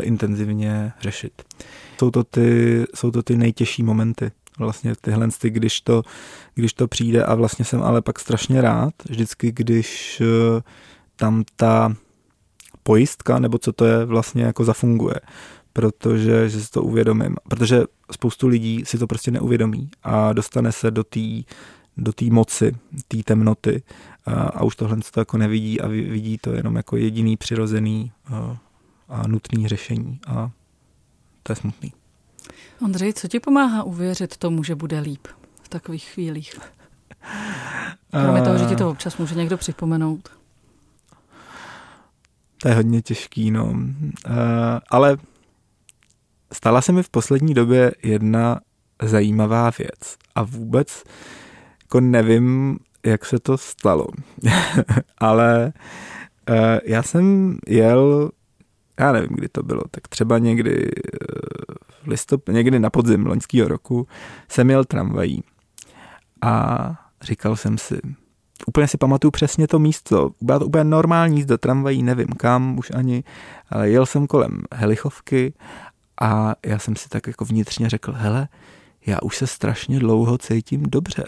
intenzivně 0.00 0.92
řešit. 1.00 1.42
Jsou 1.98 2.10
to 2.10 2.24
ty, 2.24 2.84
jsou 2.94 3.10
to 3.10 3.22
ty 3.22 3.36
nejtěžší 3.36 3.82
momenty, 3.82 4.30
vlastně 4.58 4.94
tyhle, 5.00 5.28
když 5.42 5.80
to, 5.80 6.02
když 6.54 6.72
to 6.72 6.88
přijde 6.88 7.24
a 7.24 7.34
vlastně 7.34 7.64
jsem 7.64 7.82
ale 7.82 8.02
pak 8.02 8.18
strašně 8.18 8.60
rád, 8.60 8.94
vždycky, 9.08 9.52
když 9.52 10.20
eh, 10.20 10.62
tam 11.16 11.44
ta 11.56 11.94
pojistka, 12.82 13.38
nebo 13.38 13.58
co 13.58 13.72
to 13.72 13.84
je, 13.84 14.04
vlastně 14.04 14.44
jako 14.44 14.64
zafunguje, 14.64 15.20
protože 15.72 16.48
že 16.48 16.60
si 16.60 16.70
to 16.70 16.82
uvědomím, 16.82 17.36
protože 17.48 17.84
spoustu 18.12 18.48
lidí 18.48 18.82
si 18.84 18.98
to 18.98 19.06
prostě 19.06 19.30
neuvědomí 19.30 19.90
a 20.02 20.32
dostane 20.32 20.72
se 20.72 20.90
do 20.90 21.04
té 21.04 21.20
do 21.96 22.12
té 22.12 22.24
moci, 22.24 22.76
té 23.08 23.22
temnoty 23.22 23.82
a, 24.26 24.32
a 24.32 24.64
už 24.64 24.76
tohle 24.76 24.96
to 25.10 25.20
jako 25.20 25.38
nevidí 25.38 25.80
a 25.80 25.88
vidí 25.88 26.38
to 26.38 26.52
jenom 26.52 26.76
jako 26.76 26.96
jediný 26.96 27.36
přirozený 27.36 28.12
a, 28.26 28.58
a 29.08 29.28
nutný 29.28 29.68
řešení 29.68 30.20
a 30.26 30.50
to 31.42 31.52
je 31.52 31.56
smutný. 31.56 31.92
Ondřej, 32.82 33.12
co 33.12 33.28
ti 33.28 33.40
pomáhá 33.40 33.82
uvěřit 33.82 34.36
tomu, 34.36 34.62
že 34.64 34.74
bude 34.74 35.00
líp 35.00 35.26
v 35.62 35.68
takových 35.68 36.04
chvílích? 36.04 36.54
Kromě 38.10 38.42
toho, 38.42 38.58
že 38.58 38.64
ti 38.64 38.76
to 38.76 38.90
občas 38.90 39.16
může 39.16 39.34
někdo 39.34 39.56
připomenout. 39.56 40.28
To 42.62 42.68
je 42.68 42.74
hodně 42.74 43.02
těžký, 43.02 43.50
no. 43.50 43.64
Uh, 43.64 43.74
ale 44.90 45.16
stala 46.52 46.80
se 46.80 46.92
mi 46.92 47.02
v 47.02 47.08
poslední 47.10 47.54
době 47.54 47.92
jedna 48.02 48.60
zajímavá 49.02 49.70
věc. 49.78 50.16
A 50.34 50.42
vůbec 50.42 51.04
jako 51.82 52.00
nevím, 52.00 52.78
jak 53.06 53.24
se 53.24 53.38
to 53.38 53.58
stalo. 53.58 54.06
ale 55.18 55.72
uh, 56.50 56.56
já 56.84 57.02
jsem 57.02 57.56
jel, 57.66 58.30
já 59.00 59.12
nevím, 59.12 59.36
kdy 59.36 59.48
to 59.48 59.62
bylo, 59.62 59.82
tak 59.90 60.08
třeba 60.08 60.38
někdy 60.38 60.90
v 61.63 61.63
listop, 62.06 62.48
někdy 62.48 62.78
na 62.78 62.90
podzim 62.90 63.26
loňského 63.26 63.68
roku 63.68 64.06
jsem 64.48 64.70
jel 64.70 64.84
tramvají 64.84 65.42
a 66.42 66.94
říkal 67.22 67.56
jsem 67.56 67.78
si, 67.78 68.00
úplně 68.66 68.88
si 68.88 68.98
pamatuju 68.98 69.30
přesně 69.30 69.68
to 69.68 69.78
místo, 69.78 70.30
byla 70.40 70.58
to 70.58 70.66
úplně 70.66 70.84
normální 70.84 71.36
jízda 71.36 71.56
tramvají, 71.56 72.02
nevím 72.02 72.26
kam 72.26 72.78
už 72.78 72.90
ani, 72.94 73.24
ale 73.70 73.90
jel 73.90 74.06
jsem 74.06 74.26
kolem 74.26 74.62
Helichovky 74.72 75.54
a 76.20 76.54
já 76.66 76.78
jsem 76.78 76.96
si 76.96 77.08
tak 77.08 77.26
jako 77.26 77.44
vnitřně 77.44 77.88
řekl, 77.88 78.12
hele, 78.12 78.48
já 79.06 79.18
už 79.22 79.36
se 79.36 79.46
strašně 79.46 79.98
dlouho 79.98 80.38
cítím 80.38 80.82
dobře. 80.82 81.24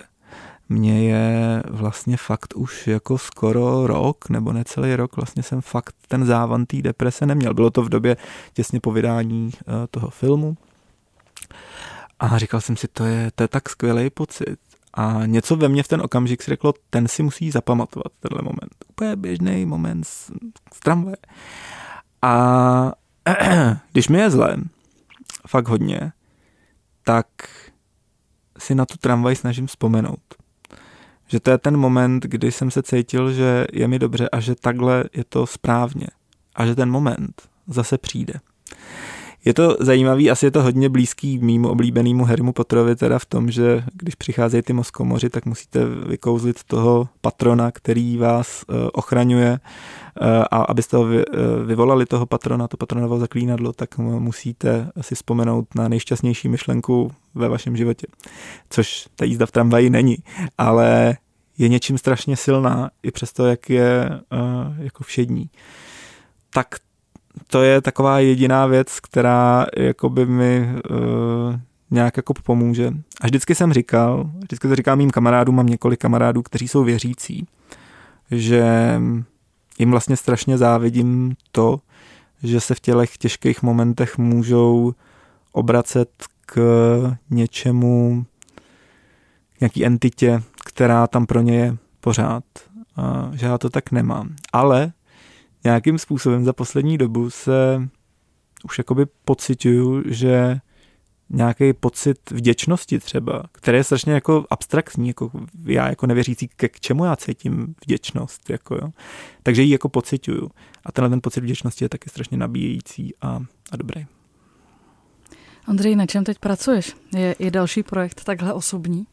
Mně 0.69 1.11
je 1.11 1.63
vlastně 1.71 2.17
fakt 2.17 2.57
už 2.57 2.87
jako 2.87 3.19
skoro 3.19 3.87
rok, 3.87 4.29
nebo 4.29 4.53
necelý 4.53 4.97
rok, 4.97 5.17
vlastně 5.17 5.43
jsem 5.43 5.61
fakt 5.61 5.95
ten 6.09 6.25
závan 6.25 6.67
té 6.67 6.83
deprese 6.83 7.27
neměl. 7.27 7.55
Bylo 7.55 7.71
to 7.71 7.83
v 7.83 7.89
době 7.89 8.17
těsně 8.53 8.81
po 8.81 8.93
vydání 8.93 9.45
uh, 9.45 9.75
toho 9.91 10.11
filmu. 10.11 10.57
A 12.19 12.39
říkal 12.39 12.61
jsem 12.61 12.77
si, 12.77 12.89
to 12.89 13.05
je, 13.05 13.31
to 13.35 13.45
je 13.45 13.49
tak 13.49 13.69
skvělý 13.69 14.11
pocit. 14.11 14.59
A 14.95 15.27
něco 15.27 15.57
ve 15.57 15.69
mně 15.69 15.83
v 15.83 15.89
ten 15.89 16.01
okamžik 16.01 16.43
si 16.43 16.51
řeklo, 16.51 16.75
ten 16.91 17.09
si 17.09 17.23
musí 17.23 17.51
zapamatovat, 17.51 18.13
tenhle 18.21 18.43
moment. 18.43 18.75
Úplně 18.89 19.17
běžný 19.17 19.67
moment 19.67 20.05
z, 20.05 20.31
z 20.75 20.81
tramvaje. 20.81 21.17
A 22.23 22.93
když 23.93 24.09
mi 24.09 24.19
je 24.19 24.31
zle, 24.31 24.57
fakt 25.47 25.69
hodně, 25.69 26.13
tak 27.05 27.27
si 28.59 28.75
na 28.75 28.87
tu 28.87 28.97
tramvaj 28.97 29.37
snažím 29.37 29.67
vzpomenout. 29.67 30.21
Že 31.27 31.41
to 31.41 31.51
je 31.51 31.59
ten 31.59 31.77
moment, 31.77 32.23
kdy 32.23 32.53
jsem 32.53 32.71
se 32.71 32.83
cítil, 32.83 33.33
že 33.33 33.67
je 33.73 33.89
mi 33.89 33.99
dobře 33.99 34.29
a 34.29 34.41
že 34.41 34.55
takhle 34.55 35.05
je 35.13 35.25
to 35.25 35.47
správně. 35.47 36.07
A 36.55 36.67
že 36.67 36.75
ten 36.75 36.91
moment 36.91 37.43
zase 37.67 37.99
přijde. 37.99 38.35
Je 39.47 39.55
to 39.55 39.77
zajímavý, 39.81 40.31
asi 40.31 40.47
je 40.47 40.51
to 40.51 40.63
hodně 40.63 40.89
blízký 40.89 41.39
mýmu 41.39 41.69
oblíbenému 41.69 42.25
Harrymu 42.25 42.53
Potterovi, 42.53 42.97
teda 42.97 43.19
v 43.19 43.27
tom, 43.27 43.51
že 43.51 43.85
když 43.93 44.15
přicházejí 44.15 44.63
ty 44.63 44.73
moskomoři, 44.73 45.31
tak 45.31 45.47
musíte 45.47 45.85
vykouzlit 45.85 46.65
toho 46.65 47.09
patrona, 47.21 47.71
který 47.71 48.17
vás 48.17 48.65
uh, 48.69 48.77
ochraňuje 48.93 49.51
uh, 49.51 50.29
a 50.51 50.63
abyste 50.63 50.97
ho 50.97 51.03
uh, 51.03 51.11
vyvolali 51.67 52.07
toho 52.07 52.27
patrona, 52.27 52.69
to 52.69 52.77
patronovo 52.77 53.19
zaklínadlo, 53.19 53.73
tak 53.73 53.99
musíte 53.99 54.91
si 55.01 55.15
vzpomenout 55.15 55.75
na 55.75 55.89
nejšťastnější 55.89 56.49
myšlenku 56.49 57.13
ve 57.35 57.49
vašem 57.49 57.77
životě. 57.77 58.07
Což 58.71 59.09
ta 59.17 59.25
jízda 59.25 59.47
v 59.47 59.53
tramvaji 59.53 59.91
není, 59.91 60.17
ale 60.59 61.17
je 61.59 61.69
něčím 61.69 61.99
strašně 61.99 62.37
silná, 62.37 62.91
i 63.03 63.11
přesto, 63.11 63.47
jak 63.47 63.71
je 63.71 64.11
jako 64.79 65.05
všední. 65.05 65.51
Tak 66.51 66.67
to 67.47 67.63
je 67.63 67.81
taková 67.81 68.19
jediná 68.19 68.67
věc, 68.67 69.01
která 69.01 69.67
jakoby 69.77 70.27
mi 70.27 70.69
uh, 70.91 71.57
nějak 71.91 72.17
jako 72.17 72.35
pomůže. 72.35 72.93
A 73.21 73.27
vždycky 73.27 73.55
jsem 73.55 73.73
říkal, 73.73 74.31
vždycky 74.39 74.69
to 74.69 74.77
říkám 74.77 74.99
mým 74.99 75.11
kamarádům, 75.11 75.55
mám 75.55 75.67
několik 75.67 76.01
kamarádů, 76.01 76.43
kteří 76.43 76.69
jsou 76.69 76.85
věřící, 76.85 77.47
že 78.31 78.95
jim 79.79 79.91
vlastně 79.91 80.17
strašně 80.17 80.59
závidím 80.59 81.35
to, 81.53 81.81
že 82.43 82.61
se 82.61 82.75
v 82.75 82.81
těch 82.81 83.17
těžkých 83.19 83.63
momentech 83.63 84.19
můžou 84.19 84.95
obracet 85.53 86.09
k 86.47 87.17
něčemu, 87.31 88.27
nějaký 89.61 89.87
entitě, 89.87 90.43
která 90.65 91.07
tam 91.07 91.27
pro 91.27 91.41
ně 91.41 91.57
je 91.57 91.77
pořád. 92.01 92.45
Že 93.33 93.47
já 93.47 93.59
to 93.59 93.71
tak 93.71 93.91
nemám. 93.91 94.37
Ale 94.53 94.93
nějakým 95.67 95.99
způsobem 95.99 96.45
za 96.45 96.53
poslední 96.53 96.99
dobu 96.99 97.31
se 97.31 97.89
už 98.65 98.79
jakoby 98.79 99.07
pocituju, 99.25 100.03
že 100.07 100.61
nějaký 101.31 101.73
pocit 101.73 102.31
vděčnosti 102.31 102.99
třeba, 102.99 103.43
který 103.53 103.79
je 103.79 103.85
strašně 103.85 104.13
jako 104.13 104.47
abstraktní, 104.51 105.09
jako 105.09 105.31
já 105.65 105.89
jako 105.89 106.07
nevěřící, 106.07 106.49
k 106.49 106.81
čemu 106.81 107.05
já 107.05 107.17
cítím 107.17 107.75
vděčnost, 107.85 108.51
jako 108.51 108.75
jo. 108.75 108.91
Takže 109.43 109.63
ji 109.63 109.73
jako 109.73 109.89
pocituju. 109.89 110.51
A 110.85 110.93
tenhle 110.93 111.11
ten 111.11 111.21
pocit 111.21 111.41
vděčnosti 111.41 111.85
je 111.85 111.89
taky 111.89 112.11
strašně 112.11 112.37
nabíjející 112.37 113.15
a, 113.21 113.43
a 113.73 113.77
dobrý. 113.77 114.07
Andrej, 115.67 115.97
na 115.97 116.07
čem 116.07 116.25
teď 116.25 116.39
pracuješ? 116.39 116.97
Je 117.17 117.33
i 117.33 117.51
další 117.51 117.83
projekt 117.83 118.25
takhle 118.25 118.53
osobní? 118.53 119.07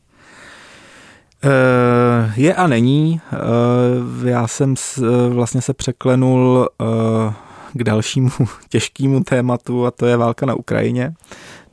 Uh, 1.43 2.39
je 2.39 2.55
a 2.55 2.67
není. 2.67 3.21
Uh, 3.33 4.27
já 4.27 4.47
jsem 4.47 4.75
uh, 4.97 5.33
vlastně 5.33 5.61
se 5.61 5.73
překlenul 5.73 6.69
k 7.73 7.83
dalšímu 7.83 8.29
těžkému 8.69 9.23
tématu 9.23 9.85
a 9.85 9.91
to 9.91 10.05
je 10.05 10.17
válka 10.17 10.45
na 10.45 10.53
Ukrajině. 10.55 11.13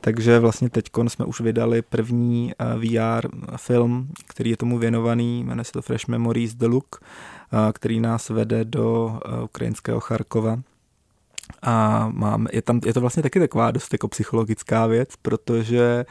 Takže 0.01 0.39
vlastně 0.39 0.69
teď 0.69 0.85
jsme 1.07 1.25
už 1.25 1.41
vydali 1.41 1.81
první 1.81 2.53
VR 2.59 3.27
film, 3.57 4.07
který 4.27 4.49
je 4.49 4.57
tomu 4.57 4.77
věnovaný, 4.77 5.43
jmenuje 5.43 5.65
se 5.65 5.71
to 5.71 5.81
Fresh 5.81 6.07
Memories 6.07 6.55
The 6.55 6.65
Look, 6.65 6.99
který 7.73 7.99
nás 7.99 8.29
vede 8.29 8.65
do 8.65 9.19
ukrajinského 9.43 9.99
Charkova. 9.99 10.59
A 11.61 12.07
mám, 12.13 12.47
je, 12.51 12.61
tam, 12.61 12.79
je 12.85 12.93
to 12.93 13.01
vlastně 13.01 13.23
taky 13.23 13.39
taková 13.39 13.71
dost 13.71 13.93
jako 13.93 14.07
psychologická 14.07 14.87
věc, 14.87 15.09
protože 15.21 16.05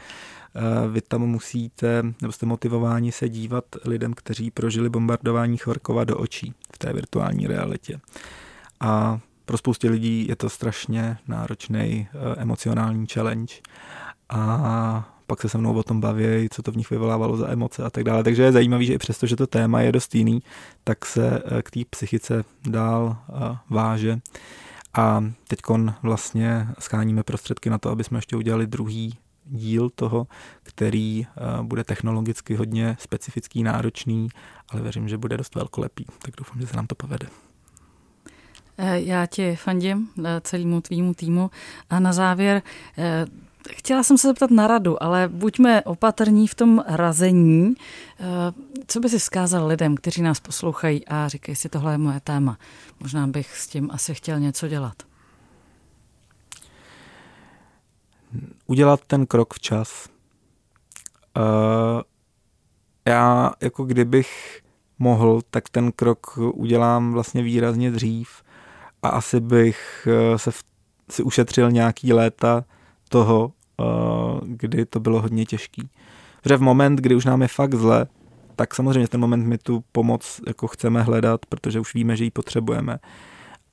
vy 0.91 1.01
tam 1.01 1.21
musíte, 1.21 2.03
nebo 2.21 2.31
jste 2.31 2.45
motivováni 2.45 3.11
se 3.11 3.29
dívat 3.29 3.65
lidem, 3.85 4.13
kteří 4.13 4.51
prožili 4.51 4.89
bombardování 4.89 5.57
Charkova 5.57 6.03
do 6.03 6.17
očí 6.17 6.53
v 6.73 6.77
té 6.77 6.93
virtuální 6.93 7.47
realitě. 7.47 7.99
A 8.79 9.19
pro 9.45 9.57
spoustě 9.57 9.89
lidí 9.89 10.27
je 10.27 10.35
to 10.35 10.49
strašně 10.49 11.17
náročný 11.27 12.07
emocionální 12.37 13.07
challenge. 13.07 13.55
A 14.29 15.15
pak 15.27 15.41
se 15.41 15.49
se 15.49 15.57
mnou 15.57 15.73
o 15.73 15.83
tom 15.83 16.01
baví, 16.01 16.49
co 16.51 16.61
to 16.61 16.71
v 16.71 16.77
nich 16.77 16.89
vyvolávalo 16.89 17.37
za 17.37 17.49
emoce 17.49 17.83
a 17.83 17.89
tak 17.89 18.03
dále. 18.03 18.23
Takže 18.23 18.43
je 18.43 18.51
zajímavé, 18.51 18.83
že 18.83 18.93
i 18.93 18.97
přesto, 18.97 19.27
že 19.27 19.35
to 19.35 19.47
téma 19.47 19.81
je 19.81 19.91
dost 19.91 20.15
jiný, 20.15 20.43
tak 20.83 21.05
se 21.05 21.43
k 21.63 21.71
té 21.71 21.79
psychice 21.89 22.43
dál 22.69 23.17
váže. 23.69 24.19
A 24.93 25.23
teď 25.47 25.59
vlastně 26.03 26.67
scháníme 26.79 27.23
prostředky 27.23 27.69
na 27.69 27.77
to, 27.77 27.89
aby 27.89 28.03
jsme 28.03 28.17
ještě 28.17 28.35
udělali 28.35 28.67
druhý 28.67 29.17
díl 29.51 29.89
toho, 29.89 30.27
který 30.63 31.27
bude 31.61 31.83
technologicky 31.83 32.55
hodně 32.55 32.97
specifický, 32.99 33.63
náročný, 33.63 34.29
ale 34.69 34.81
věřím, 34.81 35.09
že 35.09 35.17
bude 35.17 35.37
dost 35.37 35.55
velkolepý. 35.55 36.05
Tak 36.21 36.33
doufám, 36.37 36.61
že 36.61 36.67
se 36.67 36.75
nám 36.75 36.87
to 36.87 36.95
povede. 36.95 37.27
Eh, 38.77 39.01
já 39.01 39.25
ti 39.25 39.55
fandím 39.55 40.09
eh, 40.25 40.41
celému 40.41 40.81
tvýmu 40.81 41.13
týmu 41.13 41.51
a 41.89 41.99
na 41.99 42.13
závěr 42.13 42.61
eh, 42.97 43.25
Chtěla 43.69 44.03
jsem 44.03 44.17
se 44.17 44.27
zeptat 44.27 44.51
na 44.51 44.67
radu, 44.67 45.03
ale 45.03 45.27
buďme 45.27 45.81
opatrní 45.81 46.47
v 46.47 46.55
tom 46.55 46.83
razení. 46.87 47.73
Co 48.87 48.99
by 48.99 49.09
si 49.09 49.19
zkázal 49.19 49.67
lidem, 49.67 49.95
kteří 49.95 50.21
nás 50.21 50.39
poslouchají 50.39 51.07
a 51.07 51.27
říkají 51.27 51.55
si, 51.55 51.69
tohle 51.69 51.93
je 51.93 51.97
moje 51.97 52.19
téma. 52.19 52.57
Možná 52.99 53.27
bych 53.27 53.57
s 53.57 53.67
tím 53.67 53.89
asi 53.91 54.13
chtěl 54.13 54.39
něco 54.39 54.67
dělat. 54.67 54.93
Udělat 58.71 58.99
ten 59.07 59.25
krok 59.25 59.53
včas. 59.53 60.09
Já 63.07 63.51
jako 63.61 63.83
kdybych 63.83 64.61
mohl, 64.99 65.41
tak 65.49 65.69
ten 65.69 65.91
krok 65.91 66.37
udělám 66.37 67.13
vlastně 67.13 67.43
výrazně 67.43 67.91
dřív 67.91 68.29
a 69.03 69.09
asi 69.09 69.39
bych 69.39 70.07
eh, 70.07 70.37
se 70.39 70.51
v, 70.51 70.63
si 71.09 71.23
ušetřil 71.23 71.71
nějaký 71.71 72.13
léta 72.13 72.63
toho, 73.09 73.51
eh, 73.79 73.83
kdy 74.43 74.85
to 74.85 74.99
bylo 74.99 75.21
hodně 75.21 75.45
těžký. 75.45 75.89
Protože 76.41 76.57
v 76.57 76.61
moment, 76.61 76.95
kdy 76.95 77.15
už 77.15 77.25
nám 77.25 77.41
je 77.41 77.47
fakt 77.47 77.75
zle, 77.75 78.05
tak 78.55 78.75
samozřejmě 78.75 79.07
ten 79.07 79.19
moment 79.19 79.47
my 79.47 79.57
tu 79.57 79.83
pomoc 79.91 80.41
jako 80.47 80.67
chceme 80.67 81.01
hledat, 81.01 81.45
protože 81.45 81.79
už 81.79 81.93
víme, 81.93 82.15
že 82.17 82.23
ji 82.23 82.31
potřebujeme. 82.31 82.99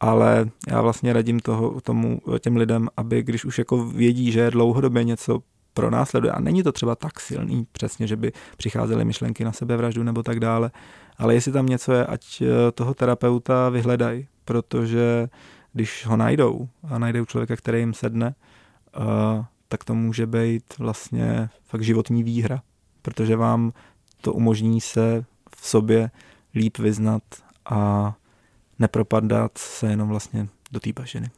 Ale 0.01 0.51
já 0.68 0.82
vlastně 0.82 1.12
radím 1.12 1.40
toho, 1.40 1.80
tomu, 1.80 2.20
těm 2.40 2.57
lidem, 2.57 2.88
aby 2.96 3.22
když 3.22 3.44
už 3.44 3.59
jako 3.59 3.84
vědí, 3.84 4.32
že 4.32 4.51
dlouhodobě 4.51 5.05
něco 5.05 5.40
pro 5.74 5.90
následuje, 5.90 6.32
a 6.32 6.40
není 6.40 6.62
to 6.62 6.72
třeba 6.72 6.94
tak 6.94 7.20
silný 7.20 7.66
přesně, 7.72 8.07
že 8.07 8.16
by 8.16 8.32
přicházely 8.57 9.05
myšlenky 9.05 9.44
na 9.44 9.53
sebevraždu 9.53 10.03
nebo 10.03 10.22
tak 10.22 10.40
dále, 10.40 10.70
ale 11.18 11.34
jestli 11.34 11.53
tam 11.53 11.66
něco 11.66 11.92
je, 11.92 12.07
ať 12.07 12.42
eh, 12.42 12.72
toho 12.72 12.94
terapeuta 12.94 13.68
vyhledají, 13.68 14.28
protože 14.44 15.28
když 15.72 16.07
ho 16.07 16.16
najdou 16.16 16.68
a 16.90 16.99
najdou 16.99 17.24
člověka, 17.24 17.57
který 17.57 17.78
jim 17.78 17.94
sedne, 17.94 18.34
uh, 18.99 19.44
tak 19.68 19.84
to 19.84 19.94
může 19.94 20.26
být 20.26 20.78
vlastně 20.78 21.49
fakt 21.64 21.82
životní 21.82 22.22
výhra, 22.22 22.62
protože 23.03 23.36
vám 23.36 23.72
to 24.20 24.32
umožní 24.32 24.80
se 24.80 25.24
v 25.57 25.68
sobě 25.68 26.11
líp 26.55 26.78
vyznat 26.78 27.22
a 27.70 28.14
nepropadat 28.79 29.59
se 29.59 29.87
jenom 29.87 30.09
vlastně 30.09 30.49
do 30.72 30.81
té 30.81 30.93
bažiny. 30.93 31.31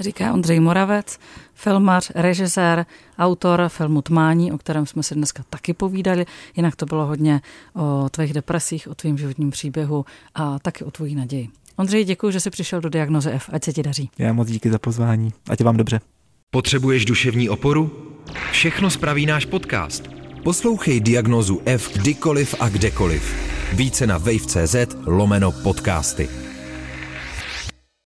Říká 0.00 0.32
Ondřej 0.32 0.60
Moravec, 0.60 1.18
filmař, 1.54 2.10
režisér, 2.14 2.86
autor 3.18 3.64
filmu 3.68 4.02
Tmání, 4.02 4.52
o 4.52 4.58
kterém 4.58 4.86
jsme 4.86 5.02
si 5.02 5.14
dneska 5.14 5.42
taky 5.50 5.74
povídali. 5.74 6.26
Jinak 6.56 6.76
to 6.76 6.86
bylo 6.86 7.06
hodně 7.06 7.40
o 7.74 8.08
tvých 8.10 8.32
depresích, 8.32 8.88
o 8.88 8.94
tvém 8.94 9.18
životním 9.18 9.50
příběhu 9.50 10.04
a 10.34 10.58
taky 10.58 10.84
o 10.84 10.90
tvojí 10.90 11.14
naději. 11.14 11.48
Ondřej, 11.76 12.04
děkuji, 12.04 12.30
že 12.30 12.40
jsi 12.40 12.50
přišel 12.50 12.80
do 12.80 12.88
Diagnoze 12.88 13.32
F. 13.32 13.50
Ať 13.52 13.64
se 13.64 13.72
ti 13.72 13.82
daří. 13.82 14.10
Já 14.18 14.32
moc 14.32 14.48
díky 14.48 14.70
za 14.70 14.78
pozvání. 14.78 15.32
Ať 15.48 15.64
vám 15.64 15.76
dobře. 15.76 16.00
Potřebuješ 16.50 17.04
duševní 17.04 17.48
oporu? 17.48 17.90
Všechno 18.50 18.90
spraví 18.90 19.26
náš 19.26 19.44
podcast. 19.44 20.08
Poslouchej 20.44 21.00
Diagnozu 21.00 21.60
F 21.64 21.98
kdykoliv 21.98 22.54
a 22.60 22.68
kdekoliv. 22.68 23.34
Více 23.72 24.06
na 24.06 24.18
wave.cz 24.18 24.76
lomeno 25.06 25.52
podcasty. 25.52 26.41